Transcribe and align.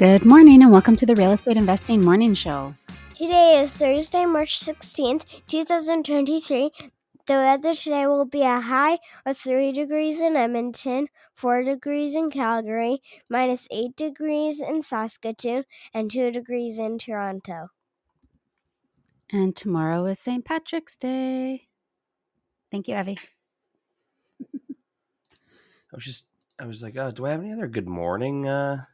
Good 0.00 0.24
morning 0.24 0.62
and 0.62 0.72
welcome 0.72 0.96
to 0.96 1.04
the 1.04 1.14
Real 1.14 1.32
Estate 1.32 1.58
Investing 1.58 2.00
Morning 2.00 2.32
Show. 2.32 2.74
Today 3.12 3.60
is 3.60 3.74
Thursday, 3.74 4.24
March 4.24 4.58
16th, 4.58 5.26
2023. 5.46 6.70
The 7.26 7.34
weather 7.34 7.74
today 7.74 8.06
will 8.06 8.24
be 8.24 8.40
a 8.40 8.60
high 8.60 8.98
of 9.26 9.36
3 9.36 9.72
degrees 9.72 10.22
in 10.22 10.36
Edmonton, 10.36 11.08
4 11.34 11.64
degrees 11.64 12.14
in 12.14 12.30
Calgary, 12.30 13.02
minus 13.28 13.68
8 13.70 13.94
degrees 13.94 14.62
in 14.62 14.80
Saskatoon, 14.80 15.64
and 15.92 16.10
2 16.10 16.30
degrees 16.30 16.78
in 16.78 16.96
Toronto. 16.96 17.68
And 19.30 19.54
tomorrow 19.54 20.06
is 20.06 20.18
St. 20.18 20.46
Patrick's 20.46 20.96
Day. 20.96 21.68
Thank 22.70 22.88
you, 22.88 22.96
Evie. 22.96 23.18
I 24.54 25.92
was 25.92 26.04
just, 26.06 26.24
I 26.58 26.64
was 26.64 26.82
like, 26.82 26.96
oh, 26.96 27.10
do 27.10 27.26
I 27.26 27.32
have 27.32 27.40
any 27.42 27.52
other 27.52 27.68
good 27.68 27.86
morning, 27.86 28.48
uh, 28.48 28.86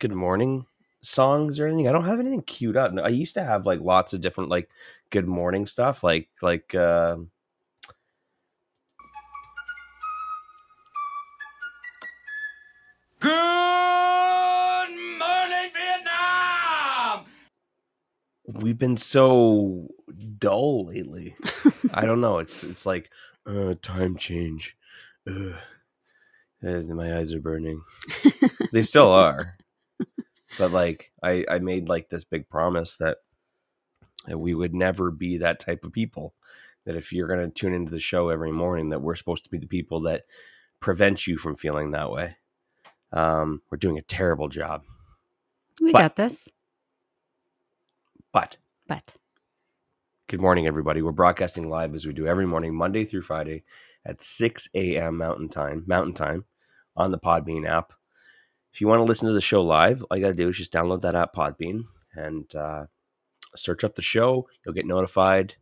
good 0.00 0.12
morning 0.12 0.66
songs 1.02 1.60
or 1.60 1.66
anything? 1.68 1.86
I 1.86 1.92
don't 1.92 2.04
have 2.06 2.18
anything 2.18 2.42
queued 2.42 2.76
up. 2.76 2.92
I 3.02 3.08
used 3.10 3.34
to 3.34 3.44
have 3.44 3.66
like 3.66 3.80
lots 3.80 4.12
of 4.12 4.20
different 4.20 4.50
like 4.50 4.68
good 5.10 5.28
morning 5.28 5.66
stuff, 5.66 6.02
like 6.02 6.28
like. 6.42 6.74
Uh, 6.74 7.18
Good 13.20 14.88
morning, 15.18 15.70
Vietnam. 15.74 17.26
we've 18.46 18.78
been 18.78 18.96
so 18.96 19.88
dull 20.38 20.86
lately. 20.86 21.36
I 21.92 22.06
don't 22.06 22.20
know. 22.22 22.38
It's 22.38 22.64
it's 22.64 22.86
like 22.86 23.10
uh, 23.46 23.74
time 23.82 24.16
change. 24.16 24.76
Uh, 25.26 25.52
my 26.62 27.16
eyes 27.18 27.32
are 27.34 27.40
burning. 27.40 27.82
they 28.72 28.82
still 28.82 29.08
are. 29.12 29.56
But 30.58 30.72
like 30.72 31.12
I 31.22 31.44
I 31.48 31.58
made 31.58 31.88
like 31.88 32.08
this 32.08 32.24
big 32.24 32.48
promise 32.48 32.96
that 32.96 33.18
that 34.26 34.38
we 34.38 34.54
would 34.54 34.74
never 34.74 35.10
be 35.10 35.38
that 35.38 35.60
type 35.60 35.84
of 35.84 35.92
people. 35.92 36.34
That 36.86 36.96
if 36.96 37.12
you're 37.12 37.28
going 37.28 37.40
to 37.40 37.50
tune 37.50 37.74
into 37.74 37.90
the 37.90 38.00
show 38.00 38.28
every 38.30 38.52
morning, 38.52 38.88
that 38.90 39.00
we're 39.02 39.14
supposed 39.16 39.44
to 39.44 39.50
be 39.50 39.58
the 39.58 39.66
people 39.66 40.00
that 40.02 40.22
prevent 40.80 41.26
you 41.26 41.36
from 41.36 41.56
feeling 41.56 41.90
that 41.90 42.10
way. 42.10 42.36
Um, 43.12 43.60
we're 43.70 43.78
doing 43.78 43.98
a 43.98 44.02
terrible 44.02 44.48
job. 44.48 44.82
We 45.80 45.92
But- 45.92 45.98
got 45.98 46.16
this. 46.16 46.48
But 48.32 48.56
But 48.86 49.16
Good 50.28 50.40
morning, 50.40 50.66
everybody. 50.68 51.02
We're 51.02 51.10
broadcasting 51.12 51.68
live 51.68 51.94
as 51.94 52.06
we 52.06 52.12
do 52.12 52.26
every 52.28 52.46
morning, 52.46 52.74
Monday 52.76 53.04
through 53.04 53.22
Friday 53.22 53.64
at 54.06 54.22
6 54.22 54.68
a.m. 54.74 55.16
Mountain 55.18 55.48
Time, 55.48 55.82
Mountain 55.88 56.14
Time, 56.14 56.44
on 56.96 57.10
the 57.10 57.18
Podbean 57.18 57.66
app. 57.68 57.92
If 58.72 58.80
you 58.80 58.88
want 58.88 59.00
to 59.00 59.04
listen 59.04 59.28
to 59.28 59.34
the 59.34 59.40
show 59.40 59.62
live, 59.62 60.04
all 60.04 60.16
you 60.16 60.22
got 60.22 60.30
to 60.30 60.34
do 60.34 60.48
is 60.48 60.56
just 60.56 60.72
download 60.72 61.02
that 61.02 61.16
app, 61.16 61.34
Podbean, 61.34 61.84
and 62.14 62.54
uh, 62.54 62.86
search 63.54 63.84
up 63.84 63.96
the 63.96 64.02
show. 64.02 64.48
You'll 64.64 64.74
get 64.74 64.86
notified 64.86 65.56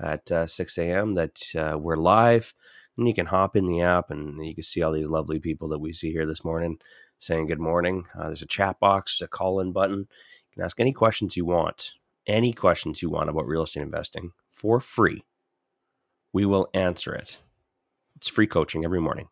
at 0.00 0.30
uh, 0.30 0.46
6 0.46 0.78
a.m. 0.78 1.14
that 1.14 1.40
uh, 1.56 1.78
we're 1.78 1.96
live. 1.96 2.54
And 2.96 3.06
you 3.06 3.14
can 3.14 3.26
hop 3.26 3.54
in 3.54 3.66
the 3.66 3.82
app 3.82 4.10
and 4.10 4.44
you 4.44 4.54
can 4.54 4.64
see 4.64 4.82
all 4.82 4.92
these 4.92 5.06
lovely 5.06 5.38
people 5.38 5.68
that 5.68 5.78
we 5.78 5.92
see 5.92 6.10
here 6.10 6.26
this 6.26 6.44
morning 6.44 6.78
saying 7.18 7.46
good 7.46 7.60
morning. 7.60 8.06
Uh, 8.18 8.26
there's 8.26 8.42
a 8.42 8.46
chat 8.46 8.80
box, 8.80 9.18
there's 9.18 9.26
a 9.26 9.30
call 9.30 9.60
in 9.60 9.72
button. 9.72 9.98
You 10.00 10.54
can 10.54 10.64
ask 10.64 10.80
any 10.80 10.92
questions 10.92 11.36
you 11.36 11.44
want 11.44 11.92
any 12.28 12.52
questions 12.52 13.00
you 13.02 13.08
want 13.08 13.30
about 13.30 13.46
real 13.46 13.62
estate 13.62 13.82
investing 13.82 14.32
for 14.50 14.80
free. 14.80 15.24
We 16.32 16.44
will 16.44 16.68
answer 16.74 17.14
it. 17.14 17.38
It's 18.16 18.28
free 18.28 18.46
coaching 18.46 18.84
every 18.84 19.00
morning. 19.00 19.28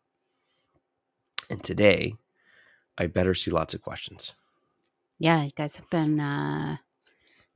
And 1.49 1.63
today, 1.63 2.15
I 2.97 3.07
better 3.07 3.33
see 3.33 3.51
lots 3.51 3.73
of 3.73 3.81
questions. 3.81 4.33
yeah, 5.19 5.43
you 5.43 5.51
guys 5.55 5.75
have 5.77 5.89
been 5.89 6.19
uh, 6.19 6.77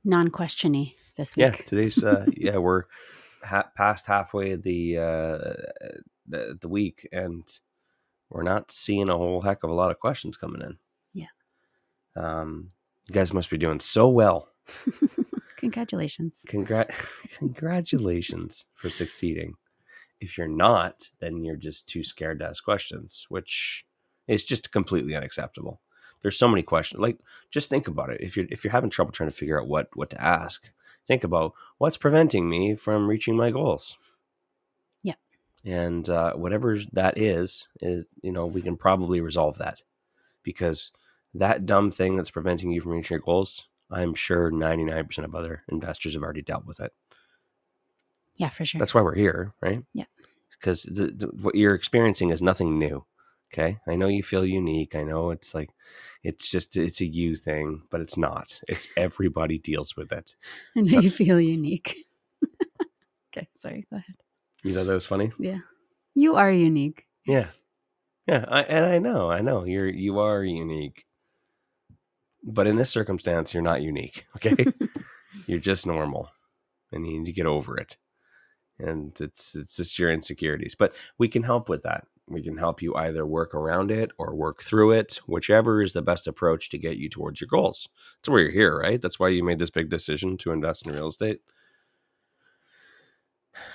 non 0.04 0.30
questiony 0.30 0.94
this 1.16 1.36
week. 1.36 1.44
Yeah, 1.46 1.50
today's 1.66 2.02
uh 2.02 2.26
yeah, 2.36 2.56
we're 2.58 2.84
ha- 3.44 3.70
past 3.76 4.06
halfway 4.06 4.52
of 4.52 4.62
the 4.62 4.98
uh 4.98 5.54
the, 6.26 6.56
the 6.60 6.68
week 6.68 7.08
and 7.12 7.42
we're 8.30 8.42
not 8.44 8.70
seeing 8.70 9.08
a 9.10 9.16
whole 9.16 9.42
heck 9.42 9.62
of 9.64 9.70
a 9.70 9.74
lot 9.74 9.90
of 9.90 9.98
questions 10.00 10.36
coming 10.36 10.62
in. 10.62 10.76
Yeah. 11.12 11.26
Um 12.16 12.70
you 13.08 13.14
guys 13.14 13.32
must 13.32 13.50
be 13.50 13.58
doing 13.58 13.80
so 13.80 14.08
well. 14.08 14.48
Congratulations. 15.56 16.40
Congrat- 16.48 16.94
congratulations 17.38 18.66
for 18.74 18.90
succeeding. 18.90 19.54
If 20.20 20.38
you're 20.38 20.48
not, 20.48 21.02
then 21.20 21.44
you're 21.44 21.56
just 21.56 21.88
too 21.88 22.02
scared 22.04 22.38
to 22.40 22.46
ask 22.46 22.62
questions, 22.64 23.26
which 23.28 23.84
is 24.26 24.44
just 24.44 24.72
completely 24.72 25.14
unacceptable. 25.14 25.80
There's 26.22 26.38
so 26.38 26.48
many 26.48 26.62
questions. 26.62 27.00
Like, 27.00 27.18
just 27.50 27.68
think 27.68 27.88
about 27.88 28.10
it. 28.10 28.20
If 28.20 28.36
you're 28.36 28.46
if 28.50 28.64
you're 28.64 28.72
having 28.72 28.90
trouble 28.90 29.12
trying 29.12 29.30
to 29.30 29.36
figure 29.36 29.60
out 29.60 29.68
what 29.68 29.88
what 29.94 30.10
to 30.10 30.22
ask, 30.22 30.62
think 31.06 31.24
about 31.24 31.52
what's 31.78 31.96
preventing 31.96 32.48
me 32.48 32.74
from 32.74 33.08
reaching 33.08 33.36
my 33.36 33.50
goals. 33.50 33.98
Yeah. 35.02 35.14
And 35.64 36.08
uh, 36.08 36.34
whatever 36.34 36.78
that 36.92 37.18
is, 37.18 37.66
is 37.80 38.04
you 38.22 38.32
know 38.32 38.46
we 38.46 38.62
can 38.62 38.76
probably 38.76 39.20
resolve 39.20 39.58
that 39.58 39.82
because 40.42 40.92
that 41.34 41.66
dumb 41.66 41.90
thing 41.90 42.16
that's 42.16 42.30
preventing 42.30 42.70
you 42.70 42.80
from 42.80 42.92
reaching 42.92 43.16
your 43.16 43.20
goals, 43.24 43.66
I'm 43.90 44.14
sure 44.14 44.50
99% 44.50 45.18
of 45.24 45.34
other 45.34 45.62
investors 45.68 46.14
have 46.14 46.22
already 46.22 46.42
dealt 46.42 46.66
with 46.66 46.80
it. 46.80 46.92
Yeah, 48.36 48.48
for 48.48 48.64
sure. 48.64 48.78
That's 48.78 48.94
why 48.94 49.02
we're 49.02 49.14
here, 49.14 49.54
right? 49.60 49.82
Yeah. 49.92 50.04
Because 50.58 50.82
the, 50.82 51.06
the, 51.06 51.26
what 51.26 51.54
you're 51.54 51.74
experiencing 51.74 52.30
is 52.30 52.40
nothing 52.40 52.78
new. 52.78 53.04
Okay. 53.52 53.78
I 53.86 53.96
know 53.96 54.08
you 54.08 54.22
feel 54.22 54.46
unique. 54.46 54.94
I 54.94 55.02
know 55.02 55.30
it's 55.30 55.54
like, 55.54 55.70
it's 56.22 56.50
just, 56.50 56.76
it's 56.76 57.00
a 57.00 57.06
you 57.06 57.36
thing, 57.36 57.82
but 57.90 58.00
it's 58.00 58.16
not. 58.16 58.60
It's 58.68 58.88
everybody 58.96 59.58
deals 59.58 59.96
with 59.96 60.10
it. 60.12 60.36
I 60.76 60.80
know 60.80 60.84
so- 60.84 61.00
you 61.00 61.10
feel 61.10 61.40
unique. 61.40 61.96
okay, 63.36 63.48
sorry. 63.56 63.86
Go 63.90 63.96
ahead. 63.96 64.14
You 64.62 64.74
thought 64.74 64.86
that 64.86 64.94
was 64.94 65.04
funny? 65.06 65.32
Yeah. 65.38 65.58
You 66.14 66.36
are 66.36 66.50
unique. 66.50 67.06
Yeah. 67.26 67.48
Yeah. 68.26 68.44
I, 68.48 68.62
and 68.62 68.84
I 68.86 68.98
know, 68.98 69.30
I 69.30 69.40
know 69.40 69.64
you're, 69.64 69.88
you 69.88 70.18
are 70.20 70.42
unique. 70.42 71.04
But 72.44 72.66
in 72.66 72.76
this 72.76 72.90
circumstance, 72.90 73.52
you're 73.52 73.62
not 73.62 73.82
unique. 73.82 74.24
Okay. 74.36 74.64
you're 75.46 75.58
just 75.60 75.86
normal 75.86 76.30
and 76.90 77.06
you 77.06 77.18
need 77.18 77.26
to 77.26 77.32
get 77.32 77.46
over 77.46 77.76
it. 77.76 77.96
And 78.78 79.12
it's, 79.20 79.54
it's 79.54 79.76
just 79.76 79.98
your 79.98 80.10
insecurities, 80.10 80.74
but 80.74 80.94
we 81.18 81.28
can 81.28 81.42
help 81.42 81.68
with 81.68 81.82
that. 81.82 82.06
We 82.32 82.42
can 82.42 82.56
help 82.56 82.82
you 82.82 82.94
either 82.94 83.26
work 83.26 83.54
around 83.54 83.90
it 83.90 84.10
or 84.18 84.34
work 84.34 84.62
through 84.62 84.92
it, 84.92 85.20
whichever 85.26 85.82
is 85.82 85.92
the 85.92 86.02
best 86.02 86.26
approach 86.26 86.70
to 86.70 86.78
get 86.78 86.96
you 86.96 87.08
towards 87.08 87.40
your 87.40 87.48
goals. 87.48 87.88
That's 88.18 88.30
why 88.30 88.40
you're 88.40 88.50
here, 88.50 88.78
right? 88.78 89.00
That's 89.00 89.18
why 89.20 89.28
you 89.28 89.44
made 89.44 89.58
this 89.58 89.70
big 89.70 89.90
decision 89.90 90.36
to 90.38 90.52
invest 90.52 90.86
in 90.86 90.92
real 90.92 91.08
estate. 91.08 91.40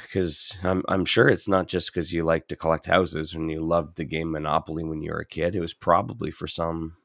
Because 0.01 0.57
I'm, 0.63 0.83
I'm 0.87 1.05
sure 1.05 1.27
it's 1.27 1.47
not 1.47 1.67
just 1.67 1.93
because 1.93 2.11
you 2.11 2.23
like 2.23 2.47
to 2.47 2.55
collect 2.55 2.87
houses 2.87 3.33
and 3.33 3.51
you 3.51 3.61
loved 3.61 3.97
the 3.97 4.05
game 4.05 4.31
Monopoly 4.31 4.83
when 4.83 5.01
you 5.01 5.11
were 5.11 5.19
a 5.19 5.25
kid. 5.25 5.53
It 5.53 5.59
was 5.59 5.73
probably 5.73 6.31
for 6.31 6.47
some 6.47 6.97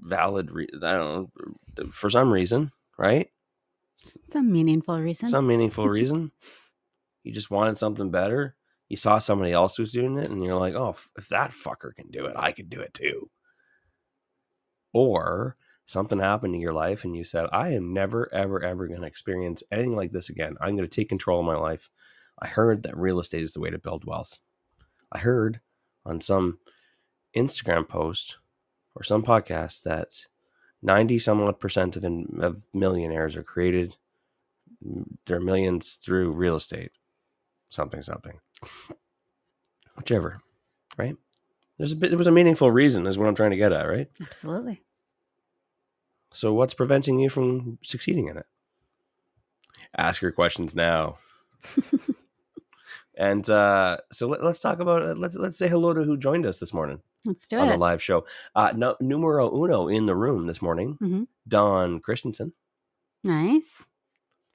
valid, 0.00 0.50
re- 0.50 0.68
I 0.82 0.92
don't 0.92 1.30
know, 1.76 1.84
for 1.90 2.08
some 2.08 2.32
reason, 2.32 2.70
right? 2.98 3.28
Some 4.26 4.50
meaningful 4.50 4.98
reason. 4.98 5.28
Some 5.28 5.46
meaningful 5.46 5.88
reason. 5.90 6.32
You 7.22 7.32
just 7.32 7.50
wanted 7.50 7.78
something 7.78 8.10
better. 8.10 8.56
You 8.92 8.98
saw 8.98 9.18
somebody 9.18 9.52
else 9.52 9.78
who's 9.78 9.90
doing 9.90 10.18
it, 10.18 10.30
and 10.30 10.44
you're 10.44 10.60
like, 10.60 10.74
oh, 10.74 10.90
if- 11.16 11.28
that 11.28 11.52
fucker 11.52 11.94
can 11.94 12.10
do 12.10 12.26
it, 12.26 12.36
I 12.36 12.52
can 12.52 12.68
do 12.68 12.82
it 12.82 12.92
too. 12.92 13.30
Or 14.92 15.56
something 15.86 16.18
happened 16.18 16.54
in 16.54 16.60
your 16.60 16.74
life, 16.74 17.02
and 17.02 17.16
you 17.16 17.24
said, 17.24 17.46
I 17.52 17.70
am 17.70 17.94
never, 17.94 18.28
ever, 18.34 18.62
ever 18.62 18.86
going 18.86 19.00
to 19.00 19.06
experience 19.06 19.62
anything 19.72 19.96
like 19.96 20.12
this 20.12 20.28
again. 20.28 20.58
I'm 20.60 20.76
going 20.76 20.86
to 20.86 20.94
take 20.94 21.08
control 21.08 21.40
of 21.40 21.46
my 21.46 21.54
life. 21.54 21.88
I 22.38 22.48
heard 22.48 22.82
that 22.82 22.94
real 22.94 23.18
estate 23.18 23.42
is 23.42 23.54
the 23.54 23.60
way 23.60 23.70
to 23.70 23.78
build 23.78 24.04
wealth. 24.04 24.38
I 25.10 25.20
heard 25.20 25.60
on 26.04 26.20
some 26.20 26.58
Instagram 27.34 27.88
post 27.88 28.36
or 28.94 29.04
some 29.04 29.22
podcast 29.22 29.84
that 29.84 30.26
90 30.82 31.18
some 31.18 31.40
odd 31.40 31.58
percent 31.58 31.96
of, 31.96 32.04
in, 32.04 32.26
of 32.42 32.68
millionaires 32.74 33.38
are 33.38 33.42
created 33.42 33.96
their 35.24 35.40
millions 35.40 35.94
through 35.94 36.32
real 36.32 36.56
estate 36.56 36.90
something 37.70 38.02
something 38.02 38.38
whichever 39.96 40.40
right 40.96 41.16
there's 41.78 41.92
a 41.92 41.96
bit 41.96 42.10
there 42.10 42.18
was 42.18 42.26
a 42.26 42.32
meaningful 42.32 42.70
reason 42.70 43.06
is 43.06 43.18
what 43.18 43.28
i'm 43.28 43.34
trying 43.34 43.50
to 43.50 43.56
get 43.56 43.72
at 43.72 43.88
right 43.88 44.08
Absolutely. 44.20 44.82
So 46.34 46.54
what's 46.54 46.72
preventing 46.72 47.18
you 47.18 47.28
from 47.28 47.78
succeeding 47.82 48.28
in 48.28 48.38
it? 48.38 48.46
Ask 49.94 50.22
your 50.22 50.32
questions 50.32 50.74
now. 50.74 51.18
and 53.18 53.48
uh, 53.50 53.98
so 54.12 54.28
let, 54.28 54.40
us 54.40 54.58
talk 54.58 54.80
about 54.80 55.02
uh, 55.02 55.14
let's 55.14 55.36
let's 55.36 55.58
say 55.58 55.68
hello 55.68 55.92
to 55.92 56.02
who 56.04 56.16
joined 56.16 56.46
us 56.46 56.58
this 56.58 56.72
morning 56.72 57.02
Let's 57.26 57.46
do 57.46 57.58
it 57.58 57.60
on 57.60 57.68
the 57.68 57.76
live 57.76 58.02
show. 58.02 58.24
Uh, 58.54 58.72
no, 58.74 58.96
numero 59.00 59.54
uno 59.54 59.88
in 59.88 60.06
the 60.06 60.16
room 60.16 60.46
this 60.46 60.62
morning, 60.62 60.96
Mhm. 61.02 61.26
Don 61.46 62.00
Christensen 62.00 62.54
Nice. 63.22 63.84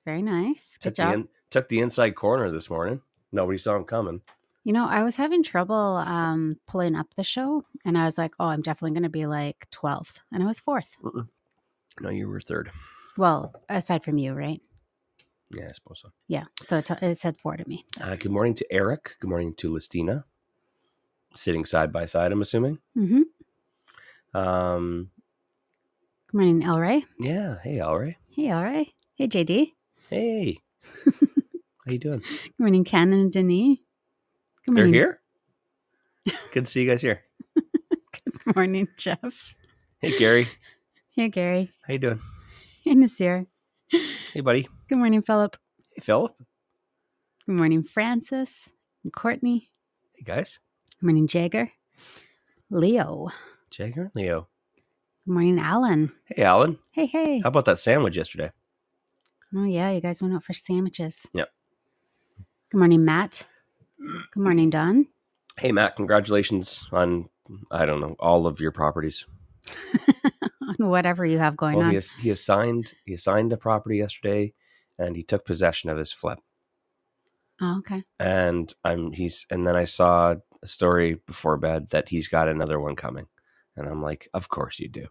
Very 0.03 0.21
nice. 0.24 0.77
Good 0.81 0.81
took 0.81 0.95
the 0.95 1.03
job. 1.03 1.13
in, 1.13 1.27
took 1.51 1.69
the 1.69 1.80
inside 1.80 2.15
corner 2.15 2.50
this 2.50 2.69
morning. 2.71 3.01
Nobody 3.31 3.57
saw 3.57 3.75
him 3.75 3.83
coming. 3.83 4.21
You 4.63 4.74
know, 4.74 4.85
I 4.88 5.03
was 5.03 5.15
having 5.15 5.44
trouble 5.44 5.75
um, 5.97 6.57
pulling 6.68 6.95
up 6.95 7.13
the 7.15 7.24
show, 7.24 7.63
and 7.85 7.97
I 7.97 8.06
was 8.06 8.18
like, 8.18 8.33
"Oh, 8.39 8.45
I'm 8.47 8.62
definitely 8.62 8.91
going 8.91 9.03
to 9.03 9.09
be 9.09 9.25
like 9.25 9.68
12th," 9.71 10.19
and 10.31 10.44
I 10.44 10.45
was 10.45 10.59
fourth. 10.59 10.97
No, 12.01 12.09
you 12.09 12.27
were 12.27 12.39
third. 12.41 12.71
Well, 13.18 13.53
aside 13.69 14.03
from 14.03 14.18
you, 14.18 14.33
right? 14.33 14.62
Yeah, 15.56 15.69
I 15.69 15.71
suppose 15.71 16.01
so. 16.01 16.09
Yeah. 16.27 16.44
So 16.63 16.77
it, 16.79 16.85
t- 16.85 16.94
it 17.01 17.18
said 17.18 17.38
four 17.39 17.56
to 17.57 17.68
me. 17.68 17.85
Uh, 18.01 18.15
good 18.18 18.31
morning 18.31 18.53
to 18.56 18.65
Eric. 18.69 19.15
Good 19.21 19.29
morning 19.29 19.53
to 19.56 19.71
Listina. 19.71 20.25
Sitting 21.33 21.63
side 21.65 21.91
by 21.94 22.06
side, 22.06 22.31
I'm 22.31 22.41
assuming. 22.41 22.79
Mm-hmm. 22.97 24.38
Um, 24.38 25.09
Good 26.27 26.38
morning, 26.38 26.63
El 26.63 26.79
Ray. 26.79 27.06
yeah. 27.19 27.56
Hey, 27.63 27.77
Alray. 27.77 28.15
Hey, 28.29 28.50
El 28.50 28.63
Ray. 28.63 28.94
Hey, 29.15 29.27
JD. 29.27 29.71
Hey. 30.09 30.59
How 31.88 31.94
you 31.94 32.00
doing? 32.00 32.19
Good 32.19 32.51
morning, 32.60 32.84
Ken 32.84 33.13
and 33.13 33.31
Denis. 33.31 33.78
Good 34.68 34.75
They're 34.75 34.86
here. 34.88 35.22
Good 36.54 36.66
to 36.66 36.69
see 36.69 36.81
you 36.81 36.89
guys 36.89 37.01
here. 37.01 37.22
Good 37.56 38.56
morning, 38.57 38.89
Jeff. 38.98 39.56
Hey, 40.00 40.19
Gary. 40.19 40.50
Hey, 41.12 41.30
Gary. 41.30 41.72
How 41.86 41.94
you 41.94 42.00
doing? 42.00 42.19
Hey, 42.84 42.94
Nasir. 42.94 43.45
Hey, 44.34 44.42
buddy. 44.42 44.68
Good 44.89 44.98
morning, 44.98 45.22
Philip. 45.22 45.56
Hey, 45.95 46.01
Philip. 46.01 46.36
Good 47.45 47.56
morning, 47.56 47.84
Francis 47.84 48.68
and 49.06 49.13
Courtney. 49.13 49.69
Hey, 50.18 50.24
guys. 50.25 50.60
Good 51.00 51.06
morning, 51.06 51.25
Jagger. 51.25 51.72
Leo. 52.69 53.30
Jagger 53.72 54.01
and 54.01 54.12
Leo. 54.13 54.50
Good 55.25 55.34
morning, 55.34 55.57
Alan. 55.57 56.12
Hey, 56.25 56.44
Alan. 56.44 56.80
Hey, 56.92 57.06
hey. 57.06 57.39
How 57.39 57.48
about 57.48 57.63
that 57.63 57.80
sandwich 57.80 58.18
yesterday? 58.18 58.51
Oh, 59.56 59.63
yeah, 59.63 59.92
you 59.92 60.01
guys 60.01 60.22
went 60.22 60.34
out 60.34 60.44
for 60.44 60.51
sandwiches. 60.51 61.25
Yep. 61.34 61.48
Good 62.72 62.80
morning, 62.80 63.06
Matt. 63.06 63.48
Good 64.34 64.44
morning, 64.44 64.69
Don. 64.69 65.08
Hey, 65.58 65.72
Matt. 65.72 65.96
Congratulations 65.96 66.88
on 66.92 67.30
I 67.72 67.86
don't 67.86 68.02
know 68.02 68.16
all 68.19 68.48
of 68.48 68.60
your 68.60 68.72
properties. 68.72 69.25
on 70.80 70.90
whatever 70.90 71.25
you 71.25 71.40
have 71.40 71.58
going 71.58 71.75
Well, 71.75 71.86
on. 71.86 71.92
he, 71.92 71.98
ass- 71.98 72.14
he 72.19 72.30
assigned 72.30 72.94
he 73.06 73.14
assigned 73.14 73.54
a 73.54 73.58
property 73.58 73.98
yesterday, 73.98 74.54
and 75.00 75.16
he 75.16 75.24
took 75.24 75.46
possession 75.46 75.90
of 75.90 75.98
his 75.98 76.12
flip. 76.14 76.40
Oh, 77.62 77.80
okay. 77.80 78.04
And 78.19 78.74
I'm 78.84 79.12
he's 79.13 79.46
and 79.52 79.68
then 79.68 79.75
I 79.78 79.86
saw 79.86 80.36
a 80.63 80.68
story 80.68 81.16
before 81.28 81.58
bed 81.58 81.92
that 81.92 82.10
he's 82.10 82.28
got 82.28 82.50
another 82.50 82.80
one 82.80 82.96
coming, 82.98 83.28
and 83.78 83.88
I'm 83.88 84.02
like, 84.02 84.28
of 84.34 84.50
course 84.50 84.80
you 84.80 84.90
do, 84.90 85.08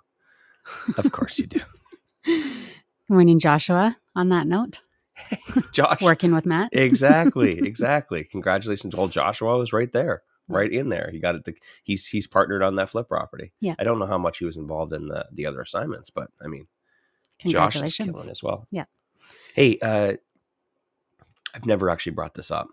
of 0.98 1.12
course 1.12 1.38
you 1.38 1.46
do. 1.46 1.60
Good 2.24 3.14
morning, 3.14 3.38
Joshua. 3.40 3.96
On 4.16 4.28
that 4.30 4.46
note, 4.46 4.80
Josh, 5.72 6.00
working 6.02 6.34
with 6.34 6.46
Matt. 6.46 6.70
exactly, 6.72 7.58
exactly. 7.66 8.24
Congratulations, 8.24 8.94
old 8.94 9.12
Joshua 9.12 9.56
was 9.58 9.72
right 9.72 9.90
there, 9.92 10.22
right 10.48 10.70
in 10.70 10.88
there. 10.90 11.08
He 11.12 11.18
got 11.18 11.34
it. 11.34 11.44
The, 11.44 11.54
he's 11.84 12.06
he's 12.06 12.26
partnered 12.26 12.62
on 12.62 12.76
that 12.76 12.90
flip 12.90 13.08
property. 13.08 13.52
Yeah. 13.60 13.74
I 13.78 13.84
don't 13.84 13.98
know 13.98 14.06
how 14.06 14.18
much 14.18 14.38
he 14.38 14.44
was 14.44 14.56
involved 14.56 14.92
in 14.92 15.08
the 15.08 15.26
the 15.32 15.46
other 15.46 15.60
assignments, 15.60 16.10
but 16.10 16.28
I 16.42 16.48
mean, 16.48 16.66
Josh 17.38 17.80
is 17.80 17.96
killing 17.96 18.28
as 18.28 18.42
well. 18.42 18.66
Yeah. 18.70 18.84
Hey, 19.54 19.78
uh, 19.80 20.14
I've 21.54 21.66
never 21.66 21.88
actually 21.90 22.12
brought 22.12 22.34
this 22.34 22.50
up. 22.50 22.68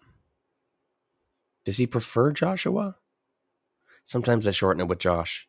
Does 1.66 1.78
he 1.78 1.88
prefer 1.88 2.32
Joshua? 2.34 2.98
Sometimes 4.04 4.46
I 4.48 4.52
shorten 4.52 4.82
it 4.82 4.88
with 4.90 5.00
Josh. 5.00 5.48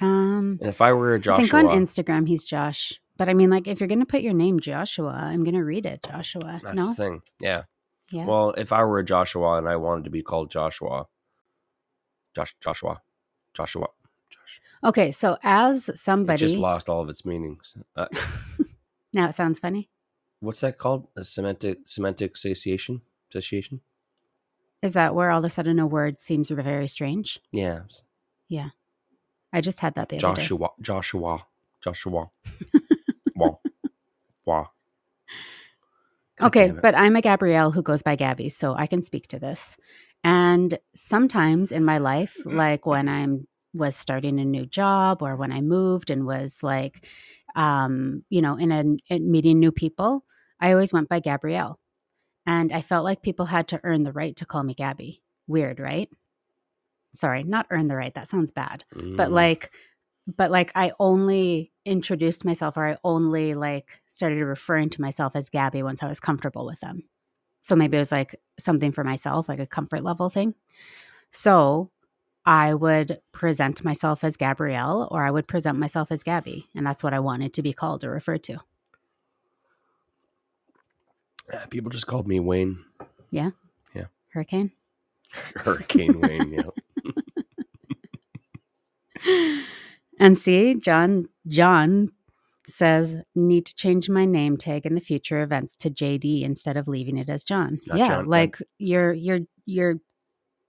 Um, 0.00 0.58
And 0.60 0.68
if 0.70 0.80
I 0.80 0.92
were 0.94 1.14
a 1.14 1.18
Joshua, 1.20 1.44
I 1.44 1.62
think 1.62 1.72
on 1.72 1.78
Instagram 1.78 2.26
he's 2.26 2.42
Josh. 2.42 2.98
But 3.16 3.28
I 3.28 3.34
mean, 3.34 3.50
like, 3.50 3.66
if 3.66 3.80
you're 3.80 3.88
going 3.88 4.00
to 4.00 4.06
put 4.06 4.20
your 4.20 4.34
name 4.34 4.60
Joshua, 4.60 5.08
I'm 5.10 5.42
going 5.42 5.54
to 5.54 5.64
read 5.64 5.86
it 5.86 6.06
Joshua. 6.06 6.60
that's 6.62 6.76
no? 6.76 6.88
the 6.88 6.94
thing. 6.94 7.22
Yeah. 7.40 7.62
Yeah. 8.10 8.26
Well, 8.26 8.50
if 8.56 8.72
I 8.72 8.84
were 8.84 8.98
a 8.98 9.04
Joshua 9.04 9.54
and 9.58 9.68
I 9.68 9.76
wanted 9.76 10.04
to 10.04 10.10
be 10.10 10.22
called 10.22 10.50
Joshua, 10.50 11.06
Josh, 12.34 12.54
Joshua, 12.60 13.00
Joshua, 13.54 13.88
Josh, 14.30 14.60
okay. 14.84 15.10
So 15.10 15.38
as 15.42 15.88
it 15.88 15.98
somebody, 15.98 16.38
just 16.38 16.56
lost 16.56 16.88
all 16.88 17.00
of 17.00 17.08
its 17.08 17.24
meanings. 17.24 17.76
Uh, 17.96 18.06
now 19.12 19.28
it 19.28 19.34
sounds 19.34 19.58
funny. 19.58 19.88
what's 20.38 20.60
that 20.60 20.78
called? 20.78 21.08
A 21.16 21.24
semantic 21.24 21.78
semantic 21.84 22.36
association? 22.36 23.02
Association? 23.32 23.80
Is 24.82 24.92
that 24.92 25.14
where 25.14 25.32
all 25.32 25.40
of 25.40 25.44
a 25.44 25.50
sudden 25.50 25.80
a 25.80 25.86
word 25.86 26.20
seems 26.20 26.48
very 26.48 26.86
strange? 26.86 27.40
Yeah. 27.50 27.80
Yeah. 28.48 28.68
I 29.52 29.60
just 29.60 29.80
had 29.80 29.94
that 29.94 30.10
the 30.10 30.16
other 30.18 30.36
day. 30.36 30.42
Joshua, 30.42 30.70
Joshua, 30.80 31.46
Joshua. 31.80 32.30
Wah. 34.46 34.54
Wah. 34.58 34.66
God 36.38 36.46
Okay, 36.48 36.72
but 36.82 36.94
I'm 36.94 37.16
a 37.16 37.22
Gabrielle 37.22 37.70
who 37.72 37.82
goes 37.82 38.02
by 38.02 38.16
Gabby, 38.16 38.48
so 38.48 38.74
I 38.74 38.86
can 38.86 39.02
speak 39.02 39.26
to 39.28 39.38
this. 39.38 39.76
And 40.22 40.78
sometimes 40.94 41.72
in 41.72 41.84
my 41.84 41.98
life, 41.98 42.36
like 42.44 42.86
when 42.86 43.08
I'm 43.08 43.46
was 43.74 43.96
starting 43.96 44.40
a 44.40 44.44
new 44.44 44.64
job 44.66 45.22
or 45.22 45.36
when 45.36 45.52
I 45.52 45.60
moved 45.60 46.10
and 46.10 46.24
was 46.26 46.62
like, 46.62 47.06
um, 47.54 48.24
you 48.30 48.40
know, 48.40 48.56
in 48.56 48.72
a 48.72 48.84
in 49.14 49.30
meeting 49.30 49.58
new 49.60 49.72
people, 49.72 50.24
I 50.60 50.72
always 50.72 50.92
went 50.92 51.08
by 51.08 51.20
Gabrielle, 51.20 51.78
and 52.46 52.72
I 52.72 52.82
felt 52.82 53.04
like 53.04 53.22
people 53.22 53.46
had 53.46 53.68
to 53.68 53.80
earn 53.84 54.02
the 54.02 54.12
right 54.12 54.36
to 54.36 54.46
call 54.46 54.62
me 54.62 54.74
Gabby. 54.74 55.22
Weird, 55.46 55.80
right? 55.80 56.08
Sorry, 57.14 57.44
not 57.44 57.66
earn 57.70 57.88
the 57.88 57.96
right. 57.96 58.14
That 58.14 58.28
sounds 58.28 58.50
bad 58.52 58.84
but 59.16 59.28
Mm. 59.30 59.32
like 59.32 59.70
but 60.36 60.50
like 60.50 60.72
i 60.74 60.90
only 60.98 61.72
introduced 61.86 62.44
myself 62.44 62.76
or 62.76 62.86
i 62.86 62.96
only 63.04 63.54
like 63.54 64.00
started 64.08 64.44
referring 64.44 64.90
to 64.90 65.00
myself 65.00 65.34
as 65.36 65.48
gabby 65.48 65.82
once 65.82 66.02
i 66.02 66.08
was 66.08 66.20
comfortable 66.20 66.66
with 66.66 66.80
them 66.80 67.04
so 67.60 67.74
maybe 67.76 67.96
it 67.96 68.00
was 68.00 68.12
like 68.12 68.36
something 68.58 68.92
for 68.92 69.04
myself 69.04 69.48
like 69.48 69.60
a 69.60 69.66
comfort 69.66 70.02
level 70.04 70.28
thing 70.28 70.54
so 71.30 71.90
i 72.44 72.74
would 72.74 73.20
present 73.32 73.84
myself 73.84 74.24
as 74.24 74.36
gabrielle 74.36 75.08
or 75.12 75.24
i 75.24 75.30
would 75.30 75.46
present 75.48 75.78
myself 75.78 76.12
as 76.12 76.22
gabby 76.22 76.68
and 76.74 76.86
that's 76.86 77.02
what 77.04 77.14
i 77.14 77.20
wanted 77.20 77.54
to 77.54 77.62
be 77.62 77.72
called 77.72 78.04
or 78.04 78.10
referred 78.10 78.42
to 78.42 78.58
Uh, 81.52 81.64
people 81.70 81.90
just 81.90 82.08
called 82.08 82.26
me 82.26 82.40
Wayne, 82.40 82.84
Yeah. 83.30 83.50
Yeah. 83.94 84.06
hurricane 84.30 84.72
Hurricane 85.64 86.20
Wayne. 86.20 86.50
Yeah. 86.52 86.70
and 90.18 90.36
see 90.38 90.74
john 90.74 91.28
john 91.46 92.10
says 92.68 93.16
need 93.34 93.64
to 93.66 93.76
change 93.76 94.08
my 94.10 94.24
name 94.24 94.56
tag 94.56 94.84
in 94.86 94.94
the 94.94 95.00
future 95.00 95.42
events 95.42 95.76
to 95.76 95.88
jd 95.90 96.42
instead 96.42 96.76
of 96.76 96.88
leaving 96.88 97.16
it 97.16 97.28
as 97.28 97.44
john. 97.44 97.78
Not 97.86 97.98
yeah 97.98 98.08
John, 98.08 98.24
like 98.26 98.58
you're 98.78 99.12
you're 99.12 99.40
you're 99.66 99.96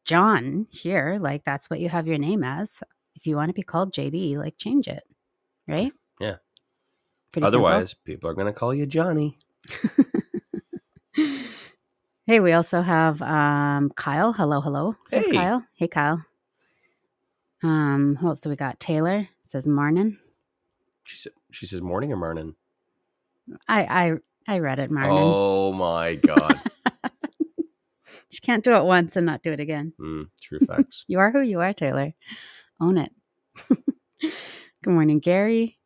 john 0.06 0.68
here 0.70 1.18
like 1.20 1.44
that's 1.44 1.70
what 1.70 1.80
you 1.80 1.90
have 1.90 2.08
your 2.08 2.18
name 2.18 2.44
as. 2.44 2.82
If 3.16 3.26
you 3.26 3.36
want 3.36 3.50
to 3.50 3.54
be 3.54 3.64
called 3.64 3.94
jd 3.94 4.38
like 4.38 4.58
change 4.58 4.88
it 4.88 5.04
right? 5.68 5.92
Yeah. 6.20 6.36
Pretty 7.34 7.46
simple. 7.46 7.66
Otherwise, 7.68 7.94
people 7.94 8.30
are 8.30 8.34
going 8.34 8.48
to 8.48 8.54
call 8.54 8.74
you 8.74 8.86
Johnny. 8.86 9.38
hey 12.26 12.40
we 12.40 12.54
also 12.54 12.82
have 12.82 13.22
um 13.22 13.92
kyle. 13.96 14.34
Hello 14.34 14.62
hello. 14.62 14.96
Says 15.10 15.26
Hey. 15.26 15.34
kyle? 15.34 15.64
Hey 15.74 15.88
kyle. 15.88 16.24
Um 17.64 18.16
who 18.20 18.28
else 18.28 18.40
do 18.40 18.50
we 18.50 18.56
got? 18.56 18.80
Taylor 18.80 19.28
says 19.48 19.68
morning 19.68 20.18
She 21.06 21.18
said, 21.18 21.34
she 21.52 21.66
says 21.66 21.82
morning 21.82 22.12
or 22.12 22.18
morning. 22.18 22.56
I 23.68 23.84
I 23.86 24.14
I 24.56 24.60
read 24.60 24.80
it, 24.80 24.92
Martin. 24.92 25.14
Oh 25.16 25.74
my 25.74 26.16
god. 26.16 26.60
She 28.30 28.42
can't 28.42 28.64
do 28.64 28.76
it 28.76 28.84
once 28.84 29.16
and 29.16 29.26
not 29.26 29.42
do 29.42 29.54
it 29.54 29.60
again. 29.62 29.94
mm, 30.00 30.28
true 30.42 30.60
facts. 30.68 31.06
You 31.08 31.20
are 31.20 31.32
who 31.32 31.40
you 31.42 31.60
are, 31.62 31.74
Taylor. 31.74 32.14
Own 32.82 32.98
it. 32.98 33.12
Good 34.22 34.94
morning, 34.94 35.20
Gary. 35.20 35.78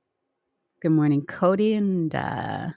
Good 0.82 0.92
morning, 0.92 1.24
Cody. 1.26 1.74
And 1.76 2.14
uh 2.16 2.70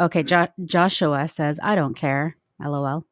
okay, 0.00 0.22
jo- 0.22 0.48
Joshua 0.64 1.28
says, 1.28 1.60
I 1.62 1.74
don't 1.74 1.94
care. 1.94 2.36
LOL. 2.58 3.04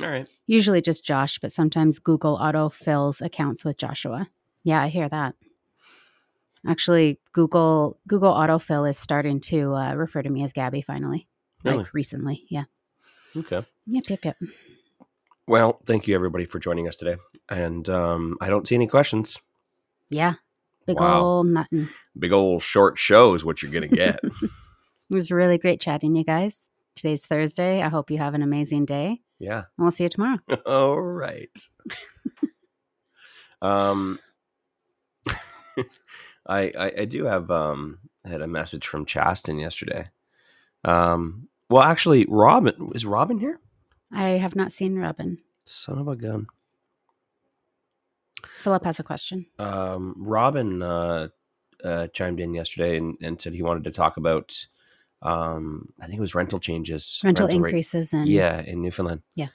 All 0.00 0.08
right. 0.08 0.28
Usually 0.46 0.80
just 0.80 1.04
Josh, 1.04 1.38
but 1.40 1.50
sometimes 1.52 1.98
Google 1.98 2.34
auto 2.36 2.68
fills 2.68 3.20
accounts 3.20 3.64
with 3.64 3.76
Joshua. 3.78 4.28
Yeah, 4.62 4.80
I 4.82 4.88
hear 4.88 5.08
that. 5.08 5.34
Actually, 6.66 7.18
Google 7.32 7.98
Google 8.08 8.32
autofill 8.34 8.88
is 8.88 8.98
starting 8.98 9.40
to 9.42 9.74
uh, 9.74 9.94
refer 9.94 10.22
to 10.22 10.30
me 10.30 10.42
as 10.44 10.52
Gabby 10.52 10.82
finally. 10.82 11.28
Really? 11.64 11.78
Like 11.78 11.94
recently. 11.94 12.44
Yeah. 12.50 12.64
Okay. 13.36 13.64
Yep, 13.86 14.04
yep, 14.10 14.24
yep. 14.24 14.36
Well, 15.46 15.80
thank 15.86 16.06
you 16.06 16.14
everybody 16.14 16.44
for 16.46 16.58
joining 16.58 16.88
us 16.88 16.96
today. 16.96 17.16
And 17.48 17.88
um, 17.88 18.36
I 18.40 18.48
don't 18.48 18.66
see 18.66 18.74
any 18.74 18.86
questions. 18.86 19.38
Yeah. 20.10 20.34
Big 20.86 20.98
Wow. 21.00 21.22
ol' 21.22 21.44
nothing. 21.44 21.88
Big 22.18 22.32
old 22.32 22.62
short 22.62 22.98
show 22.98 23.34
is 23.34 23.44
what 23.44 23.62
you're 23.62 23.72
gonna 23.72 23.88
get. 23.88 24.20
It 25.10 25.14
was 25.16 25.30
really 25.30 25.56
great 25.56 25.80
chatting, 25.80 26.14
you 26.14 26.22
guys. 26.22 26.68
Today's 26.94 27.24
Thursday. 27.24 27.80
I 27.80 27.88
hope 27.88 28.10
you 28.10 28.18
have 28.18 28.34
an 28.34 28.42
amazing 28.42 28.84
day. 28.84 29.22
yeah. 29.38 29.56
And 29.56 29.64
we'll 29.78 29.90
see 29.90 30.02
you 30.04 30.10
tomorrow. 30.10 30.38
All 30.66 31.00
right. 31.00 31.48
um, 33.62 34.18
I, 36.48 36.72
I 36.78 36.92
I 37.00 37.04
do 37.04 37.24
have 37.24 37.50
um 37.50 37.98
I 38.24 38.28
had 38.28 38.40
a 38.42 38.46
message 38.46 38.86
from 38.86 39.04
Chasten 39.06 39.58
yesterday. 39.58 40.08
Um, 40.84 41.48
well, 41.70 41.82
actually, 41.82 42.24
Robin 42.28 42.90
is 42.94 43.04
Robin 43.04 43.38
here. 43.38 43.60
I 44.12 44.30
have 44.30 44.56
not 44.56 44.72
seen 44.72 44.96
Robin. 44.96 45.38
Son 45.66 45.98
of 45.98 46.08
a 46.08 46.16
gun. 46.16 46.46
Philip 48.62 48.84
has 48.84 49.00
a 49.00 49.02
question. 49.04 49.46
Um, 49.58 50.14
Robin 50.16 50.82
uh, 50.82 51.28
uh, 51.84 52.06
chimed 52.08 52.40
in 52.40 52.54
yesterday 52.54 52.96
and, 52.96 53.16
and 53.20 53.40
said 53.40 53.52
he 53.54 53.62
wanted 53.62 53.84
to 53.84 53.90
talk 53.90 54.16
about. 54.16 54.66
Um, 55.20 55.92
I 56.00 56.06
think 56.06 56.18
it 56.18 56.20
was 56.20 56.34
rental 56.36 56.60
changes, 56.60 57.20
Rental, 57.24 57.48
rate- 57.48 57.56
increases 57.56 58.12
and 58.12 58.28
Yeah, 58.28 58.60
in 58.60 58.80
Newfoundland. 58.82 59.22
Yeah. 59.34 59.48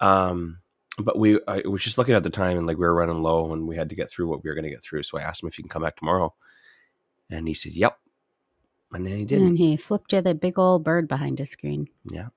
Um, 0.00 0.58
but 0.98 1.18
we 1.18 1.40
I 1.48 1.62
was 1.66 1.82
just 1.82 1.98
looking 1.98 2.14
at 2.14 2.22
the 2.22 2.30
time 2.30 2.56
and 2.56 2.66
like 2.66 2.76
we 2.76 2.84
were 2.84 2.94
running 2.94 3.22
low 3.22 3.52
and 3.52 3.66
we 3.66 3.76
had 3.76 3.88
to 3.88 3.96
get 3.96 4.10
through 4.10 4.28
what 4.28 4.44
we 4.44 4.50
were 4.50 4.54
going 4.54 4.64
to 4.64 4.70
get 4.70 4.82
through. 4.82 5.02
So 5.02 5.18
I 5.18 5.22
asked 5.22 5.42
him 5.42 5.48
if 5.48 5.56
he 5.56 5.62
can 5.62 5.68
come 5.68 5.82
back 5.82 5.96
tomorrow, 5.96 6.34
and 7.30 7.48
he 7.48 7.54
said, 7.54 7.72
"Yep." 7.72 7.98
And 8.92 9.06
then 9.06 9.16
he 9.16 9.24
didn't. 9.24 9.46
And 9.48 9.58
he 9.58 9.76
flipped 9.76 10.12
you 10.12 10.20
the 10.20 10.34
big 10.34 10.58
old 10.58 10.84
bird 10.84 11.08
behind 11.08 11.40
his 11.40 11.50
screen. 11.50 11.88
Yeah. 12.04 12.28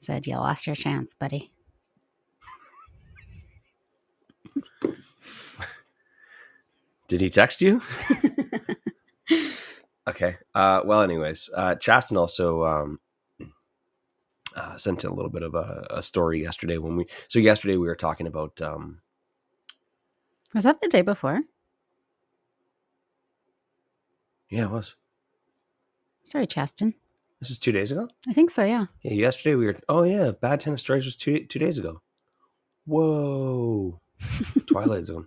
Said 0.00 0.26
you 0.26 0.34
lost 0.36 0.66
your 0.66 0.74
chance, 0.74 1.14
buddy. 1.14 1.52
Did 7.08 7.20
he 7.20 7.30
text 7.30 7.60
you? 7.60 7.80
okay. 10.08 10.38
Uh, 10.52 10.80
well, 10.84 11.02
anyways, 11.02 11.48
uh, 11.54 11.76
Chaston 11.76 12.16
also 12.16 12.64
um, 12.64 12.98
uh, 14.54 14.76
sent 14.76 15.04
in 15.04 15.10
a 15.10 15.14
little 15.14 15.30
bit 15.30 15.42
of 15.42 15.54
a, 15.54 15.86
a 15.90 16.02
story 16.02 16.42
yesterday 16.42 16.78
when 16.78 16.96
we. 16.96 17.06
So 17.28 17.38
yesterday 17.38 17.76
we 17.76 17.86
were 17.86 17.96
talking 17.96 18.26
about. 18.26 18.60
Um, 18.60 19.00
Was 20.54 20.64
that 20.64 20.80
the 20.80 20.88
day 20.88 21.02
before? 21.02 21.40
yeah, 24.50 24.64
it 24.64 24.70
was. 24.70 24.94
Sorry, 26.22 26.46
Chaston. 26.46 26.94
This 27.40 27.50
is 27.50 27.58
two 27.58 27.72
days 27.72 27.90
ago. 27.92 28.08
I 28.28 28.32
think 28.32 28.50
so, 28.50 28.64
yeah. 28.64 28.86
Yeah, 29.02 29.12
yesterday 29.14 29.54
we 29.56 29.66
were. 29.66 29.74
Oh 29.88 30.04
yeah, 30.04 30.32
bad 30.40 30.60
tennis 30.60 30.80
stories 30.82 31.04
was 31.04 31.16
two 31.16 31.44
two 31.46 31.58
days 31.58 31.78
ago. 31.78 32.00
Whoa, 32.86 34.00
Twilight 34.66 35.06
Zone. 35.06 35.26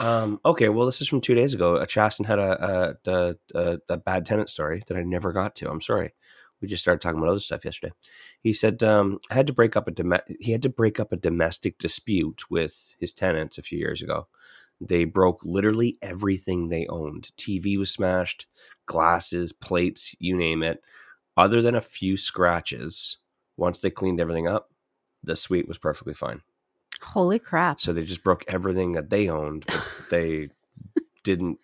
Um. 0.00 0.40
Okay. 0.44 0.68
Well, 0.68 0.84
this 0.86 1.00
is 1.00 1.08
from 1.08 1.20
two 1.22 1.34
days 1.34 1.54
ago. 1.54 1.76
Uh, 1.76 1.86
Chaston 1.86 2.26
had 2.26 2.38
a 2.38 2.96
a, 3.06 3.10
a 3.10 3.36
a 3.54 3.78
a 3.88 3.96
bad 3.96 4.26
tenant 4.26 4.50
story 4.50 4.82
that 4.88 4.96
I 4.96 5.02
never 5.02 5.32
got 5.32 5.54
to. 5.56 5.70
I'm 5.70 5.80
sorry. 5.80 6.12
We 6.60 6.68
just 6.68 6.82
started 6.82 7.00
talking 7.00 7.18
about 7.18 7.30
other 7.30 7.40
stuff 7.40 7.64
yesterday. 7.64 7.92
He 8.40 8.52
said 8.52 8.82
um, 8.82 9.18
I 9.30 9.34
had 9.34 9.46
to 9.46 9.52
break 9.52 9.76
up 9.76 9.86
a 9.88 9.90
dom- 9.90 10.20
he 10.40 10.52
had 10.52 10.62
to 10.62 10.68
break 10.68 10.98
up 10.98 11.12
a 11.12 11.16
domestic 11.16 11.78
dispute 11.78 12.42
with 12.50 12.96
his 12.98 13.12
tenants 13.12 13.58
a 13.58 13.62
few 13.62 13.78
years 13.78 14.02
ago. 14.02 14.26
They 14.80 15.04
broke 15.04 15.40
literally 15.44 15.98
everything 16.02 16.68
they 16.68 16.86
owned. 16.86 17.30
TV 17.36 17.76
was 17.78 17.92
smashed, 17.92 18.46
glasses, 18.86 19.52
plates, 19.52 20.14
you 20.18 20.36
name 20.36 20.62
it. 20.62 20.82
Other 21.36 21.62
than 21.62 21.74
a 21.74 21.80
few 21.80 22.16
scratches, 22.16 23.18
once 23.56 23.80
they 23.80 23.90
cleaned 23.90 24.20
everything 24.20 24.48
up, 24.48 24.72
the 25.22 25.36
suite 25.36 25.68
was 25.68 25.78
perfectly 25.78 26.14
fine. 26.14 26.42
Holy 27.00 27.38
crap. 27.38 27.80
So 27.80 27.92
they 27.92 28.04
just 28.04 28.24
broke 28.24 28.44
everything 28.48 28.92
that 28.92 29.10
they 29.10 29.28
owned, 29.28 29.64
but 29.66 29.86
they 30.10 30.50
didn't. 31.24 31.58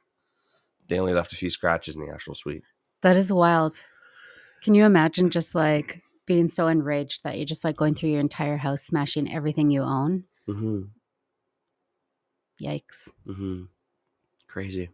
They 0.88 0.98
only 0.98 1.14
left 1.14 1.32
a 1.32 1.36
few 1.36 1.50
scratches 1.50 1.96
in 1.96 2.02
the 2.02 2.12
actual 2.12 2.34
suite. 2.34 2.62
That 3.02 3.16
is 3.16 3.32
wild. 3.32 3.80
Can 4.64 4.75
you 4.75 4.87
imagine 4.87 5.28
just 5.28 5.54
like 5.54 6.00
being 6.25 6.49
so 6.49 6.68
enraged 6.68 7.23
that 7.23 7.37
you're 7.37 7.44
just 7.44 7.64
like 7.64 7.76
going 7.76 7.94
through 7.94 8.09
your 8.09 8.21
entire 8.21 8.56
house, 8.56 8.83
smashing 8.83 9.30
everything 9.30 9.71
you 9.71 9.83
own? 9.83 10.25
Mm-hmm. 10.49 10.85
Yikes. 12.62 13.11
Mm-hmm. 13.26 13.64
Crazy. 14.49 14.88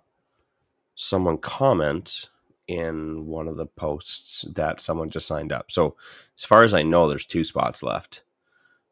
someone 0.95 1.39
comment 1.39 2.29
in 2.69 3.25
one 3.25 3.49
of 3.49 3.57
the 3.57 3.65
posts 3.65 4.45
that 4.55 4.79
someone 4.79 5.09
just 5.09 5.27
signed 5.27 5.53
up. 5.53 5.71
So, 5.71 5.97
as 6.37 6.45
far 6.45 6.65
as 6.65 6.75
I 6.75 6.83
know, 6.83 7.09
there's 7.09 7.25
two 7.25 7.45
spots 7.45 7.83
left. 7.83 8.25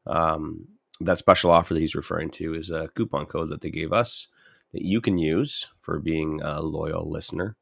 Um, 0.06 0.78
that 0.99 1.18
special 1.18 1.50
offer 1.50 1.75
that 1.75 1.80
he's 1.80 1.94
referring 1.94 2.30
to 2.30 2.54
is 2.54 2.71
a 2.71 2.88
coupon 2.94 3.26
code 3.26 3.50
that 3.50 3.61
they 3.61 3.71
gave 3.71 3.92
us 3.92 4.28
that 4.73 4.83
you 4.83 5.00
can 5.00 5.19
use 5.19 5.69
for 5.79 5.99
being 5.99 6.41
a 6.43 6.61
loyal 6.61 7.11
listener, 7.11 7.57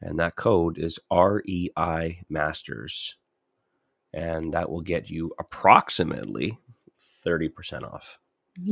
and 0.00 0.18
that 0.18 0.36
code 0.36 0.78
is 0.78 0.98
REI 1.12 2.22
Masters, 2.28 3.16
and 4.12 4.52
that 4.54 4.70
will 4.70 4.82
get 4.82 5.10
you 5.10 5.32
approximately 5.38 6.58
thirty 7.22 7.48
percent 7.48 7.84
off. 7.84 8.18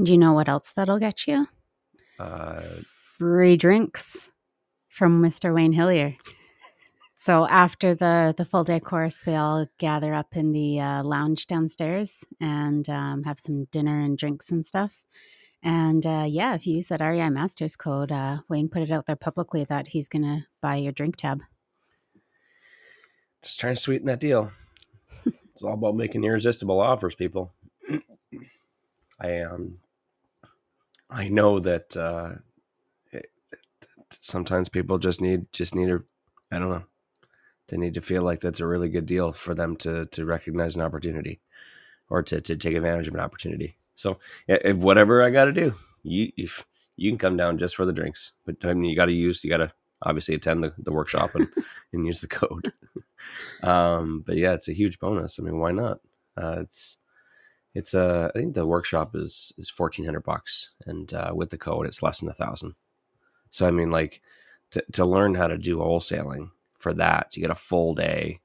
Do 0.03 0.13
you 0.13 0.19
know 0.19 0.33
what 0.33 0.49
else 0.49 0.73
that'll 0.73 0.99
get 0.99 1.27
you? 1.27 1.49
Uh, 2.19 2.61
free 3.19 3.57
drinks 3.57 4.29
from 4.89 5.23
Mr. 5.23 5.55
Wayne 5.55 5.73
Hillier. 5.73 6.17
So 7.23 7.47
after 7.47 7.95
the 7.95 8.35
the 8.37 8.45
full 8.45 8.65
day 8.65 8.81
course, 8.81 9.21
they 9.21 9.37
all 9.37 9.69
gather 9.79 10.13
up 10.13 10.35
in 10.37 10.51
the 10.51 10.81
uh, 10.81 11.05
lounge 11.05 11.47
downstairs 11.47 12.25
and 12.41 12.89
um, 12.89 13.23
have 13.23 13.39
some 13.39 13.67
dinner 13.67 14.01
and 14.01 14.19
drinks 14.19 14.51
and 14.51 14.67
stuff. 14.67 15.05
And 15.63 16.07
uh, 16.07 16.27
yeah, 16.29 16.55
if 16.55 16.67
you 16.67 16.77
use 16.77 16.89
that 16.89 17.01
REI 17.03 17.31
Masters 17.31 17.77
code, 17.77 18.13
uh, 18.13 18.39
Wayne 18.49 18.69
put 18.69 18.83
it 18.83 18.91
out 18.93 19.07
there 19.07 19.17
publicly 19.17 19.65
that 19.65 19.89
he's 19.89 20.09
gonna 20.09 20.47
buy 20.63 20.77
your 20.77 20.93
drink 20.93 21.17
tab. 21.17 21.41
just 23.43 23.61
trying 23.61 23.75
to 23.77 23.81
sweeten 23.81 24.07
that 24.07 24.21
deal. 24.21 24.53
it's 25.27 25.63
all 25.63 25.75
about 25.75 25.97
making 25.97 26.25
irresistible 26.25 26.81
offers, 26.81 27.15
people. 27.15 27.53
I 29.21 29.41
um, 29.43 29.79
I 31.11 31.29
know 31.29 31.61
that 31.61 31.97
uh, 31.97 32.37
it, 33.13 33.31
sometimes 34.23 34.69
people 34.71 34.99
just 34.99 35.21
need 35.21 35.53
just 35.53 35.75
need 35.75 35.91
a, 35.91 36.01
I 36.53 36.59
don't 36.59 36.71
know, 36.71 36.85
they 37.69 37.77
need 37.79 37.95
to 37.95 38.03
feel 38.03 38.23
like 38.23 38.41
that's 38.41 38.61
a 38.61 38.67
really 38.67 38.89
good 38.91 39.07
deal 39.07 39.33
for 39.33 39.55
them 39.55 39.77
to 39.79 40.07
to 40.07 40.25
recognize 40.27 40.77
an 40.77 40.83
opportunity. 40.83 41.41
or 42.11 42.23
to, 42.25 42.41
to 42.41 42.57
take 42.57 42.77
advantage 42.77 43.09
of 43.09 43.15
an 43.15 43.21
opportunity. 43.21 43.77
So 43.95 44.19
if 44.49 44.77
whatever 44.77 45.23
I 45.23 45.31
got 45.31 45.47
to 45.47 45.53
do, 45.53 45.75
you 46.03 46.33
if 46.37 46.65
you 46.97 47.11
can 47.11 47.19
come 47.19 47.37
down 47.37 47.59
just 47.59 47.77
for 47.77 47.85
the 47.85 47.93
drinks, 47.93 48.33
but 48.45 48.57
I 48.65 48.75
mean 48.75 48.91
you 48.91 48.97
got 48.97 49.07
to 49.07 49.13
use 49.13 49.43
you 49.45 49.51
got 49.51 49.59
to 49.59 49.73
obviously 50.03 50.35
attend 50.35 50.65
the, 50.65 50.75
the 50.79 50.93
workshop 50.93 51.35
and, 51.35 51.49
and 51.93 52.07
use 52.07 52.21
the 52.21 52.27
code. 52.27 52.73
um, 53.63 54.23
but 54.27 54.37
yeah, 54.37 54.53
it's 54.53 54.69
a 54.69 54.75
huge 54.75 54.99
bonus. 54.99 55.39
I 55.39 55.43
mean, 55.43 55.59
why 55.59 55.73
not? 55.73 56.01
Uh, 56.37 56.57
it's 56.61 56.97
it's 57.75 57.95
uh, 57.95 58.31
I 58.35 58.39
think 58.39 58.55
the 58.55 58.67
workshop 58.67 59.15
is 59.15 59.53
is 59.57 59.71
fourteen 59.71 60.05
hundred 60.05 60.25
bucks, 60.25 60.71
and 60.87 61.13
uh, 61.13 61.33
with 61.35 61.51
the 61.51 61.59
code, 61.59 61.87
it's 61.87 62.03
less 62.03 62.21
than 62.21 62.29
a 62.29 62.35
thousand. 62.35 62.75
So 63.51 63.67
I 63.67 63.71
mean, 63.71 63.91
like 63.91 64.21
to 64.73 64.85
to 64.93 65.05
learn 65.05 65.35
how 65.35 65.47
to 65.47 65.59
do 65.59 65.79
wholesaling 65.79 66.51
for 66.79 66.93
that, 66.95 67.37
you 67.37 67.43
get 67.43 67.51
a 67.51 67.55
full 67.55 67.95
day. 67.95 68.41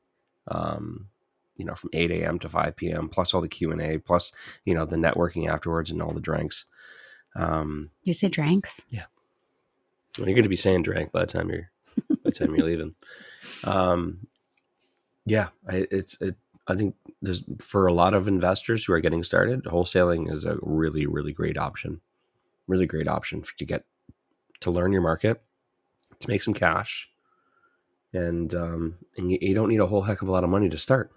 Um, 0.49 1.09
you 1.57 1.65
know, 1.65 1.75
from 1.75 1.89
8 1.93 2.11
a.m. 2.11 2.39
to 2.39 2.49
5 2.49 2.75
p.m. 2.75 3.09
plus 3.09 3.33
all 3.33 3.41
the 3.41 3.47
Q 3.47 3.71
and 3.71 3.81
A, 3.81 3.97
plus 3.97 4.31
you 4.65 4.73
know 4.73 4.85
the 4.85 4.95
networking 4.95 5.49
afterwards 5.49 5.91
and 5.91 6.01
all 6.01 6.13
the 6.13 6.21
drinks. 6.21 6.65
Um, 7.35 7.91
You 8.03 8.13
say 8.13 8.29
drinks? 8.29 8.83
Yeah 8.89 9.05
well, 10.17 10.27
you're 10.27 10.35
going 10.35 10.43
to 10.43 10.49
be 10.49 10.55
saying 10.55 10.83
drink 10.83 11.11
by 11.11 11.21
the 11.21 11.27
time 11.27 11.49
you're 11.49 11.69
by 12.09 12.15
the 12.25 12.31
time 12.31 12.55
you're 12.55 12.65
leaving. 12.65 12.95
Um, 13.63 14.27
yeah, 15.25 15.49
I, 15.69 15.87
it's 15.89 16.19
it. 16.19 16.35
I 16.67 16.75
think 16.75 16.95
there's 17.21 17.45
for 17.59 17.87
a 17.87 17.93
lot 17.93 18.13
of 18.13 18.27
investors 18.27 18.83
who 18.83 18.91
are 18.91 18.99
getting 18.99 19.23
started, 19.23 19.63
wholesaling 19.63 20.31
is 20.31 20.43
a 20.43 20.57
really 20.61 21.07
really 21.07 21.31
great 21.31 21.57
option. 21.57 22.01
Really 22.67 22.87
great 22.87 23.07
option 23.07 23.43
for, 23.43 23.55
to 23.57 23.63
get 23.63 23.85
to 24.59 24.71
learn 24.71 24.91
your 24.91 25.01
market, 25.01 25.41
to 26.19 26.27
make 26.27 26.41
some 26.41 26.53
cash, 26.53 27.09
and 28.11 28.53
um, 28.53 28.97
and 29.15 29.31
you, 29.31 29.37
you 29.39 29.55
don't 29.55 29.69
need 29.69 29.79
a 29.79 29.87
whole 29.87 30.01
heck 30.01 30.21
of 30.21 30.27
a 30.27 30.31
lot 30.31 30.43
of 30.43 30.49
money 30.49 30.67
to 30.67 30.77
start. 30.77 31.11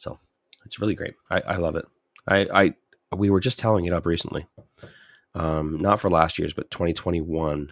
So 0.00 0.18
it's 0.64 0.80
really 0.80 0.94
great. 0.94 1.14
I, 1.28 1.40
I 1.40 1.56
love 1.56 1.76
it. 1.76 1.84
I, 2.26 2.46
I 3.10 3.14
we 3.14 3.28
were 3.28 3.40
just 3.40 3.58
telling 3.58 3.84
it 3.84 3.92
up 3.92 4.06
recently. 4.06 4.46
Um, 5.34 5.78
not 5.78 6.00
for 6.00 6.08
last 6.10 6.38
year's, 6.38 6.54
but 6.54 6.70
2021. 6.70 7.70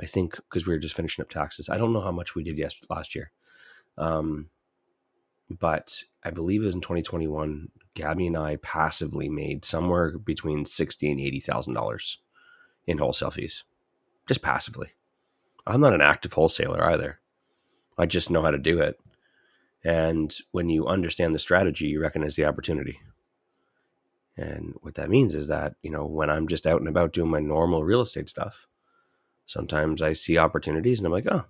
I 0.00 0.06
think 0.06 0.34
because 0.34 0.66
we 0.66 0.72
were 0.72 0.80
just 0.80 0.96
finishing 0.96 1.22
up 1.22 1.28
taxes. 1.28 1.68
I 1.68 1.78
don't 1.78 1.92
know 1.92 2.00
how 2.00 2.10
much 2.10 2.34
we 2.34 2.42
did 2.42 2.58
yes 2.58 2.74
last 2.90 3.14
year. 3.14 3.30
Um, 3.96 4.50
but 5.60 6.02
I 6.24 6.30
believe 6.30 6.62
it 6.62 6.66
was 6.66 6.74
in 6.74 6.80
2021. 6.80 7.68
Gabby 7.94 8.26
and 8.26 8.36
I 8.36 8.56
passively 8.56 9.28
made 9.28 9.64
somewhere 9.64 10.18
between 10.18 10.64
sixty 10.64 11.12
and 11.12 11.20
eighty 11.20 11.38
thousand 11.38 11.74
dollars 11.74 12.18
in 12.88 12.98
wholesale 12.98 13.30
fees, 13.30 13.62
just 14.26 14.42
passively. 14.42 14.88
I'm 15.64 15.80
not 15.80 15.94
an 15.94 16.00
active 16.00 16.32
wholesaler 16.32 16.82
either. 16.82 17.20
I 17.96 18.06
just 18.06 18.30
know 18.30 18.42
how 18.42 18.50
to 18.50 18.58
do 18.58 18.80
it. 18.80 18.98
And 19.84 20.32
when 20.52 20.68
you 20.68 20.86
understand 20.86 21.34
the 21.34 21.38
strategy, 21.38 21.86
you 21.88 22.00
recognize 22.00 22.36
the 22.36 22.44
opportunity. 22.44 23.00
And 24.36 24.74
what 24.80 24.94
that 24.94 25.10
means 25.10 25.34
is 25.34 25.48
that, 25.48 25.74
you 25.82 25.90
know, 25.90 26.06
when 26.06 26.30
I'm 26.30 26.48
just 26.48 26.66
out 26.66 26.80
and 26.80 26.88
about 26.88 27.12
doing 27.12 27.30
my 27.30 27.40
normal 27.40 27.84
real 27.84 28.00
estate 28.00 28.28
stuff, 28.28 28.66
sometimes 29.46 30.00
I 30.00 30.14
see 30.14 30.38
opportunities 30.38 30.98
and 30.98 31.06
I'm 31.06 31.12
like, 31.12 31.26
oh, 31.30 31.44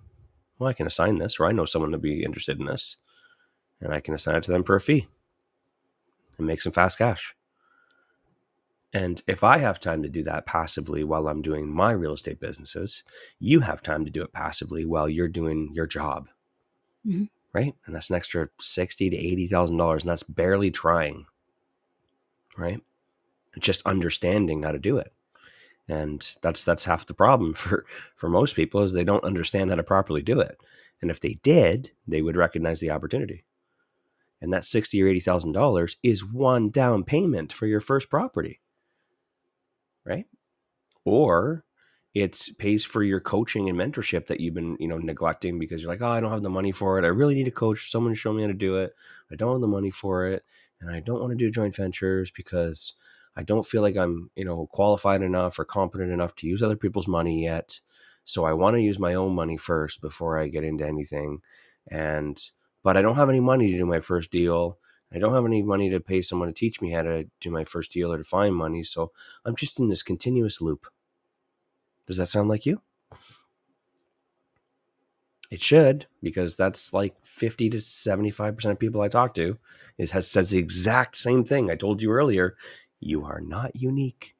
well, 0.59 0.69
I 0.69 0.73
can 0.73 0.87
assign 0.87 1.17
this, 1.17 1.39
or 1.39 1.45
I 1.45 1.51
know 1.51 1.65
someone 1.65 1.91
to 1.91 1.97
be 1.97 2.23
interested 2.23 2.59
in 2.59 2.65
this, 2.65 2.97
and 3.79 3.93
I 3.93 3.99
can 3.99 4.13
assign 4.13 4.35
it 4.35 4.43
to 4.43 4.51
them 4.51 4.63
for 4.63 4.75
a 4.75 4.81
fee 4.81 5.07
and 6.37 6.47
make 6.47 6.61
some 6.61 6.73
fast 6.73 6.97
cash. 6.97 7.35
And 8.93 9.21
if 9.25 9.43
I 9.43 9.57
have 9.57 9.79
time 9.79 10.03
to 10.03 10.09
do 10.09 10.21
that 10.23 10.45
passively 10.45 11.03
while 11.03 11.27
I'm 11.27 11.41
doing 11.41 11.73
my 11.73 11.93
real 11.93 12.13
estate 12.13 12.39
businesses, 12.39 13.03
you 13.39 13.61
have 13.61 13.81
time 13.81 14.05
to 14.05 14.11
do 14.11 14.21
it 14.21 14.31
passively 14.31 14.85
while 14.85 15.09
you're 15.09 15.27
doing 15.27 15.71
your 15.73 15.87
job. 15.87 16.29
Mhm. 17.05 17.29
Right? 17.53 17.75
And 17.85 17.93
that's 17.93 18.09
an 18.09 18.15
extra 18.15 18.49
sixty 18.59 19.09
to 19.09 19.17
eighty 19.17 19.47
thousand 19.47 19.77
dollars. 19.77 20.03
And 20.03 20.09
that's 20.09 20.23
barely 20.23 20.71
trying. 20.71 21.25
Right? 22.57 22.81
Just 23.59 23.85
understanding 23.85 24.63
how 24.63 24.71
to 24.71 24.79
do 24.79 24.97
it. 24.97 25.13
And 25.87 26.27
that's 26.41 26.63
that's 26.63 26.85
half 26.85 27.05
the 27.05 27.13
problem 27.13 27.53
for 27.55 27.85
for 28.15 28.29
most 28.29 28.55
people 28.55 28.81
is 28.81 28.93
they 28.93 29.03
don't 29.03 29.23
understand 29.23 29.69
how 29.69 29.75
to 29.75 29.83
properly 29.83 30.21
do 30.21 30.39
it. 30.39 30.57
And 31.01 31.11
if 31.11 31.19
they 31.19 31.35
did, 31.43 31.91
they 32.07 32.21
would 32.21 32.37
recognize 32.37 32.79
the 32.79 32.91
opportunity. 32.91 33.43
And 34.41 34.51
that 34.53 34.65
sixty 34.65 35.01
or 35.03 35.07
eighty 35.07 35.19
thousand 35.19 35.53
dollars 35.53 35.97
is 36.03 36.25
one 36.25 36.69
down 36.69 37.03
payment 37.03 37.53
for 37.53 37.67
your 37.67 37.81
first 37.81 38.09
property 38.09 38.59
right? 40.05 40.25
Or 41.05 41.63
it 42.13 42.49
pays 42.59 42.85
for 42.85 43.03
your 43.03 43.19
coaching 43.19 43.69
and 43.69 43.77
mentorship 43.77 44.27
that 44.27 44.39
you've 44.39 44.53
been, 44.53 44.77
you 44.79 44.87
know, 44.87 44.99
neglecting 44.99 45.57
because 45.57 45.81
you're 45.81 45.91
like, 45.91 46.01
oh, 46.01 46.09
I 46.09 46.19
don't 46.19 46.31
have 46.31 46.43
the 46.43 46.49
money 46.49 46.71
for 46.71 46.99
it. 46.99 47.05
I 47.05 47.09
really 47.09 47.33
need 47.33 47.47
a 47.47 47.51
coach. 47.51 47.89
Someone 47.89 48.11
to 48.11 48.15
show 48.15 48.33
me 48.33 48.43
how 48.43 48.47
to 48.49 48.53
do 48.53 48.75
it. 48.75 48.93
I 49.31 49.35
don't 49.35 49.53
have 49.53 49.61
the 49.61 49.67
money 49.67 49.89
for 49.89 50.27
it, 50.27 50.43
and 50.79 50.91
I 50.91 50.99
don't 50.99 51.19
want 51.19 51.31
to 51.31 51.37
do 51.37 51.49
joint 51.49 51.75
ventures 51.75 52.31
because 52.31 52.93
I 53.35 53.43
don't 53.43 53.65
feel 53.65 53.81
like 53.81 53.97
I'm, 53.97 54.29
you 54.35 54.45
know, 54.45 54.67
qualified 54.67 55.21
enough 55.21 55.57
or 55.57 55.65
competent 55.65 56.11
enough 56.11 56.35
to 56.35 56.47
use 56.47 56.61
other 56.61 56.75
people's 56.75 57.07
money 57.07 57.43
yet. 57.43 57.79
So 58.25 58.45
I 58.45 58.53
want 58.53 58.75
to 58.75 58.81
use 58.81 58.99
my 58.99 59.15
own 59.15 59.33
money 59.33 59.57
first 59.57 60.01
before 60.01 60.37
I 60.37 60.47
get 60.47 60.63
into 60.63 60.87
anything. 60.87 61.41
And 61.89 62.39
but 62.83 62.95
I 62.95 63.01
don't 63.01 63.15
have 63.15 63.29
any 63.29 63.39
money 63.39 63.71
to 63.71 63.77
do 63.77 63.85
my 63.85 64.01
first 64.01 64.31
deal. 64.31 64.77
I 65.11 65.19
don't 65.19 65.33
have 65.33 65.45
any 65.45 65.61
money 65.61 65.89
to 65.89 65.99
pay 65.99 66.21
someone 66.21 66.47
to 66.47 66.53
teach 66.53 66.81
me 66.81 66.91
how 66.91 67.03
to 67.03 67.25
do 67.39 67.51
my 67.51 67.63
first 67.63 67.91
deal 67.91 68.11
or 68.11 68.17
to 68.17 68.23
find 68.23 68.55
money. 68.55 68.83
So 68.83 69.11
I'm 69.45 69.55
just 69.55 69.79
in 69.79 69.89
this 69.89 70.03
continuous 70.03 70.61
loop. 70.61 70.87
Does 72.07 72.17
that 72.17 72.29
sound 72.29 72.49
like 72.49 72.65
you? 72.65 72.81
It 75.49 75.61
should, 75.61 76.07
because 76.23 76.55
that's 76.55 76.93
like 76.93 77.15
50 77.23 77.69
to 77.69 77.77
75% 77.77 78.71
of 78.71 78.79
people 78.79 79.01
I 79.01 79.07
talk 79.07 79.35
to 79.35 79.59
is 79.99 80.09
has 80.11 80.27
says 80.27 80.49
the 80.49 80.57
exact 80.57 81.15
same 81.15 81.43
thing. 81.43 81.69
I 81.69 81.75
told 81.75 82.01
you 82.01 82.11
earlier, 82.11 82.55
you 82.99 83.23
are 83.23 83.39
not 83.39 83.75
unique. 83.75 84.35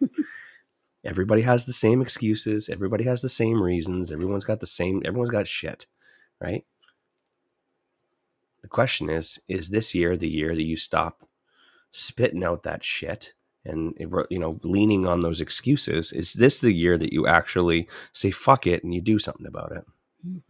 Everybody 1.04 1.40
has 1.42 1.64
the 1.64 1.72
same 1.72 2.02
excuses, 2.02 2.68
everybody 2.68 3.04
has 3.04 3.22
the 3.22 3.30
same 3.30 3.62
reasons, 3.62 4.12
everyone's 4.12 4.44
got 4.44 4.60
the 4.60 4.66
same 4.66 5.00
everyone's 5.06 5.30
got 5.30 5.46
shit, 5.46 5.86
right? 6.42 6.66
The 8.60 8.68
question 8.68 9.08
is, 9.08 9.38
is 9.48 9.70
this 9.70 9.94
year 9.94 10.14
the 10.14 10.28
year 10.28 10.54
that 10.54 10.62
you 10.62 10.76
stop 10.76 11.22
spitting 11.90 12.44
out 12.44 12.64
that 12.64 12.84
shit 12.84 13.32
and 13.64 13.94
you 13.98 14.38
know 14.38 14.58
leaning 14.62 15.06
on 15.06 15.20
those 15.20 15.40
excuses? 15.40 16.12
Is 16.12 16.34
this 16.34 16.60
the 16.60 16.72
year 16.72 16.96
that 16.98 17.12
you 17.12 17.26
actually 17.26 17.88
say 18.12 18.30
fuck 18.30 18.66
it 18.66 18.82
and 18.84 18.94
you 18.94 19.00
do 19.00 19.18
something 19.18 19.46
about 19.46 19.72
it? 19.72 19.84
Mm. 20.26 20.42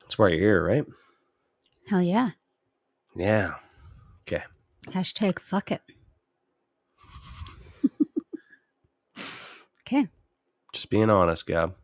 That's 0.00 0.18
why 0.18 0.28
you're 0.28 0.38
here, 0.38 0.64
right? 0.64 0.84
Hell 1.88 2.02
yeah. 2.02 2.30
Yeah. 3.14 3.54
Okay. 4.22 4.44
Hashtag 4.88 5.38
fuck 5.38 5.72
it. 5.72 5.82
okay. 9.86 10.08
Just 10.72 10.90
being 10.90 11.10
honest, 11.10 11.46
Gab. 11.46 11.74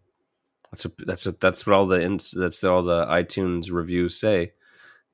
That's 0.71 0.85
a 0.87 0.93
that's 0.99 1.27
a 1.27 1.33
that's 1.33 1.67
what 1.67 1.75
all 1.75 1.87
the 1.87 2.33
that's 2.35 2.65
all 2.65 2.83
the 2.83 3.05
iTunes 3.07 3.71
reviews 3.71 4.19
say 4.19 4.53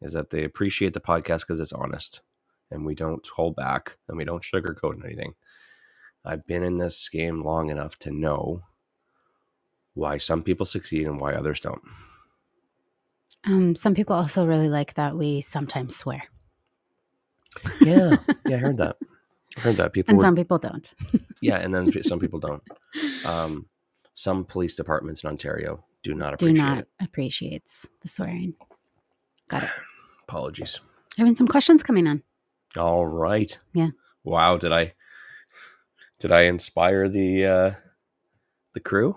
is 0.01 0.13
that 0.13 0.31
they 0.31 0.45
appreciate 0.45 0.95
the 0.95 1.01
podcast 1.01 1.41
because 1.41 1.61
it's 1.61 1.73
honest 1.73 2.21
and 2.71 2.85
we 2.85 2.95
don't 2.95 3.27
hold 3.35 3.57
back 3.57 3.97
and 4.09 4.17
we 4.19 4.25
don't 4.25 4.43
sugarcoat 4.43 5.05
anything. 5.05 5.35
I've 6.25 6.47
been 6.47 6.63
in 6.63 6.79
this 6.79 7.09
game 7.09 7.43
long 7.43 7.71
enough 7.71 7.99
to 8.01 8.11
know 8.11 8.63
why 9.95 10.19
some 10.19 10.43
people 10.43 10.67
succeed 10.67 11.07
and 11.07 11.21
why 11.21 11.35
others 11.35 11.61
don't. 11.61 11.81
Um, 13.47 13.75
some 13.77 13.95
people 13.95 14.15
also 14.17 14.47
really 14.47 14.69
like 14.69 14.95
that 14.95 15.17
we 15.17 15.41
sometimes 15.41 15.97
swear, 15.97 16.25
Yeah, 17.81 18.17
yeah, 18.47 18.57
I 18.57 18.59
heard 18.59 18.77
that. 18.79 18.97
I 19.57 19.61
heard 19.61 19.77
that 19.77 19.93
people 19.93 20.11
and 20.13 20.19
were, 20.19 20.25
some 20.25 20.37
people 20.37 20.59
don't. 20.59 20.93
yeah, 21.41 21.57
and 21.57 21.73
then 21.75 21.91
some 22.03 22.19
people 22.21 22.39
don't. 22.41 22.63
Um, 23.27 23.67
some 24.15 24.45
police 24.45 24.75
departments 24.75 25.23
in 25.23 25.29
Ontario 25.31 25.85
do 26.03 26.15
not 26.15 26.39
Do 26.39 26.47
appreciate 26.47 26.65
not 26.65 26.79
it. 26.79 26.89
appreciates 27.01 27.87
the 28.01 28.09
swearing. 28.09 28.55
Got 29.49 29.65
it. 29.65 29.71
Apologies. 30.29 30.81
Having 31.17 31.35
some 31.37 31.47
questions 31.47 31.83
coming 31.83 32.07
on. 32.07 32.23
All 32.77 33.07
right. 33.07 33.57
Yeah. 33.73 33.91
Wow. 34.25 34.57
Did 34.57 34.73
I 34.73 34.95
did 36.19 36.33
I 36.33 36.43
inspire 36.43 37.09
the 37.09 37.47
uh 37.47 37.71
the 38.75 38.81
crew? 38.81 39.17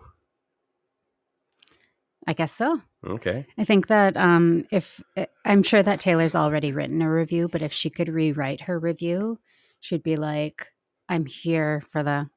I 2.28 2.34
guess 2.34 2.54
so. 2.54 2.82
Okay. 3.06 3.48
I 3.58 3.66
think 3.66 3.88
that 3.88 4.16
um, 4.16 4.66
if 4.72 5.02
I'm 5.44 5.64
sure 5.64 5.82
that 5.82 6.00
Taylor's 6.00 6.36
already 6.36 6.72
written 6.72 7.02
a 7.02 7.12
review, 7.12 7.48
but 7.48 7.64
if 7.64 7.74
she 7.74 7.90
could 7.90 8.08
rewrite 8.08 8.62
her 8.62 8.78
review, 8.78 9.40
she'd 9.80 10.04
be 10.04 10.16
like, 10.18 10.72
"I'm 11.10 11.26
here 11.26 11.84
for 11.90 12.04
the 12.04 12.30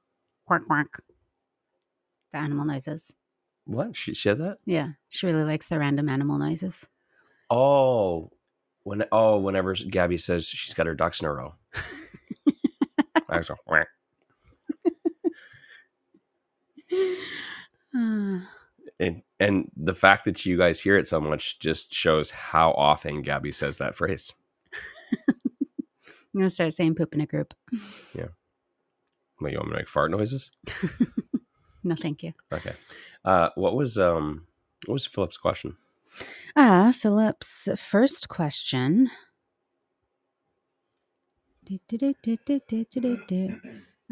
quack 0.46 0.62
quack, 0.66 0.88
the 2.32 2.38
animal 2.38 2.64
noises." 2.64 3.12
What? 3.66 3.94
She 3.94 4.14
said 4.14 4.38
that? 4.38 4.58
Yeah, 4.64 4.92
she 5.10 5.26
really 5.26 5.44
likes 5.44 5.66
the 5.66 5.78
random 5.78 6.08
animal 6.08 6.38
noises. 6.38 6.86
Oh. 7.50 8.30
When 8.84 9.04
oh, 9.12 9.38
whenever 9.38 9.74
Gabby 9.74 10.16
says 10.16 10.46
she's 10.46 10.74
got 10.74 10.86
her 10.86 10.94
ducks 10.94 11.20
in 11.20 11.26
a 11.26 11.32
row. 11.32 11.54
I 13.28 13.38
was 13.38 13.50
like, 13.66 13.86
and 17.92 19.22
and 19.40 19.70
the 19.76 19.94
fact 19.94 20.24
that 20.24 20.46
you 20.46 20.56
guys 20.56 20.80
hear 20.80 20.96
it 20.96 21.06
so 21.06 21.20
much 21.20 21.58
just 21.58 21.92
shows 21.92 22.30
how 22.30 22.72
often 22.72 23.22
Gabby 23.22 23.52
says 23.52 23.78
that 23.78 23.94
phrase. 23.94 24.32
I'm 25.28 26.40
gonna 26.40 26.50
start 26.50 26.72
saying 26.72 26.94
poop 26.94 27.14
in 27.14 27.20
a 27.20 27.26
group. 27.26 27.54
What, 29.38 29.52
you 29.52 29.58
want 29.58 29.68
me 29.68 29.72
to 29.74 29.78
make 29.78 29.88
fart 29.88 30.10
noises? 30.10 30.50
No, 31.84 31.94
thank 31.94 32.22
you. 32.22 32.32
Okay. 32.50 32.72
Uh, 33.24 33.50
what 33.56 33.76
was 33.76 33.98
um 33.98 34.46
what 34.86 34.94
was 34.94 35.06
Philip's 35.06 35.36
question? 35.36 35.76
Ah, 36.56 36.88
uh, 36.88 36.92
Philip's 36.92 37.68
first 37.76 38.28
question. 38.28 39.10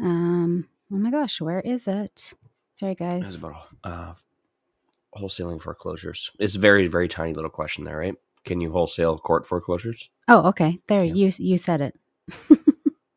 Um, 0.01 0.67
oh 0.91 0.97
my 0.97 1.11
gosh, 1.11 1.39
where 1.39 1.61
is 1.61 1.87
it? 1.87 2.33
Sorry, 2.73 2.95
guys. 2.95 3.27
It's 3.27 3.35
about 3.37 3.67
uh, 3.83 4.13
wholesaling 5.15 5.61
foreclosures. 5.61 6.31
It's 6.39 6.55
very, 6.55 6.87
very 6.87 7.07
tiny 7.07 7.33
little 7.33 7.49
question 7.49 7.83
there, 7.83 7.99
right? 7.99 8.15
Can 8.43 8.59
you 8.59 8.71
wholesale 8.71 9.17
court 9.17 9.45
foreclosures? 9.45 10.09
Oh, 10.27 10.47
okay. 10.49 10.79
There, 10.87 11.03
yeah. 11.03 11.13
you 11.13 11.31
you 11.37 11.57
said 11.57 11.81
it. 11.81 11.99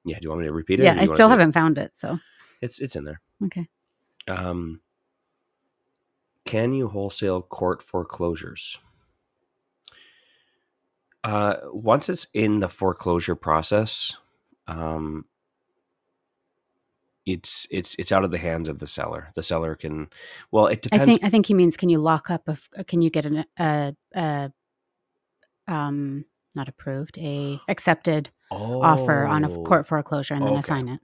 yeah. 0.05 0.19
Do 0.19 0.21
you 0.21 0.29
want 0.29 0.43
me 0.43 0.47
to 0.47 0.53
repeat 0.53 0.81
it? 0.81 0.85
Yeah, 0.85 0.97
I 0.99 1.07
still 1.07 1.29
haven't 1.29 1.51
it? 1.51 1.55
found 1.55 1.79
it. 1.79 1.97
So 1.97 2.19
it's 2.61 2.79
it's 2.79 2.95
in 2.95 3.05
there. 3.05 3.21
Okay. 3.45 3.69
Um, 4.29 4.81
can 6.47 6.73
you 6.73 6.89
wholesale 6.89 7.43
court 7.43 7.83
foreclosures? 7.83 8.79
Uh, 11.23 11.57
once 11.73 12.09
it's 12.09 12.27
in 12.33 12.61
the 12.61 12.69
foreclosure 12.69 13.35
process, 13.35 14.15
um, 14.69 15.27
it's 17.27 17.67
it's 17.71 17.97
it's 17.99 18.13
out 18.13 18.25
of 18.25 18.31
the 18.31 18.39
hands 18.39 18.69
of 18.69 18.79
the 18.79 18.87
seller. 18.87 19.33
The 19.35 19.43
seller 19.43 19.75
can, 19.75 20.09
well, 20.53 20.69
it 20.69 20.87
I 20.93 20.97
depends. 20.97 21.05
think 21.05 21.25
I 21.25 21.29
think 21.29 21.47
he 21.47 21.55
means 21.55 21.77
can 21.77 21.89
you 21.89 21.99
lock 21.99 22.31
up 22.31 22.49
a 22.49 22.85
can 22.85 23.03
you 23.03 23.11
get 23.11 23.27
an 23.27 23.45
a, 23.59 24.53
um 25.67 26.25
not 26.55 26.69
approved 26.69 27.19
a 27.19 27.61
accepted 27.69 28.31
offer 28.51 29.27
on 29.27 29.45
a 29.45 29.49
court 29.49 29.85
foreclosure 29.85 30.35
and 30.35 30.45
then 30.45 30.53
okay. 30.53 30.61
assign 30.61 30.89
it. 30.89 31.01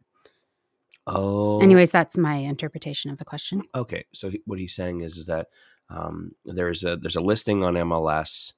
Oh, 1.06 1.60
Anyways, 1.60 1.90
that's 1.90 2.16
my 2.16 2.36
interpretation 2.36 3.10
of 3.10 3.18
the 3.18 3.24
question. 3.24 3.62
Okay, 3.74 4.04
so 4.12 4.30
he, 4.30 4.40
what 4.46 4.58
he's 4.58 4.74
saying 4.74 5.00
is, 5.00 5.16
is 5.16 5.26
that 5.26 5.48
um, 5.90 6.32
there's 6.44 6.84
a 6.84 6.96
there's 6.96 7.16
a 7.16 7.20
listing 7.20 7.64
on 7.64 7.74
MLS. 7.74 8.52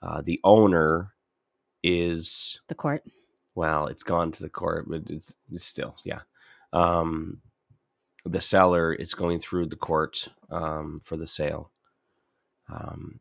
Uh, 0.00 0.22
the 0.22 0.40
owner 0.44 1.12
is 1.82 2.60
The 2.68 2.74
court. 2.74 3.02
well, 3.54 3.86
it's 3.88 4.02
gone 4.04 4.30
to 4.32 4.42
the 4.42 4.48
court, 4.48 4.86
but 4.88 5.02
it's, 5.10 5.32
it's 5.52 5.66
still 5.66 5.96
yeah. 6.04 6.20
Um, 6.72 7.40
the 8.24 8.40
seller 8.40 8.92
is 8.92 9.14
going 9.14 9.40
through 9.40 9.66
the 9.66 9.76
court 9.76 10.28
um, 10.50 11.00
for 11.02 11.16
the 11.16 11.26
sale. 11.26 11.70
Um, 12.72 13.20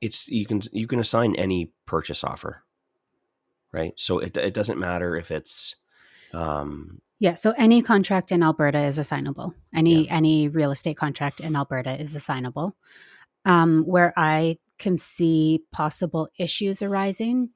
it's 0.00 0.28
you 0.28 0.46
can 0.46 0.60
you 0.72 0.86
can 0.86 0.98
assign 1.00 1.34
any 1.36 1.72
purchase 1.86 2.24
offer, 2.24 2.62
right? 3.72 3.92
So 3.96 4.18
it 4.18 4.36
it 4.36 4.54
doesn't 4.54 4.78
matter 4.78 5.16
if 5.16 5.30
it's 5.30 5.76
um, 6.32 7.00
Yeah, 7.20 7.34
so 7.34 7.54
any 7.56 7.80
contract 7.80 8.32
in 8.32 8.42
Alberta 8.42 8.80
is 8.80 8.98
assignable. 8.98 9.54
Any 9.74 10.08
any 10.10 10.48
real 10.48 10.72
estate 10.72 10.96
contract 10.96 11.40
in 11.40 11.56
Alberta 11.56 11.98
is 12.00 12.14
assignable. 12.14 12.76
Um, 13.44 13.84
where 13.86 14.12
I 14.16 14.58
can 14.78 14.98
see 14.98 15.62
possible 15.70 16.28
issues 16.38 16.82
arising 16.82 17.50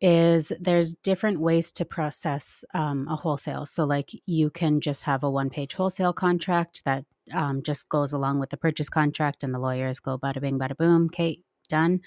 is 0.00 0.52
there's 0.60 0.94
different 0.94 1.40
ways 1.40 1.72
to 1.72 1.84
process 1.84 2.64
um, 2.74 3.06
a 3.08 3.16
wholesale. 3.16 3.66
So, 3.66 3.84
like 3.84 4.10
you 4.26 4.50
can 4.50 4.80
just 4.80 5.04
have 5.04 5.22
a 5.22 5.30
one 5.30 5.50
page 5.50 5.74
wholesale 5.74 6.12
contract 6.12 6.82
that 6.84 7.04
um, 7.32 7.62
just 7.62 7.88
goes 7.88 8.12
along 8.12 8.38
with 8.38 8.50
the 8.50 8.56
purchase 8.56 8.88
contract, 8.88 9.42
and 9.44 9.54
the 9.54 9.58
lawyers 9.58 10.00
go 10.00 10.18
bada 10.18 10.40
bing, 10.40 10.58
bada 10.58 10.76
boom, 10.76 11.08
Kate, 11.10 11.43
done. 11.68 12.00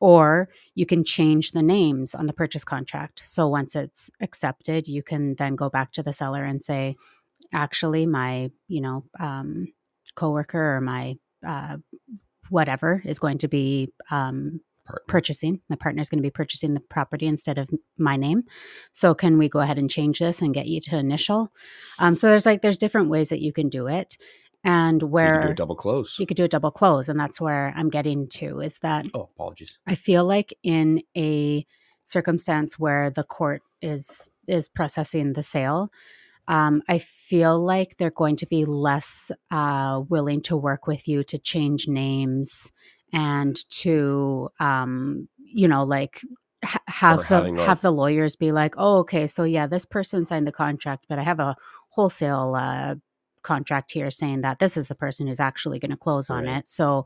Or 0.00 0.48
you 0.74 0.86
can 0.86 1.04
change 1.04 1.52
the 1.52 1.62
names 1.62 2.14
on 2.14 2.26
the 2.26 2.32
purchase 2.32 2.64
contract. 2.64 3.22
So, 3.26 3.48
once 3.48 3.74
it's 3.74 4.10
accepted, 4.20 4.88
you 4.88 5.02
can 5.02 5.34
then 5.36 5.56
go 5.56 5.68
back 5.70 5.92
to 5.92 6.02
the 6.02 6.12
seller 6.12 6.44
and 6.44 6.62
say, 6.62 6.96
actually, 7.52 8.06
my, 8.06 8.50
you 8.68 8.80
know, 8.80 9.04
um, 9.18 9.68
coworker 10.14 10.76
or 10.76 10.80
my, 10.80 11.16
uh, 11.46 11.78
whatever 12.48 13.02
is 13.04 13.18
going 13.18 13.38
to 13.38 13.48
be 13.48 13.92
um, 14.10 14.60
partner. 14.90 15.04
purchasing. 15.06 15.60
My 15.68 15.76
partner 15.76 16.02
is 16.02 16.08
going 16.08 16.18
to 16.18 16.22
be 16.22 16.30
purchasing 16.30 16.74
the 16.74 16.80
property 16.80 17.26
instead 17.26 17.58
of 17.58 17.70
my 17.96 18.16
name. 18.16 18.44
So 18.92 19.14
can 19.14 19.38
we 19.38 19.48
go 19.48 19.60
ahead 19.60 19.78
and 19.78 19.90
change 19.90 20.18
this 20.18 20.42
and 20.42 20.54
get 20.54 20.66
you 20.66 20.80
to 20.82 20.98
initial? 20.98 21.52
Um, 21.98 22.14
so 22.14 22.28
there's 22.28 22.46
like 22.46 22.62
there's 22.62 22.78
different 22.78 23.08
ways 23.08 23.28
that 23.28 23.40
you 23.40 23.52
can 23.52 23.68
do 23.68 23.86
it, 23.86 24.16
and 24.64 25.02
where 25.02 25.42
do 25.42 25.50
a 25.50 25.54
double 25.54 25.76
close. 25.76 26.18
you 26.18 26.26
could 26.26 26.36
do 26.36 26.44
a 26.44 26.48
double 26.48 26.70
close, 26.70 27.08
and 27.08 27.18
that's 27.18 27.40
where 27.40 27.72
I'm 27.76 27.88
getting 27.88 28.28
to 28.28 28.60
is 28.60 28.78
that 28.80 29.06
oh, 29.14 29.30
apologies. 29.34 29.78
I 29.86 29.94
feel 29.94 30.24
like 30.24 30.54
in 30.62 31.02
a 31.16 31.66
circumstance 32.04 32.78
where 32.78 33.10
the 33.10 33.24
court 33.24 33.62
is 33.80 34.28
is 34.46 34.68
processing 34.68 35.32
the 35.32 35.42
sale, 35.42 35.90
um, 36.48 36.82
I 36.88 36.98
feel 36.98 37.58
like 37.58 37.96
they're 37.96 38.10
going 38.10 38.36
to 38.36 38.46
be 38.46 38.64
less 38.64 39.30
uh, 39.50 40.02
willing 40.08 40.42
to 40.42 40.56
work 40.56 40.86
with 40.86 41.08
you 41.08 41.22
to 41.24 41.38
change 41.38 41.88
names 41.88 42.70
and 43.12 43.56
to 43.70 44.50
um, 44.60 45.28
you 45.38 45.68
know 45.68 45.84
like 45.84 46.20
ha- 46.64 46.82
have 46.86 47.28
the 47.28 47.54
a- 47.54 47.64
have 47.64 47.80
the 47.80 47.90
lawyers 47.90 48.36
be 48.36 48.52
like, 48.52 48.74
oh, 48.76 48.98
okay, 48.98 49.26
so 49.26 49.44
yeah, 49.44 49.66
this 49.66 49.86
person 49.86 50.24
signed 50.24 50.46
the 50.46 50.52
contract, 50.52 51.06
but 51.08 51.18
I 51.18 51.22
have 51.22 51.40
a 51.40 51.56
wholesale 51.90 52.54
uh, 52.54 52.96
contract 53.42 53.92
here 53.92 54.10
saying 54.10 54.42
that 54.42 54.58
this 54.58 54.76
is 54.76 54.88
the 54.88 54.94
person 54.94 55.26
who's 55.26 55.40
actually 55.40 55.78
going 55.78 55.90
to 55.90 55.96
close 55.96 56.30
on 56.30 56.44
Right. 56.44 56.58
it. 56.58 56.68
So 56.68 57.04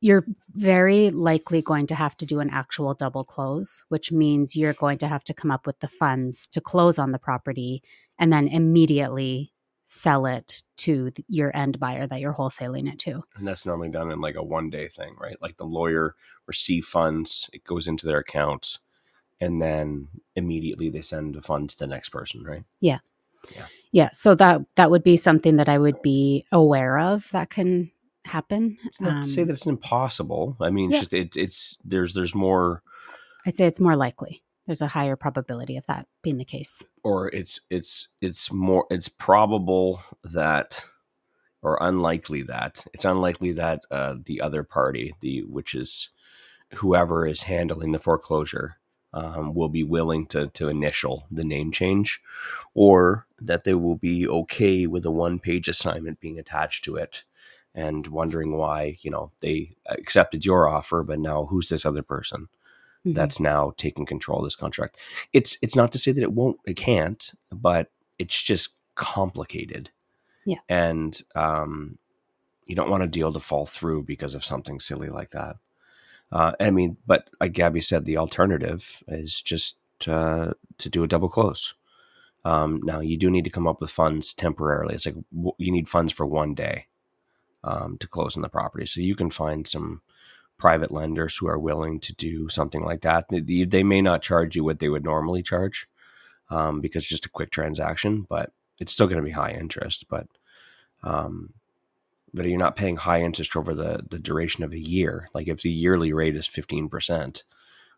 you're 0.00 0.24
very 0.54 1.10
likely 1.10 1.62
going 1.62 1.86
to 1.86 1.94
have 1.94 2.16
to 2.16 2.26
do 2.26 2.40
an 2.40 2.50
actual 2.50 2.92
double 2.92 3.22
close, 3.24 3.84
which 3.88 4.10
means 4.10 4.56
you're 4.56 4.72
going 4.72 4.98
to 4.98 5.06
have 5.06 5.22
to 5.24 5.34
come 5.34 5.50
up 5.50 5.64
with 5.66 5.78
the 5.78 5.88
funds 5.88 6.48
to 6.48 6.60
close 6.60 6.98
on 6.98 7.12
the 7.12 7.18
property 7.18 7.82
and 8.18 8.32
then 8.32 8.48
immediately 8.48 9.52
sell 9.84 10.26
it 10.26 10.62
to 10.76 11.12
your 11.28 11.54
end 11.56 11.78
buyer 11.78 12.06
that 12.06 12.18
you're 12.20 12.34
wholesaling 12.34 12.90
it 12.92 12.98
to. 12.98 13.22
And 13.36 13.46
that's 13.46 13.64
normally 13.66 13.90
done 13.90 14.10
in 14.10 14.20
like 14.20 14.36
a 14.36 14.42
one 14.42 14.70
day 14.70 14.88
thing, 14.88 15.14
right? 15.20 15.40
Like 15.40 15.56
the 15.56 15.66
lawyer 15.66 16.16
receive 16.46 16.84
funds, 16.84 17.48
it 17.52 17.62
goes 17.64 17.86
into 17.86 18.06
their 18.06 18.18
account, 18.18 18.78
and 19.40 19.60
then 19.60 20.08
immediately 20.34 20.88
they 20.90 21.02
send 21.02 21.34
the 21.34 21.42
funds 21.42 21.74
to 21.74 21.80
the 21.80 21.88
next 21.88 22.08
person, 22.08 22.42
right? 22.42 22.64
Yeah. 22.80 22.98
Yeah, 23.54 23.66
so 24.12 24.34
that 24.34 24.62
that 24.76 24.90
would 24.90 25.02
be 25.02 25.16
something 25.16 25.56
that 25.56 25.68
I 25.68 25.78
would 25.78 26.00
be 26.02 26.44
aware 26.50 26.98
of 26.98 27.30
that 27.32 27.50
can 27.50 27.90
happen. 28.24 28.78
To 28.98 29.22
say 29.24 29.42
Um, 29.42 29.48
that 29.48 29.52
it's 29.54 29.66
impossible. 29.66 30.56
I 30.60 30.70
mean, 30.70 30.90
yeah. 30.90 30.98
it's 30.98 31.08
just 31.08 31.12
it, 31.14 31.36
it's 31.36 31.78
there's 31.84 32.14
there's 32.14 32.34
more, 32.34 32.82
I'd 33.46 33.54
say 33.54 33.66
it's 33.66 33.80
more 33.80 33.96
likely. 33.96 34.42
There's 34.66 34.80
a 34.80 34.86
higher 34.86 35.16
probability 35.16 35.76
of 35.76 35.86
that 35.86 36.06
being 36.22 36.38
the 36.38 36.44
case. 36.44 36.82
or 37.04 37.28
it's 37.34 37.60
it's 37.68 38.08
it's 38.20 38.52
more 38.52 38.86
it's 38.90 39.08
probable 39.08 40.02
that, 40.22 40.84
or 41.62 41.78
unlikely 41.80 42.42
that 42.44 42.86
it's 42.94 43.04
unlikely 43.04 43.52
that 43.52 43.80
uh, 43.90 44.14
the 44.24 44.40
other 44.40 44.62
party, 44.62 45.14
the 45.20 45.42
which 45.42 45.74
is 45.74 46.10
whoever 46.76 47.26
is 47.26 47.42
handling 47.42 47.92
the 47.92 47.98
foreclosure, 47.98 48.76
um, 49.14 49.54
will 49.54 49.68
be 49.68 49.84
willing 49.84 50.26
to 50.26 50.48
to 50.48 50.68
initial 50.68 51.24
the 51.30 51.44
name 51.44 51.70
change, 51.72 52.20
or 52.74 53.26
that 53.40 53.64
they 53.64 53.74
will 53.74 53.96
be 53.96 54.26
okay 54.28 54.86
with 54.86 55.04
a 55.06 55.10
one 55.10 55.38
page 55.38 55.68
assignment 55.68 56.20
being 56.20 56.38
attached 56.38 56.84
to 56.84 56.96
it, 56.96 57.24
and 57.74 58.06
wondering 58.08 58.56
why 58.56 58.96
you 59.02 59.10
know 59.10 59.30
they 59.40 59.72
accepted 59.88 60.44
your 60.44 60.68
offer, 60.68 61.02
but 61.02 61.18
now 61.18 61.44
who's 61.46 61.68
this 61.68 61.84
other 61.84 62.02
person? 62.02 62.48
Mhm. 63.04 63.14
that's 63.14 63.40
now 63.40 63.72
taking 63.76 64.06
control 64.06 64.38
of 64.38 64.44
this 64.44 64.54
contract. 64.54 64.96
It's 65.32 65.58
it's 65.60 65.74
not 65.74 65.90
to 65.90 65.98
say 65.98 66.12
that 66.12 66.22
it 66.22 66.32
won't, 66.32 66.60
it 66.64 66.76
can't, 66.76 67.32
but 67.50 67.90
it's 68.18 68.40
just 68.40 68.74
complicated. 68.94 69.90
Yeah. 70.44 70.58
and 70.68 71.20
um, 71.34 71.98
you 72.66 72.74
don't 72.76 72.90
want 72.90 73.02
a 73.02 73.08
deal 73.08 73.32
to 73.32 73.40
fall 73.40 73.66
through 73.66 74.04
because 74.04 74.34
of 74.36 74.44
something 74.44 74.78
silly 74.80 75.08
like 75.08 75.30
that. 75.30 75.56
Uh, 76.32 76.52
I 76.58 76.70
mean, 76.70 76.96
but 77.06 77.28
like 77.40 77.52
Gabby 77.52 77.82
said, 77.82 78.04
the 78.04 78.16
alternative 78.16 79.02
is 79.06 79.40
just 79.40 79.76
uh, 80.08 80.52
to 80.78 80.88
do 80.88 81.04
a 81.04 81.08
double 81.08 81.28
close. 81.28 81.74
Um, 82.44 82.80
now 82.82 83.00
you 83.00 83.16
do 83.18 83.30
need 83.30 83.44
to 83.44 83.50
come 83.50 83.68
up 83.68 83.80
with 83.80 83.90
funds 83.90 84.32
temporarily. 84.32 84.94
It's 84.94 85.06
like 85.06 85.16
w- 85.32 85.54
you 85.58 85.70
need 85.70 85.88
funds 85.88 86.12
for 86.12 86.26
one 86.26 86.54
day 86.54 86.86
um, 87.62 87.98
to 87.98 88.08
close 88.08 88.34
on 88.36 88.42
the 88.42 88.48
property, 88.48 88.86
so 88.86 89.00
you 89.00 89.14
can 89.14 89.30
find 89.30 89.68
some 89.68 90.00
private 90.58 90.90
lenders 90.90 91.36
who 91.36 91.48
are 91.48 91.58
willing 91.58 92.00
to 92.00 92.14
do 92.14 92.48
something 92.48 92.82
like 92.82 93.02
that. 93.02 93.26
They, 93.28 93.64
they 93.64 93.82
may 93.82 94.00
not 94.00 94.22
charge 94.22 94.56
you 94.56 94.64
what 94.64 94.78
they 94.78 94.88
would 94.88 95.04
normally 95.04 95.42
charge 95.42 95.88
um, 96.50 96.80
because 96.80 97.02
it's 97.02 97.10
just 97.10 97.26
a 97.26 97.30
quick 97.30 97.50
transaction, 97.50 98.26
but 98.28 98.52
it's 98.78 98.92
still 98.92 99.06
going 99.06 99.18
to 99.18 99.24
be 99.24 99.32
high 99.32 99.52
interest. 99.52 100.06
But 100.08 100.26
um, 101.02 101.52
but 102.34 102.46
you're 102.46 102.58
not 102.58 102.76
paying 102.76 102.96
high 102.96 103.22
interest 103.22 103.56
over 103.56 103.74
the 103.74 104.04
the 104.08 104.18
duration 104.18 104.64
of 104.64 104.72
a 104.72 104.78
year. 104.78 105.28
Like 105.34 105.48
if 105.48 105.62
the 105.62 105.70
yearly 105.70 106.12
rate 106.12 106.36
is 106.36 106.46
fifteen 106.46 106.88
percent, 106.88 107.44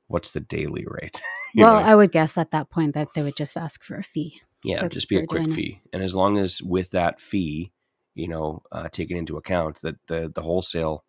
what's 0.09 0.31
the 0.31 0.41
daily 0.41 0.85
rate? 0.87 1.21
Well, 1.57 1.77
know, 1.81 1.87
I 1.87 1.95
would 1.95 2.11
guess 2.11 2.37
at 2.37 2.51
that 2.51 2.69
point 2.69 2.95
that 2.95 3.09
they 3.15 3.23
would 3.23 3.37
just 3.37 3.57
ask 3.57 3.85
for 3.85 3.95
a 3.97 4.03
fee. 4.03 4.41
yeah, 4.65 4.81
for- 4.81 4.89
just 4.89 5.09
be 5.09 5.19
a 5.19 5.27
quick 5.27 5.43
doing 5.45 5.53
it. 5.53 5.55
fee, 5.55 5.81
and 5.93 6.03
as 6.03 6.17
long 6.17 6.37
as 6.37 6.61
with 6.61 6.91
that 6.91 7.21
fee, 7.21 7.71
you 8.17 8.27
know, 8.27 8.63
uh, 8.73 8.89
taken 8.89 9.17
into 9.17 9.37
account 9.37 9.81
that 9.83 9.97
the 10.09 10.33
the 10.35 10.43
wholesale 10.43 11.05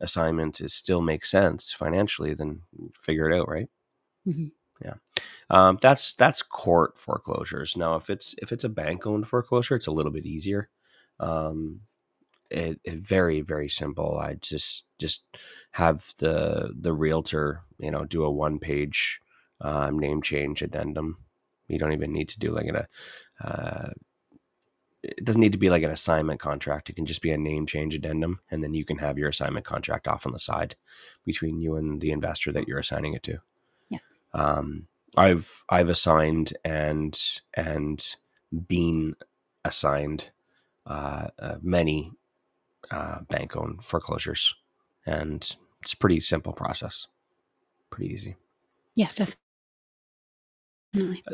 assignment 0.00 0.60
is 0.60 0.72
still 0.72 1.00
makes 1.00 1.28
sense 1.28 1.72
financially, 1.72 2.32
then 2.32 2.62
figure 3.02 3.28
it 3.28 3.36
out, 3.36 3.48
right? 3.48 3.68
Mhm. 4.26 4.52
Um, 5.50 5.78
that's 5.80 6.14
that's 6.14 6.42
court 6.42 6.98
foreclosures. 6.98 7.76
Now, 7.76 7.96
if 7.96 8.10
it's 8.10 8.34
if 8.38 8.52
it's 8.52 8.64
a 8.64 8.68
bank 8.68 9.06
owned 9.06 9.26
foreclosure, 9.26 9.74
it's 9.74 9.86
a 9.86 9.92
little 9.92 10.12
bit 10.12 10.26
easier. 10.26 10.68
Um, 11.20 11.80
it, 12.50 12.80
it 12.84 12.98
very 12.98 13.40
very 13.40 13.68
simple. 13.68 14.18
I 14.18 14.34
just 14.34 14.86
just 14.98 15.22
have 15.72 16.12
the 16.18 16.74
the 16.78 16.92
realtor, 16.92 17.62
you 17.78 17.90
know, 17.90 18.04
do 18.04 18.24
a 18.24 18.30
one 18.30 18.58
page 18.58 19.20
um, 19.60 19.98
name 19.98 20.22
change 20.22 20.62
addendum. 20.62 21.18
You 21.68 21.78
don't 21.78 21.92
even 21.92 22.12
need 22.12 22.28
to 22.30 22.38
do 22.38 22.50
like 22.52 22.66
an, 22.66 22.76
a. 22.76 22.88
Uh, 23.42 23.90
it 25.02 25.24
doesn't 25.24 25.40
need 25.40 25.52
to 25.52 25.58
be 25.58 25.70
like 25.70 25.84
an 25.84 25.90
assignment 25.90 26.40
contract. 26.40 26.90
It 26.90 26.96
can 26.96 27.06
just 27.06 27.22
be 27.22 27.30
a 27.30 27.38
name 27.38 27.66
change 27.66 27.94
addendum, 27.94 28.40
and 28.50 28.64
then 28.64 28.74
you 28.74 28.84
can 28.84 28.98
have 28.98 29.16
your 29.16 29.28
assignment 29.28 29.64
contract 29.64 30.08
off 30.08 30.26
on 30.26 30.32
the 30.32 30.38
side 30.40 30.74
between 31.24 31.60
you 31.60 31.76
and 31.76 32.00
the 32.00 32.10
investor 32.10 32.50
that 32.52 32.66
you're 32.66 32.80
assigning 32.80 33.14
it 33.14 33.22
to. 33.24 33.38
Yeah. 33.88 33.98
Um, 34.32 34.88
I've 35.16 35.64
I've 35.68 35.88
assigned 35.88 36.54
and 36.64 37.18
and 37.54 38.04
been 38.66 39.14
assigned 39.64 40.30
uh, 40.86 41.28
uh, 41.38 41.56
many 41.62 42.12
uh, 42.90 43.20
bank 43.22 43.56
owned 43.56 43.84
foreclosures, 43.84 44.54
and 45.06 45.56
it's 45.82 45.92
a 45.92 45.96
pretty 45.96 46.20
simple 46.20 46.52
process, 46.52 47.06
pretty 47.90 48.12
easy. 48.12 48.36
Yeah, 48.96 49.08
definitely. 49.14 49.38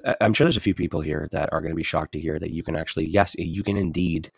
I- 0.05 0.17
I'm 0.21 0.33
sure 0.35 0.45
there's 0.45 0.57
a 0.57 0.61
few 0.61 0.75
people 0.75 1.01
here 1.01 1.29
that 1.33 1.53
are 1.53 1.61
going 1.61 1.73
to 1.73 1.77
be 1.77 1.83
shocked 1.83 2.13
to 2.13 2.21
hear 2.21 2.39
that 2.39 2.51
you 2.51 2.63
can 2.63 2.77
actually, 2.77 3.07
yes, 3.07 3.35
you 3.39 3.63
can 3.63 3.77
indeed 3.77 4.31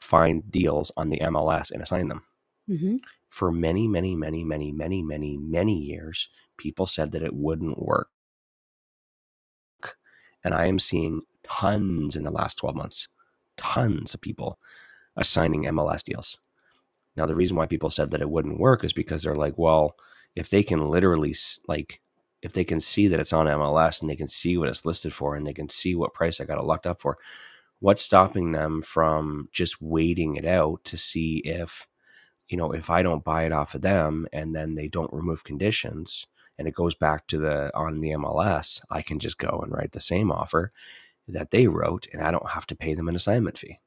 find 0.00 0.50
deals 0.50 0.90
on 0.96 1.10
the 1.10 1.20
MLS 1.20 1.70
and 1.70 1.82
assign 1.82 2.08
them. 2.08 2.24
hmm 2.66 2.96
For 3.28 3.50
many, 3.52 3.88
many, 3.88 4.14
many, 4.14 4.44
many, 4.44 4.72
many, 4.72 5.02
many, 5.02 5.38
many 5.38 5.78
years, 5.78 6.28
people 6.56 6.86
said 6.86 7.12
that 7.12 7.22
it 7.22 7.34
wouldn't 7.34 7.82
work. 7.82 8.08
And 10.42 10.54
I 10.54 10.66
am 10.66 10.78
seeing 10.78 11.22
tons 11.42 12.16
in 12.16 12.22
the 12.24 12.30
last 12.30 12.56
12 12.56 12.76
months, 12.76 13.08
tons 13.56 14.14
of 14.14 14.20
people 14.20 14.58
assigning 15.16 15.64
MLS 15.64 16.02
deals. 16.04 16.38
Now, 17.16 17.26
the 17.26 17.34
reason 17.34 17.56
why 17.56 17.66
people 17.66 17.90
said 17.90 18.10
that 18.10 18.20
it 18.20 18.30
wouldn't 18.30 18.58
work 18.58 18.84
is 18.84 18.92
because 18.92 19.22
they're 19.22 19.36
like, 19.36 19.56
well, 19.56 19.96
if 20.34 20.50
they 20.50 20.62
can 20.62 20.90
literally, 20.90 21.34
like, 21.68 22.00
if 22.42 22.52
they 22.52 22.64
can 22.64 22.80
see 22.80 23.08
that 23.08 23.20
it's 23.20 23.32
on 23.32 23.46
MLS 23.46 24.00
and 24.00 24.10
they 24.10 24.16
can 24.16 24.28
see 24.28 24.58
what 24.58 24.68
it's 24.68 24.84
listed 24.84 25.12
for 25.12 25.34
and 25.34 25.46
they 25.46 25.54
can 25.54 25.68
see 25.68 25.94
what 25.94 26.12
price 26.12 26.40
I 26.40 26.44
got 26.44 26.58
it 26.58 26.64
locked 26.64 26.86
up 26.86 27.00
for, 27.00 27.18
what's 27.80 28.02
stopping 28.02 28.52
them 28.52 28.82
from 28.82 29.48
just 29.52 29.80
waiting 29.80 30.36
it 30.36 30.46
out 30.46 30.84
to 30.84 30.96
see 30.96 31.38
if, 31.38 31.86
you 32.48 32.56
know, 32.56 32.72
if 32.72 32.90
I 32.90 33.02
don't 33.02 33.24
buy 33.24 33.44
it 33.44 33.52
off 33.52 33.74
of 33.74 33.82
them 33.82 34.26
and 34.32 34.54
then 34.54 34.74
they 34.74 34.88
don't 34.88 35.12
remove 35.12 35.44
conditions 35.44 36.26
and 36.58 36.68
it 36.68 36.74
goes 36.74 36.94
back 36.94 37.26
to 37.28 37.38
the 37.38 37.74
on 37.76 38.00
the 38.00 38.10
MLS, 38.10 38.80
I 38.90 39.02
can 39.02 39.18
just 39.18 39.38
go 39.38 39.60
and 39.62 39.72
write 39.72 39.92
the 39.92 40.00
same 40.00 40.30
offer 40.30 40.72
that 41.28 41.50
they 41.50 41.66
wrote 41.66 42.06
and 42.12 42.22
I 42.22 42.30
don't 42.30 42.50
have 42.50 42.66
to 42.68 42.76
pay 42.76 42.94
them 42.94 43.08
an 43.08 43.16
assignment 43.16 43.58
fee. 43.58 43.78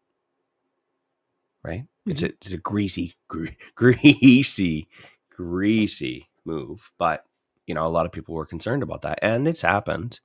Right? 1.63 1.85
It's 2.05 2.23
a 2.23 2.27
it's 2.27 2.51
a 2.53 2.57
greasy, 2.57 3.15
gre- 3.27 3.47
greasy, 3.75 4.87
greasy 5.29 6.29
move, 6.45 6.91
but 6.97 7.25
you 7.65 7.75
know, 7.75 7.85
a 7.85 7.89
lot 7.89 8.05
of 8.05 8.11
people 8.13 8.33
were 8.35 8.45
concerned 8.45 8.83
about 8.83 9.01
that, 9.01 9.19
and 9.21 9.47
it's 9.47 9.61
happened. 9.61 10.19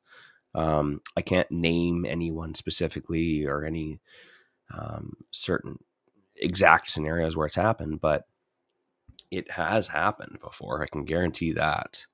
Um, 0.55 1.01
I 1.17 1.23
can't 1.23 1.51
name 1.51 2.05
anyone 2.05 2.55
specifically 2.55 3.47
or 3.47 3.65
any 3.65 4.01
um, 4.73 5.15
certain 5.31 5.79
exact 6.37 6.89
scenarios 6.91 7.37
where 7.37 7.47
it's 7.47 7.57
happened, 7.57 8.01
but 8.01 8.27
it 9.31 9.51
has 9.53 9.89
happened 9.89 10.39
before. 10.43 10.83
I 10.83 10.87
can 10.87 11.05
guarantee 11.05 11.53
that. 11.53 12.07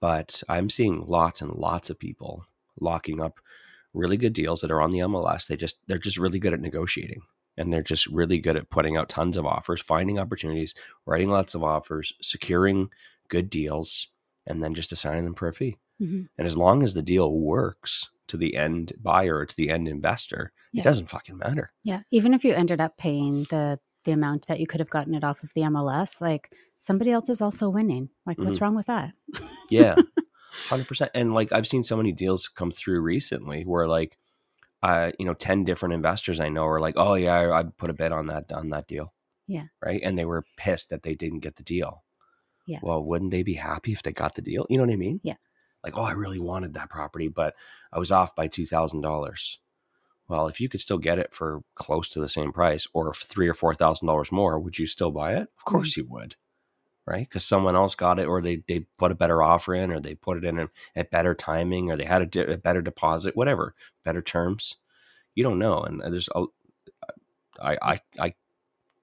But 0.00 0.42
I'm 0.48 0.70
seeing 0.70 1.06
lots 1.06 1.42
and 1.42 1.52
lots 1.52 1.90
of 1.90 1.98
people 1.98 2.44
locking 2.80 3.20
up 3.20 3.40
really 3.94 4.16
good 4.16 4.34
deals 4.34 4.60
that 4.60 4.70
are 4.70 4.80
on 4.82 4.90
the 4.90 5.00
MLS. 5.00 5.46
They 5.46 5.56
just 5.56 5.78
they're 5.86 5.98
just 5.98 6.18
really 6.18 6.38
good 6.38 6.52
at 6.52 6.60
negotiating 6.60 7.22
and 7.56 7.72
they're 7.72 7.82
just 7.82 8.06
really 8.06 8.38
good 8.38 8.56
at 8.56 8.70
putting 8.70 8.96
out 8.96 9.08
tons 9.08 9.36
of 9.36 9.46
offers, 9.46 9.80
finding 9.80 10.18
opportunities, 10.18 10.74
writing 11.06 11.30
lots 11.30 11.54
of 11.54 11.62
offers, 11.64 12.12
securing 12.20 12.90
good 13.28 13.48
deals, 13.50 14.08
and 14.46 14.60
then 14.62 14.74
just 14.74 14.92
assigning 14.92 15.24
them 15.24 15.34
for 15.34 15.48
a 15.48 15.52
fee. 15.52 15.76
hmm 15.98 16.22
And 16.38 16.46
as 16.46 16.56
long 16.56 16.82
as 16.82 16.94
the 16.94 17.02
deal 17.02 17.38
works 17.38 18.08
to 18.28 18.36
the 18.36 18.56
end 18.56 18.92
buyer 19.02 19.36
or 19.38 19.46
to 19.46 19.56
the 19.56 19.70
end 19.70 19.86
investor, 19.88 20.52
Yeah. 20.72 20.80
it 20.80 20.84
doesn't 20.84 21.06
fucking 21.08 21.38
matter. 21.38 21.72
Yeah, 21.84 22.02
even 22.10 22.34
if 22.34 22.44
you 22.44 22.52
ended 22.52 22.80
up 22.80 22.96
paying 22.98 23.44
the 23.44 23.78
the 24.04 24.12
amount 24.12 24.46
that 24.46 24.60
you 24.60 24.68
could 24.68 24.78
have 24.78 24.90
gotten 24.90 25.14
it 25.14 25.24
off 25.24 25.42
of 25.42 25.52
the 25.54 25.62
MLS, 25.62 26.20
like 26.20 26.52
somebody 26.78 27.10
else 27.10 27.28
is 27.28 27.40
also 27.42 27.68
winning. 27.68 28.08
Like, 28.24 28.38
what's 28.38 28.58
Mhm. 28.58 28.60
wrong 28.60 28.74
with 28.76 28.86
that? 28.86 29.12
Yeah. 29.68 29.96
Hundred 30.68 30.86
percent. 30.86 31.10
And 31.14 31.34
like 31.34 31.50
I've 31.52 31.66
seen 31.66 31.82
so 31.82 31.96
many 31.96 32.12
deals 32.12 32.46
come 32.48 32.70
through 32.70 33.00
recently 33.00 33.64
where 33.64 33.88
like 33.88 34.16
uh, 34.86 35.10
you 35.18 35.26
know, 35.26 35.34
ten 35.34 35.64
different 35.64 35.94
investors 35.94 36.38
I 36.38 36.48
know 36.48 36.64
are 36.66 36.80
like, 36.80 36.94
Oh 36.96 37.14
yeah, 37.14 37.34
I, 37.34 37.60
I 37.60 37.62
put 37.64 37.90
a 37.90 37.94
bid 37.94 38.12
on 38.12 38.28
that 38.28 38.52
on 38.52 38.70
that 38.70 38.86
deal. 38.86 39.12
Yeah. 39.48 39.64
Right. 39.84 40.00
And 40.02 40.16
they 40.16 40.24
were 40.24 40.44
pissed 40.56 40.90
that 40.90 41.02
they 41.02 41.14
didn't 41.14 41.40
get 41.40 41.56
the 41.56 41.62
deal. 41.62 42.04
Yeah. 42.66 42.78
Well, 42.82 43.02
wouldn't 43.02 43.30
they 43.30 43.42
be 43.42 43.54
happy 43.54 43.92
if 43.92 44.02
they 44.02 44.12
got 44.12 44.34
the 44.34 44.42
deal? 44.42 44.66
You 44.68 44.76
know 44.76 44.84
what 44.84 44.92
I 44.92 44.96
mean? 44.96 45.20
Yeah. 45.22 45.36
Like, 45.82 45.96
oh, 45.96 46.02
I 46.02 46.12
really 46.12 46.40
wanted 46.40 46.74
that 46.74 46.90
property, 46.90 47.28
but 47.28 47.54
I 47.92 47.98
was 47.98 48.12
off 48.12 48.34
by 48.34 48.46
two 48.46 48.64
thousand 48.64 49.00
dollars. 49.00 49.58
Well, 50.28 50.48
if 50.48 50.60
you 50.60 50.68
could 50.68 50.80
still 50.80 50.98
get 50.98 51.18
it 51.18 51.32
for 51.32 51.62
close 51.76 52.08
to 52.10 52.20
the 52.20 52.28
same 52.28 52.52
price 52.52 52.86
or 52.92 53.12
three 53.14 53.48
or 53.48 53.54
four 53.54 53.74
thousand 53.74 54.06
dollars 54.06 54.32
more, 54.32 54.58
would 54.58 54.78
you 54.78 54.86
still 54.86 55.10
buy 55.10 55.34
it? 55.34 55.48
Of 55.58 55.64
course 55.64 55.96
you 55.96 56.06
would. 56.08 56.36
Right? 57.06 57.28
Because 57.28 57.44
someone 57.44 57.76
else 57.76 57.94
got 57.94 58.18
it 58.18 58.26
or 58.26 58.42
they, 58.42 58.64
they 58.66 58.80
put 58.98 59.12
a 59.12 59.16
better 59.16 59.40
offer 59.40 59.74
in 59.74 59.92
or 59.92 60.00
they 60.00 60.16
put 60.16 60.38
it 60.38 60.44
in 60.44 60.68
at 60.96 61.10
better 61.10 61.34
timing 61.34 61.90
or 61.90 61.96
they 61.96 62.04
had 62.04 62.22
a, 62.22 62.26
di- 62.26 62.40
a 62.40 62.58
better 62.58 62.82
deposit, 62.82 63.36
whatever, 63.36 63.74
better 64.04 64.20
terms. 64.20 64.74
You 65.36 65.44
don't 65.44 65.60
know. 65.60 65.82
And 65.82 66.00
there's 66.00 66.28
a, 66.34 66.46
I, 67.62 67.78
I, 67.80 68.00
I 68.18 68.34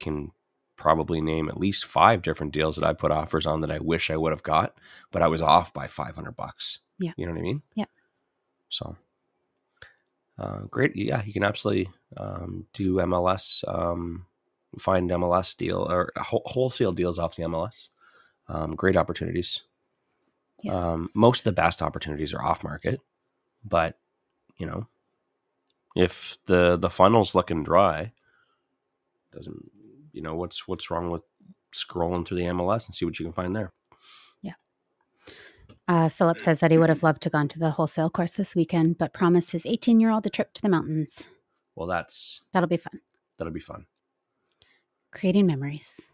can 0.02 0.32
probably 0.76 1.22
name 1.22 1.48
at 1.48 1.58
least 1.58 1.86
five 1.86 2.22
different 2.22 2.52
deals 2.54 2.76
that 2.76 2.86
I 2.86 2.92
put 2.94 3.12
offers 3.12 3.46
on 3.46 3.62
that 3.62 3.72
I 3.72 3.80
wish 3.80 4.12
I 4.12 4.18
would 4.18 4.34
have 4.34 4.44
got, 4.44 4.78
but 5.12 5.22
I 5.22 5.28
was 5.28 5.42
off 5.42 5.74
by 5.74 5.88
500 5.88 6.36
bucks. 6.36 6.80
Yeah. 7.00 7.12
You 7.16 7.26
know 7.26 7.32
what 7.32 7.40
I 7.40 7.44
mean? 7.44 7.62
Yeah. 7.76 7.86
So, 8.70 8.98
uh, 10.38 10.62
great. 10.70 10.96
Yeah, 10.96 11.24
you 11.24 11.32
can 11.32 11.44
absolutely 11.44 11.90
um, 12.18 12.66
do 12.74 12.96
MLS, 12.96 13.64
um, 13.68 14.26
find 14.80 15.10
MLS 15.10 15.56
deal 15.56 15.88
or 15.90 16.12
wholesale 16.18 16.92
deals 16.92 17.20
off 17.20 17.36
the 17.36 17.44
MLS. 17.44 17.90
Um, 18.48 18.76
great 18.76 18.98
opportunities. 18.98 19.62
Yeah. 20.62 20.74
Um, 20.94 21.10
most 21.14 21.40
of 21.42 21.44
the 21.46 21.62
best 21.62 21.82
opportunities 21.82 22.34
are 22.34 22.44
off 22.44 22.64
market, 22.64 23.00
but 23.66 23.98
you 24.58 24.66
know, 24.66 24.88
if 25.96 26.38
the 26.46 26.78
the 26.78 26.90
funnel's 26.90 27.36
looking 27.36 27.64
dry, 27.64 28.12
doesn't 29.34 29.72
you 30.14 30.22
know 30.22 30.36
what's 30.36 30.68
what's 30.68 30.90
wrong 30.90 31.10
with 31.10 31.22
scrolling 31.74 32.26
through 32.26 32.38
the 32.38 32.46
MLS 32.46 32.86
and 32.86 32.96
see 32.96 33.04
what 33.06 33.20
you 33.20 33.26
can 33.26 33.34
find 33.34 33.56
there? 33.56 33.72
Yeah. 34.42 34.54
Uh, 35.88 36.08
Philip 36.10 36.38
says 36.40 36.60
that 36.62 36.72
he 36.72 36.78
would 36.78 36.90
have 36.90 37.04
loved 37.04 37.22
to 37.24 37.30
gone 37.30 37.48
to 37.50 37.60
the 37.60 37.72
wholesale 37.72 38.10
course 38.10 38.34
this 38.34 38.56
weekend, 38.56 38.98
but 38.98 39.14
promised 39.14 39.52
his 39.52 39.66
18 39.66 40.00
year 40.00 40.12
old 40.12 40.26
a 40.26 40.30
trip 40.30 40.54
to 40.54 40.62
the 40.62 40.70
mountains. 40.70 41.24
Well, 41.76 41.88
that's 41.88 42.42
That'll 42.54 42.70
be 42.70 42.78
fun. 42.78 43.02
that'll 43.38 43.54
be 43.54 43.60
fun. 43.60 43.86
Creating 45.12 45.46
memories. 45.48 46.10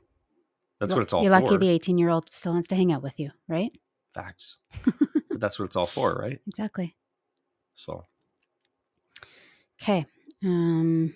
That's 0.79 0.93
what 0.93 1.01
it's 1.03 1.13
all 1.13 1.21
for. 1.21 1.23
You're 1.29 1.39
for. 1.39 1.45
lucky 1.45 1.57
the 1.57 1.69
18 1.69 1.97
year 1.97 2.09
old 2.09 2.29
still 2.29 2.53
wants 2.53 2.67
to 2.69 2.75
hang 2.75 2.91
out 2.91 3.01
with 3.03 3.19
you, 3.19 3.31
right? 3.47 3.71
Facts. 4.13 4.57
but 4.85 5.39
that's 5.39 5.59
what 5.59 5.65
it's 5.65 5.75
all 5.75 5.87
for, 5.87 6.13
right? 6.15 6.39
Exactly. 6.47 6.95
So 7.75 8.05
Okay. 9.81 10.05
Um, 10.43 11.13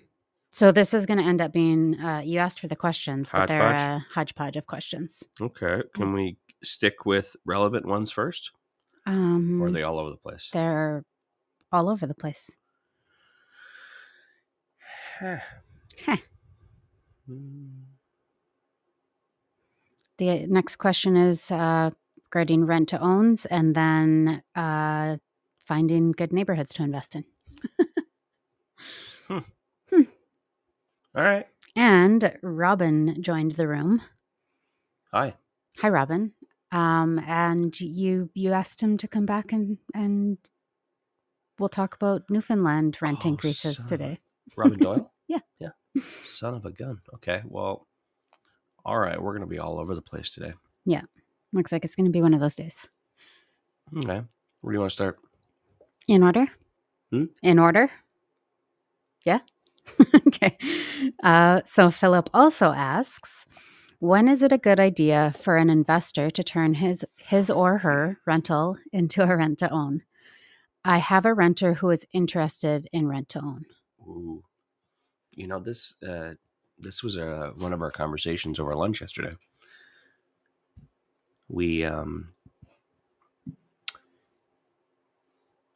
so 0.52 0.71
this 0.71 0.93
is 0.93 1.06
going 1.06 1.17
to 1.17 1.23
end 1.26 1.41
up 1.41 1.52
being, 1.52 1.99
uh, 1.99 2.19
you 2.23 2.39
asked 2.39 2.60
for 2.60 2.67
the 2.67 2.76
questions, 2.76 3.30
but 3.32 3.47
they're 3.47 3.62
a 3.73 4.06
hodgepodge 4.12 4.56
of 4.56 4.67
questions. 4.67 5.23
okay, 5.41 5.82
can 5.95 6.13
we 6.13 6.38
stick 6.63 7.06
with 7.06 7.36
relevant 7.45 7.86
ones 7.86 8.12
first, 8.12 8.52
Um, 9.06 9.62
or 9.62 9.67
are 9.67 9.71
they 9.71 9.84
all 9.84 9.97
over 9.99 10.12
the 10.12 10.17
place? 10.17 10.49
they're 10.54 11.04
all 11.71 11.89
over 11.89 12.06
the 12.06 12.13
place. 12.15 12.52
Huh. 16.06 16.17
Hmm. 17.28 17.67
The 20.17 20.45
next 20.47 20.76
question 20.78 21.15
is 21.17 21.49
uh, 21.52 21.91
grading 22.30 22.65
rent 22.65 22.89
to 22.89 22.99
owns 22.99 23.45
and 23.47 23.76
then 23.76 24.43
uh, 24.56 25.17
finding 25.65 26.12
good 26.12 26.32
neighborhoods 26.34 26.73
to 26.76 26.84
invest 26.84 27.15
in. 27.15 27.26
All 31.15 31.23
right. 31.23 31.47
And 31.76 32.38
Robin 32.41 33.21
joined 33.21 33.54
the 33.54 33.67
room. 33.67 34.02
Hi. 35.12 35.36
Hi, 35.80 35.89
Robin. 35.89 36.32
Um, 36.71 37.19
and 37.19 37.80
you 37.80 38.30
you 38.34 38.52
asked 38.54 38.82
him 38.82 38.97
to 38.97 39.08
come 39.08 39.26
back 39.28 39.52
and 39.52 39.78
and 39.93 40.38
we'll 41.60 41.69
talk 41.69 41.93
about 41.95 42.23
Newfoundland 42.30 42.97
rent 43.02 43.26
Oh, 43.26 43.30
increases 43.30 43.78
son 43.78 43.86
of 43.86 43.91
a- 43.91 43.97
today. 43.97 44.19
Robin 44.56 44.80
Doyle? 44.80 45.10
Yeah. 45.28 45.39
Yeah. 45.60 45.69
Son 46.26 46.54
of 46.54 46.65
a 46.65 46.71
gun. 46.71 46.99
Okay. 47.15 47.41
Well, 47.45 47.88
all 48.86 49.00
right. 49.00 49.22
We're 49.22 49.32
going 49.32 49.48
to 49.48 49.48
be 49.48 49.60
all 49.60 49.80
over 49.80 49.96
the 49.96 50.02
place 50.02 50.32
today. 50.32 50.54
Yeah. 50.86 51.02
Looks 51.52 51.72
like 51.72 51.86
it's 51.86 51.96
going 51.96 52.06
to 52.06 52.12
be 52.12 52.22
one 52.22 52.34
of 52.34 52.41
those 52.41 52.56
days. 52.56 52.88
Okay. 53.96 54.24
Where 54.62 54.72
do 54.72 54.76
you 54.76 54.80
want 54.80 54.91
to 54.91 54.96
start? 54.96 55.19
In 56.08 56.24
order? 56.24 56.48
Hmm? 57.12 57.26
In 57.41 57.60
order? 57.60 57.91
Yeah? 59.26 59.39
okay. 60.28 60.58
Uh, 61.22 61.62
so 61.65 61.91
Philip 61.91 62.30
also 62.34 62.67
asks 62.74 63.46
When 64.00 64.28
is 64.28 64.41
it 64.41 64.52
a 64.52 64.58
good 64.58 64.80
idea 64.80 65.34
for 65.39 65.58
an 65.58 65.69
investor 65.69 66.30
to 66.30 66.43
turn 66.43 66.76
his, 66.76 67.06
his 67.17 67.50
or 67.50 67.80
her 67.80 68.17
rental 68.26 68.78
into 68.91 69.24
a 69.24 69.38
rent 69.38 69.60
to 69.60 69.69
own? 69.69 70.02
I 70.84 70.98
have 70.98 71.26
a 71.26 71.34
renter 71.34 71.76
who 71.76 71.91
is 71.91 72.06
interested 72.12 72.89
in 72.91 73.08
rent 73.08 73.30
to 73.30 73.39
own. 73.39 73.65
Ooh. 74.02 74.43
You 75.36 75.48
know 75.48 75.60
this. 75.60 75.93
Uh, 76.06 76.34
this 76.84 77.02
was 77.02 77.17
uh, 77.17 77.52
one 77.56 77.74
of 77.74 77.82
our 77.82 77.91
conversations 77.91 78.60
over 78.60 78.76
lunch 78.76 79.02
yesterday. 79.02 79.36
We 81.48 81.86
um, 81.86 82.34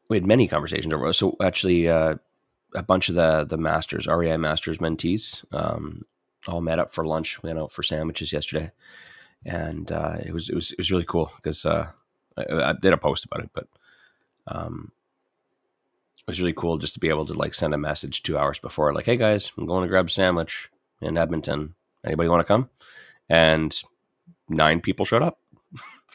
we 0.10 0.18
had 0.18 0.26
many 0.26 0.48
conversations 0.48 0.94
over. 0.94 1.12
So 1.14 1.36
actually, 1.42 1.90
uh, 1.90 2.16
a 2.76 2.84
bunch 2.84 3.10
of 3.10 3.16
the 3.16 3.46
the 3.46 3.58
masters, 3.58 4.08
REI 4.08 4.38
masters 4.38 4.78
mentees, 4.78 5.44
um, 5.54 6.04
all 6.48 6.62
met 6.62 6.80
up 6.80 6.92
for 6.92 7.06
lunch. 7.06 7.42
We 7.42 7.50
went 7.50 7.60
out 7.60 7.72
for 7.72 7.84
sandwiches 7.84 8.32
yesterday, 8.32 8.72
and 9.46 9.92
uh, 9.92 10.18
it 10.24 10.34
was 10.34 10.50
it 10.50 10.56
was 10.56 10.72
it 10.72 10.78
was 10.78 10.92
really 10.92 11.06
cool 11.06 11.32
because 11.38 11.66
uh, 11.66 11.88
I, 12.38 12.70
I, 12.70 12.74
did 12.74 12.94
a 12.94 12.98
post 12.98 13.26
about 13.26 13.44
it, 13.44 13.50
but 13.54 13.68
um, 14.48 14.92
it 16.20 16.28
was 16.28 16.40
really 16.40 16.54
cool 16.54 16.78
just 16.78 16.94
to 16.94 17.00
be 17.00 17.10
able 17.10 17.26
to 17.26 17.34
like 17.34 17.54
send 17.54 17.74
a 17.74 17.78
message 17.78 18.24
two 18.24 18.38
hours 18.38 18.60
before, 18.60 18.94
like, 18.94 19.06
"Hey 19.06 19.18
guys, 19.18 19.52
I'm 19.58 19.66
going 19.66 19.84
to 19.84 19.90
grab 19.90 20.08
a 20.08 20.10
sandwich 20.10 20.70
in 21.02 21.18
Edmonton. 21.18 21.76
Anybody 22.06 22.30
want 22.30 22.42
to 22.42 22.46
come?" 22.46 22.70
And 23.30 23.76
nine 24.50 24.82
people 24.82 25.06
showed 25.06 25.22
up. 25.24 25.40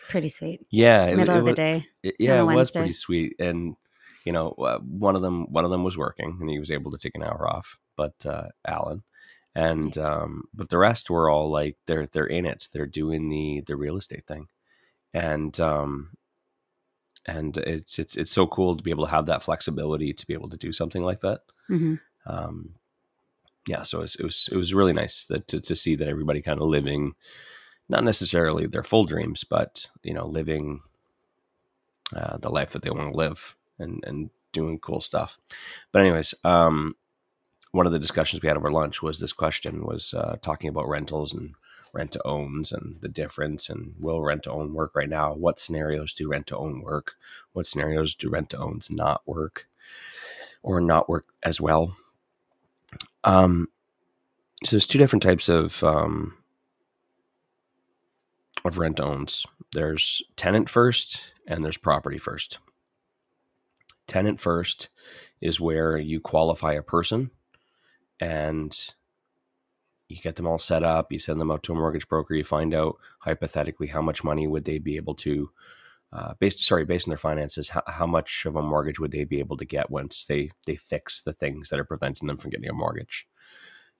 Pretty 0.09 0.29
sweet. 0.29 0.61
Yeah, 0.71 1.15
Middle 1.15 1.37
it 1.37 1.39
of 1.41 1.45
the 1.47 1.53
day. 1.55 1.87
it- 2.03 2.17
yeah, 2.19 2.39
it 2.39 2.43
a 2.43 2.47
was 2.47 2.71
pretty 2.71 2.93
sweet, 2.93 3.37
and 3.39 3.77
you 4.25 4.33
know, 4.33 4.51
uh, 4.53 4.79
one 4.79 5.17
of 5.17 5.23
them, 5.23 5.51
one 5.53 5.65
of 5.65 5.71
them 5.71 5.85
was 5.85 5.97
working, 5.99 6.37
and 6.41 6.49
he 6.51 6.59
was 6.59 6.71
able 6.71 6.91
to 6.93 6.99
take 6.99 7.15
an 7.15 7.23
hour 7.23 7.49
off. 7.49 7.79
But 7.97 8.15
uh, 8.27 8.49
Alan, 8.67 9.03
and 9.55 9.85
Nice. 9.97 9.99
um, 9.99 10.45
but 10.55 10.69
the 10.71 10.79
rest 10.79 11.11
were 11.11 11.29
all 11.31 11.51
like 11.51 11.77
they're 11.87 12.07
they're 12.07 12.27
in 12.27 12.47
it. 12.47 12.69
They're 12.73 12.87
doing 12.87 13.29
the 13.29 13.63
the 13.67 13.77
real 13.77 13.97
estate 13.97 14.27
thing, 14.27 14.49
and 15.15 15.59
um, 15.61 16.11
and 17.27 17.57
it's 17.59 17.99
it's 17.99 18.17
it's 18.17 18.33
so 18.33 18.47
cool 18.47 18.77
to 18.77 18.83
be 18.83 18.91
able 18.91 19.05
to 19.05 19.11
have 19.11 19.27
that 19.27 19.43
flexibility 19.43 20.13
to 20.13 20.27
be 20.27 20.35
able 20.35 20.49
to 20.51 20.57
do 20.57 20.73
something 20.73 21.03
like 21.05 21.21
that. 21.21 21.41
hmm 21.69 21.95
Um, 22.27 22.75
yeah, 23.69 23.83
so 23.83 23.99
it 23.99 24.03
was, 24.03 24.15
it 24.17 24.25
was 24.25 24.49
it 24.53 24.57
was 24.57 24.75
really 24.75 24.93
nice 24.93 25.25
that 25.27 25.49
to, 25.49 25.61
to 25.61 25.77
see 25.77 25.95
that 25.97 26.09
everybody 26.09 26.43
kind 26.43 26.61
of 26.61 26.67
living, 26.67 27.15
not 27.89 28.05
necessarily 28.05 28.67
their 28.67 28.83
full 28.83 29.05
dreams, 29.05 29.45
but 29.45 29.89
you 30.03 30.15
know, 30.15 30.27
living 30.27 30.81
uh, 32.15 32.37
the 32.39 32.51
life 32.51 32.71
that 32.73 32.83
they 32.83 32.91
want 32.91 33.13
to 33.13 33.17
live 33.17 33.57
and 33.79 34.03
and 34.07 34.31
doing 34.53 34.79
cool 34.79 35.01
stuff. 35.01 35.39
But 35.93 36.03
anyways, 36.03 36.35
um, 36.45 36.97
one 37.73 37.87
of 37.87 37.93
the 37.93 37.99
discussions 37.99 38.43
we 38.43 38.49
had 38.49 38.57
over 38.57 38.71
lunch 38.71 39.03
was 39.03 39.19
this 39.19 39.33
question 39.33 39.85
was 39.85 40.15
uh, 40.15 40.37
talking 40.43 40.69
about 40.69 40.89
rentals 40.89 41.33
and 41.33 41.55
rent 41.93 42.13
to 42.13 42.27
owns 42.27 42.73
and 42.73 43.01
the 43.01 43.09
difference 43.09 43.69
and 43.69 43.95
will 43.99 44.23
rent 44.23 44.43
to 44.45 44.51
own 44.53 44.75
work 44.75 44.95
right 44.95 45.09
now? 45.09 45.35
What 45.35 45.59
scenarios 45.59 46.15
do 46.15 46.29
rent 46.29 46.47
to 46.49 46.57
own 46.57 46.81
work? 46.83 47.15
What 47.53 47.67
scenarios 47.67 48.15
do 48.15 48.31
rent 48.31 48.51
to 48.51 48.59
owns 48.59 48.91
not 48.91 49.23
work 49.27 49.69
or 50.63 50.81
not 50.81 51.09
work 51.09 51.27
as 51.43 51.61
well? 51.61 51.97
Um, 53.25 53.69
so 54.65 54.77
there's 54.77 54.87
two 54.87 54.99
different 54.99 55.23
types 55.23 55.49
of 55.49 55.83
um, 55.83 56.37
of 58.65 58.79
rent 58.79 59.01
owns. 59.01 59.45
There's 59.73 60.23
tenant 60.37 60.69
first 60.69 61.33
and 61.47 61.65
there's 61.65 61.77
property 61.77 62.19
first. 62.19 62.59
Tenant 64.07 64.41
first 64.41 64.89
is 65.41 65.61
where 65.61 65.97
you 65.97 66.21
qualify 66.21 66.75
a 66.75 66.83
person 66.83 67.31
and 68.21 68.77
you 70.09 70.19
get 70.19 70.37
them 70.37 70.47
all 70.47 70.59
set 70.59 70.83
up, 70.83 71.11
you 71.11 71.19
send 71.19 71.41
them 71.41 71.51
out 71.51 71.63
to 71.65 71.73
a 71.73 71.75
mortgage 71.75 72.07
broker, 72.09 72.35
you 72.35 72.45
find 72.45 72.75
out 72.75 72.99
hypothetically 73.21 73.89
how 73.89 74.03
much 74.03 74.23
money 74.23 74.47
would 74.47 74.65
they 74.65 74.79
be 74.79 74.97
able 74.97 75.15
to 75.15 75.51
uh, 76.13 76.35
based 76.39 76.61
sorry 76.61 76.85
based 76.85 77.09
on 77.09 77.11
their 77.11 77.19
finances 77.19 77.71
how, 77.71 77.83
how 77.87 78.07
much 78.07 78.45
of 78.45 78.57
a 78.57 78.63
mortgage 78.63 79.01
would 79.01 79.13
they 79.13 79.25
be 79.25 79.39
able 79.39 79.57
to 79.57 79.65
get 79.65 79.91
once 79.91 80.25
they 80.25 80.51
they 80.67 80.77
fix 80.77 81.23
the 81.23 81.33
things 81.33 81.71
that 81.71 81.81
are 81.81 81.85
preventing 81.85 82.29
them 82.29 82.37
from 82.37 82.51
getting 82.51 82.69
a 82.69 82.75
mortgage? 82.75 83.27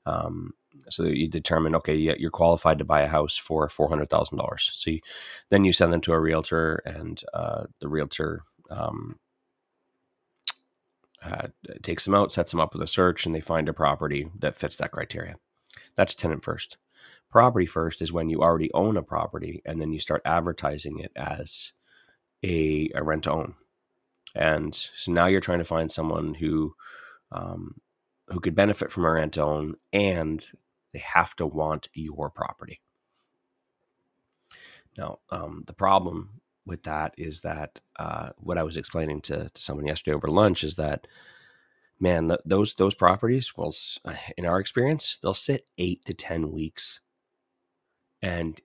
Um, 0.05 0.53
so 0.89 1.05
you 1.05 1.29
determine 1.29 1.75
okay 1.77 1.95
you're 1.95 2.31
qualified 2.31 2.79
to 2.79 2.85
buy 2.85 3.03
a 3.03 3.09
house 3.09 3.37
for 3.37 3.69
$400000 3.69 4.41
so 4.59 4.91
you, 4.91 5.01
then 5.51 5.65
you 5.65 5.73
send 5.73 5.93
them 5.93 6.01
to 6.03 6.13
a 6.13 6.21
realtor 6.21 6.83
and 6.85 7.23
uh, 7.33 7.65
the 7.81 7.89
realtor 7.89 8.43
um, 8.71 9.19
uh, 11.25 11.49
takes 11.83 12.05
them 12.05 12.15
out 12.15 12.33
sets 12.33 12.51
them 12.51 12.61
up 12.61 12.73
with 12.73 12.83
a 12.83 12.87
search 12.87 13.27
and 13.27 13.35
they 13.35 13.41
find 13.41 13.69
a 13.69 13.73
property 13.73 14.29
that 14.39 14.57
fits 14.57 14.77
that 14.77 14.91
criteria. 14.91 15.37
That's 15.95 16.15
tenant 16.15 16.43
first. 16.43 16.79
Property 17.31 17.67
first 17.67 18.03
is 18.03 18.13
when 18.13 18.29
you 18.29 18.43
already 18.43 18.73
own 18.75 18.97
a 18.97 19.03
property 19.03 19.63
and 19.65 19.81
then 19.81 19.93
you 19.93 20.01
start 20.01 20.23
advertising 20.25 20.99
it 20.99 21.13
as 21.17 21.73
a, 22.43 22.91
a 22.95 23.03
rent 23.03 23.25
to 23.25 23.33
own. 23.33 23.55
And 24.35 24.75
so 24.75 25.13
now 25.13 25.27
you're 25.27 25.41
trying 25.41 25.59
to 25.59 25.65
find 25.65 25.91
someone 25.91 26.35
who 26.35 26.75
um, 27.31 27.77
who 28.29 28.41
could 28.41 28.55
benefit 28.55 28.91
from 28.91 29.05
a 29.05 29.11
rent 29.11 29.35
to 29.35 29.43
own 29.43 29.75
and 29.93 30.43
they 30.93 31.03
have 31.15 31.35
to 31.37 31.47
want 31.47 31.89
your 31.95 32.31
property. 32.31 32.81
Now, 34.97 35.19
um, 35.31 35.65
the 35.67 35.73
problem 35.73 36.41
with 36.67 36.83
that 36.85 37.15
is 37.17 37.41
that 37.41 37.81
uh, 37.99 38.31
what 38.37 38.59
I 38.59 38.63
was 38.63 38.77
explaining 38.77 39.21
to, 39.23 39.49
to 39.49 39.63
someone 39.63 39.87
yesterday 39.87 40.15
over 40.15 40.29
lunch 40.29 40.65
is 40.65 40.77
that 40.77 41.07
man, 41.99 42.29
th- 42.29 42.41
those 42.45 42.75
those 42.75 42.95
properties, 42.95 43.53
well, 43.57 43.75
in 44.37 44.45
our 44.47 44.61
experience, 44.61 45.19
they'll 45.23 45.35
sit 45.35 45.71
eight 45.79 46.05
to 46.07 46.15
ten 46.15 46.53
weeks, 46.53 47.01
and 48.21 48.61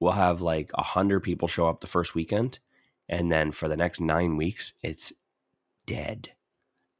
we'll 0.00 0.12
have 0.12 0.40
like 0.40 0.70
a 0.74 0.82
hundred 0.82 1.20
people 1.20 1.48
show 1.48 1.68
up 1.68 1.80
the 1.80 1.86
first 1.86 2.14
weekend, 2.14 2.58
and 3.08 3.30
then 3.30 3.52
for 3.52 3.68
the 3.68 3.76
next 3.76 4.00
nine 4.00 4.36
weeks, 4.36 4.72
it's 4.82 5.12
dead, 5.86 6.32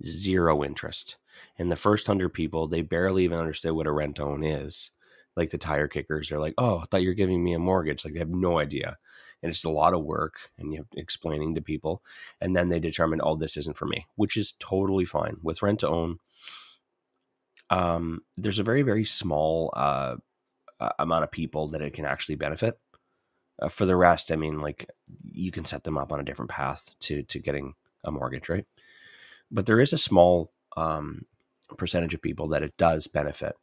zero 0.04 0.64
interest. 0.64 1.16
And 1.58 1.70
the 1.70 1.76
first 1.76 2.06
hundred 2.06 2.30
people, 2.30 2.66
they 2.66 2.82
barely 2.82 3.24
even 3.24 3.38
understood 3.38 3.72
what 3.72 3.86
a 3.86 3.92
rent 3.92 4.20
own 4.20 4.44
is. 4.44 4.90
Like 5.36 5.50
the 5.50 5.58
tire 5.58 5.88
kickers, 5.88 6.28
they're 6.28 6.40
like, 6.40 6.54
"Oh, 6.56 6.78
I 6.78 6.84
thought 6.86 7.02
you 7.02 7.08
were 7.08 7.14
giving 7.14 7.44
me 7.44 7.52
a 7.52 7.58
mortgage." 7.58 8.04
Like 8.04 8.14
they 8.14 8.20
have 8.20 8.30
no 8.30 8.58
idea, 8.58 8.96
and 9.42 9.50
it's 9.50 9.64
a 9.64 9.70
lot 9.70 9.92
of 9.92 10.02
work, 10.02 10.50
and 10.56 10.72
you 10.72 10.78
have 10.78 10.86
explaining 10.96 11.54
to 11.54 11.60
people, 11.60 12.02
and 12.40 12.56
then 12.56 12.70
they 12.70 12.80
determine, 12.80 13.20
"Oh, 13.22 13.36
this 13.36 13.58
isn't 13.58 13.76
for 13.76 13.84
me," 13.84 14.06
which 14.14 14.38
is 14.38 14.54
totally 14.58 15.04
fine 15.04 15.36
with 15.42 15.60
rent 15.60 15.80
to 15.80 15.88
own. 15.88 16.20
Um, 17.68 18.22
there's 18.38 18.58
a 18.58 18.62
very 18.62 18.80
very 18.80 19.04
small 19.04 19.72
uh, 19.76 20.16
amount 20.98 21.24
of 21.24 21.30
people 21.30 21.68
that 21.68 21.82
it 21.82 21.92
can 21.94 22.04
actually 22.04 22.36
benefit. 22.36 22.78
Uh, 23.60 23.68
for 23.68 23.86
the 23.86 23.96
rest, 23.96 24.30
I 24.30 24.36
mean, 24.36 24.58
like 24.58 24.90
you 25.24 25.50
can 25.50 25.64
set 25.64 25.84
them 25.84 25.96
up 25.96 26.12
on 26.12 26.20
a 26.20 26.24
different 26.24 26.50
path 26.50 26.90
to 27.00 27.22
to 27.22 27.38
getting 27.38 27.74
a 28.04 28.10
mortgage, 28.10 28.48
right? 28.48 28.66
But 29.50 29.66
there 29.66 29.80
is 29.80 29.92
a 29.92 29.98
small 29.98 30.52
um, 30.76 31.24
percentage 31.78 32.14
of 32.14 32.22
people 32.22 32.48
that 32.48 32.62
it 32.62 32.76
does 32.76 33.06
benefit, 33.06 33.56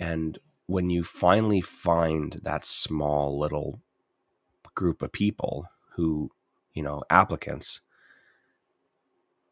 and 0.00 0.38
when 0.66 0.90
you 0.90 1.04
finally 1.04 1.60
find 1.60 2.32
that 2.42 2.64
small 2.64 3.38
little 3.38 3.80
group 4.74 5.00
of 5.00 5.12
people 5.12 5.66
who, 5.94 6.30
you 6.74 6.82
know, 6.82 7.04
applicants, 7.08 7.80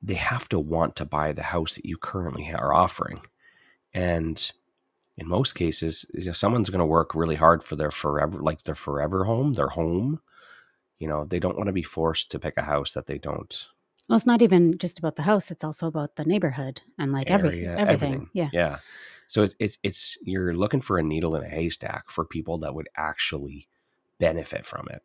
they 0.02 0.14
have 0.14 0.48
to 0.48 0.58
want 0.58 0.96
to 0.96 1.04
buy 1.04 1.32
the 1.32 1.44
house 1.44 1.76
that 1.76 1.86
you 1.86 1.96
currently 1.96 2.52
are 2.52 2.74
offering, 2.74 3.20
and 3.92 4.52
in 5.16 5.28
most 5.28 5.54
cases, 5.54 6.04
you 6.12 6.26
know, 6.26 6.32
someone's 6.32 6.70
going 6.70 6.80
to 6.80 6.86
work 6.86 7.14
really 7.14 7.36
hard 7.36 7.62
for 7.62 7.76
their 7.76 7.90
forever, 7.90 8.40
like 8.40 8.64
their 8.64 8.74
forever 8.74 9.24
home, 9.24 9.54
their 9.54 9.68
home. 9.68 10.20
You 10.98 11.08
know, 11.08 11.24
they 11.24 11.38
don't 11.38 11.56
want 11.56 11.68
to 11.68 11.72
be 11.72 11.82
forced 11.82 12.30
to 12.30 12.38
pick 12.38 12.54
a 12.56 12.62
house 12.62 12.92
that 12.92 13.06
they 13.06 13.18
don't 13.18 13.66
Well, 14.08 14.16
it's 14.16 14.26
not 14.26 14.42
even 14.42 14.76
just 14.78 14.98
about 14.98 15.16
the 15.16 15.22
house; 15.22 15.50
it's 15.50 15.64
also 15.64 15.86
about 15.86 16.16
the 16.16 16.24
neighborhood 16.24 16.80
and 16.98 17.12
like 17.12 17.30
every 17.30 17.66
area, 17.66 17.76
everything. 17.76 18.30
Yeah. 18.32 18.50
Yeah. 18.52 18.78
So 19.26 19.42
it's, 19.42 19.54
it's 19.58 19.78
it's 19.82 20.18
you're 20.22 20.54
looking 20.54 20.80
for 20.80 20.98
a 20.98 21.02
needle 21.02 21.34
in 21.36 21.44
a 21.44 21.48
haystack 21.48 22.10
for 22.10 22.24
people 22.24 22.58
that 22.58 22.74
would 22.74 22.88
actually 22.96 23.68
benefit 24.18 24.64
from 24.64 24.86
it. 24.90 25.02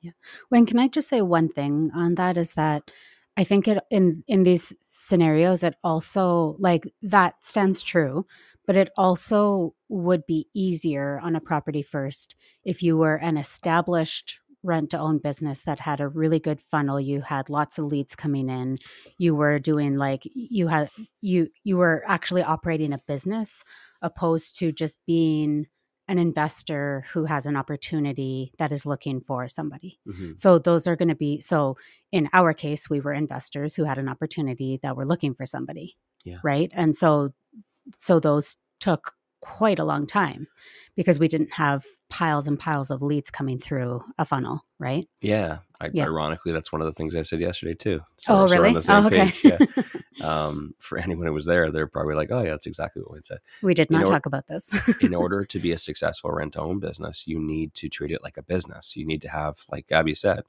Yeah, 0.00 0.12
Wayne, 0.50 0.66
can 0.66 0.78
I 0.78 0.88
just 0.88 1.08
say 1.08 1.20
one 1.20 1.48
thing 1.48 1.90
on 1.94 2.14
that? 2.14 2.36
Is 2.36 2.54
that 2.54 2.90
I 3.36 3.44
think 3.44 3.68
it 3.68 3.78
in 3.90 4.24
in 4.26 4.42
these 4.44 4.74
scenarios, 4.80 5.62
it 5.64 5.74
also 5.84 6.56
like 6.58 6.92
that 7.02 7.44
stands 7.44 7.82
true, 7.82 8.26
but 8.68 8.76
it 8.76 8.90
also 8.98 9.74
would 9.88 10.26
be 10.26 10.46
easier 10.54 11.18
on 11.24 11.34
a 11.34 11.40
property 11.40 11.82
first 11.82 12.36
if 12.64 12.82
you 12.82 12.96
were 12.98 13.16
an 13.16 13.36
established 13.38 14.40
rent 14.62 14.90
to 14.90 14.98
own 14.98 15.18
business 15.18 15.62
that 15.62 15.80
had 15.80 16.00
a 16.00 16.08
really 16.08 16.38
good 16.38 16.60
funnel 16.60 17.00
you 17.00 17.20
had 17.22 17.48
lots 17.48 17.78
of 17.78 17.86
leads 17.86 18.14
coming 18.14 18.48
in 18.50 18.76
you 19.16 19.34
were 19.34 19.58
doing 19.58 19.96
like 19.96 20.22
you 20.34 20.68
had 20.68 20.90
you 21.22 21.48
you 21.64 21.76
were 21.76 22.04
actually 22.06 22.42
operating 22.42 22.92
a 22.92 23.00
business 23.08 23.64
opposed 24.02 24.58
to 24.58 24.70
just 24.70 24.98
being 25.06 25.66
an 26.08 26.18
investor 26.18 27.04
who 27.12 27.26
has 27.26 27.46
an 27.46 27.56
opportunity 27.56 28.52
that 28.58 28.72
is 28.72 28.86
looking 28.86 29.20
for 29.20 29.46
somebody. 29.46 30.00
Mhm. 30.08 30.38
So 30.38 30.58
those 30.58 30.86
are 30.86 30.96
going 30.96 31.10
to 31.10 31.14
be 31.14 31.40
so 31.40 31.76
in 32.12 32.30
our 32.32 32.54
case 32.54 32.88
we 32.88 32.98
were 32.98 33.12
investors 33.12 33.76
who 33.76 33.84
had 33.84 33.98
an 33.98 34.08
opportunity 34.08 34.80
that 34.82 34.96
were 34.96 35.06
looking 35.06 35.34
for 35.34 35.46
somebody. 35.46 35.96
Yeah. 36.24 36.38
Right? 36.42 36.70
And 36.74 36.96
so 36.96 37.32
so 37.96 38.20
those 38.20 38.56
took 38.80 39.12
quite 39.40 39.78
a 39.78 39.84
long 39.84 40.04
time 40.06 40.48
because 40.96 41.18
we 41.20 41.28
didn't 41.28 41.52
have 41.54 41.84
piles 42.10 42.48
and 42.48 42.58
piles 42.58 42.90
of 42.90 43.02
leads 43.02 43.30
coming 43.30 43.56
through 43.58 44.02
a 44.18 44.24
funnel, 44.24 44.64
right? 44.80 45.06
Yeah. 45.20 45.58
I, 45.80 45.90
Yeah. 45.92 46.06
Ironically, 46.06 46.50
that's 46.50 46.72
one 46.72 46.80
of 46.80 46.86
the 46.86 46.92
things 46.92 47.14
I 47.14 47.22
said 47.22 47.40
yesterday 47.40 47.74
too. 47.74 48.00
oh, 48.28 48.48
really? 48.48 48.70
on 48.70 48.74
the 48.74 48.82
same 48.82 49.04
Oh, 49.04 49.06
okay. 49.06 49.32
yeah. 49.44 49.58
Um, 50.20 50.74
for 50.78 50.98
anyone 50.98 51.28
who 51.28 51.32
was 51.32 51.46
there, 51.46 51.70
they're 51.70 51.86
probably 51.86 52.16
like, 52.16 52.32
"Oh, 52.32 52.42
yeah, 52.42 52.50
that's 52.50 52.66
exactly 52.66 53.02
what 53.02 53.12
we 53.12 53.20
said." 53.22 53.38
we 53.62 53.72
did 53.72 53.88
not 53.88 54.00
know- 54.00 54.06
talk 54.06 54.26
about 54.26 54.48
this. 54.48 54.74
in 55.00 55.14
order 55.24 55.44
to 55.44 55.58
be 55.60 55.70
a 55.70 55.78
successful 55.78 56.32
rent 56.32 56.54
to 56.54 56.60
own 56.60 56.80
business, 56.80 57.28
you 57.28 57.38
need 57.38 57.72
to 57.74 57.88
treat 57.88 58.10
it 58.10 58.24
like 58.24 58.36
a 58.36 58.42
business. 58.42 58.96
You 58.96 59.06
need 59.06 59.22
to 59.22 59.28
have, 59.28 59.58
like 59.70 59.86
Gabby 59.86 60.14
said, 60.14 60.40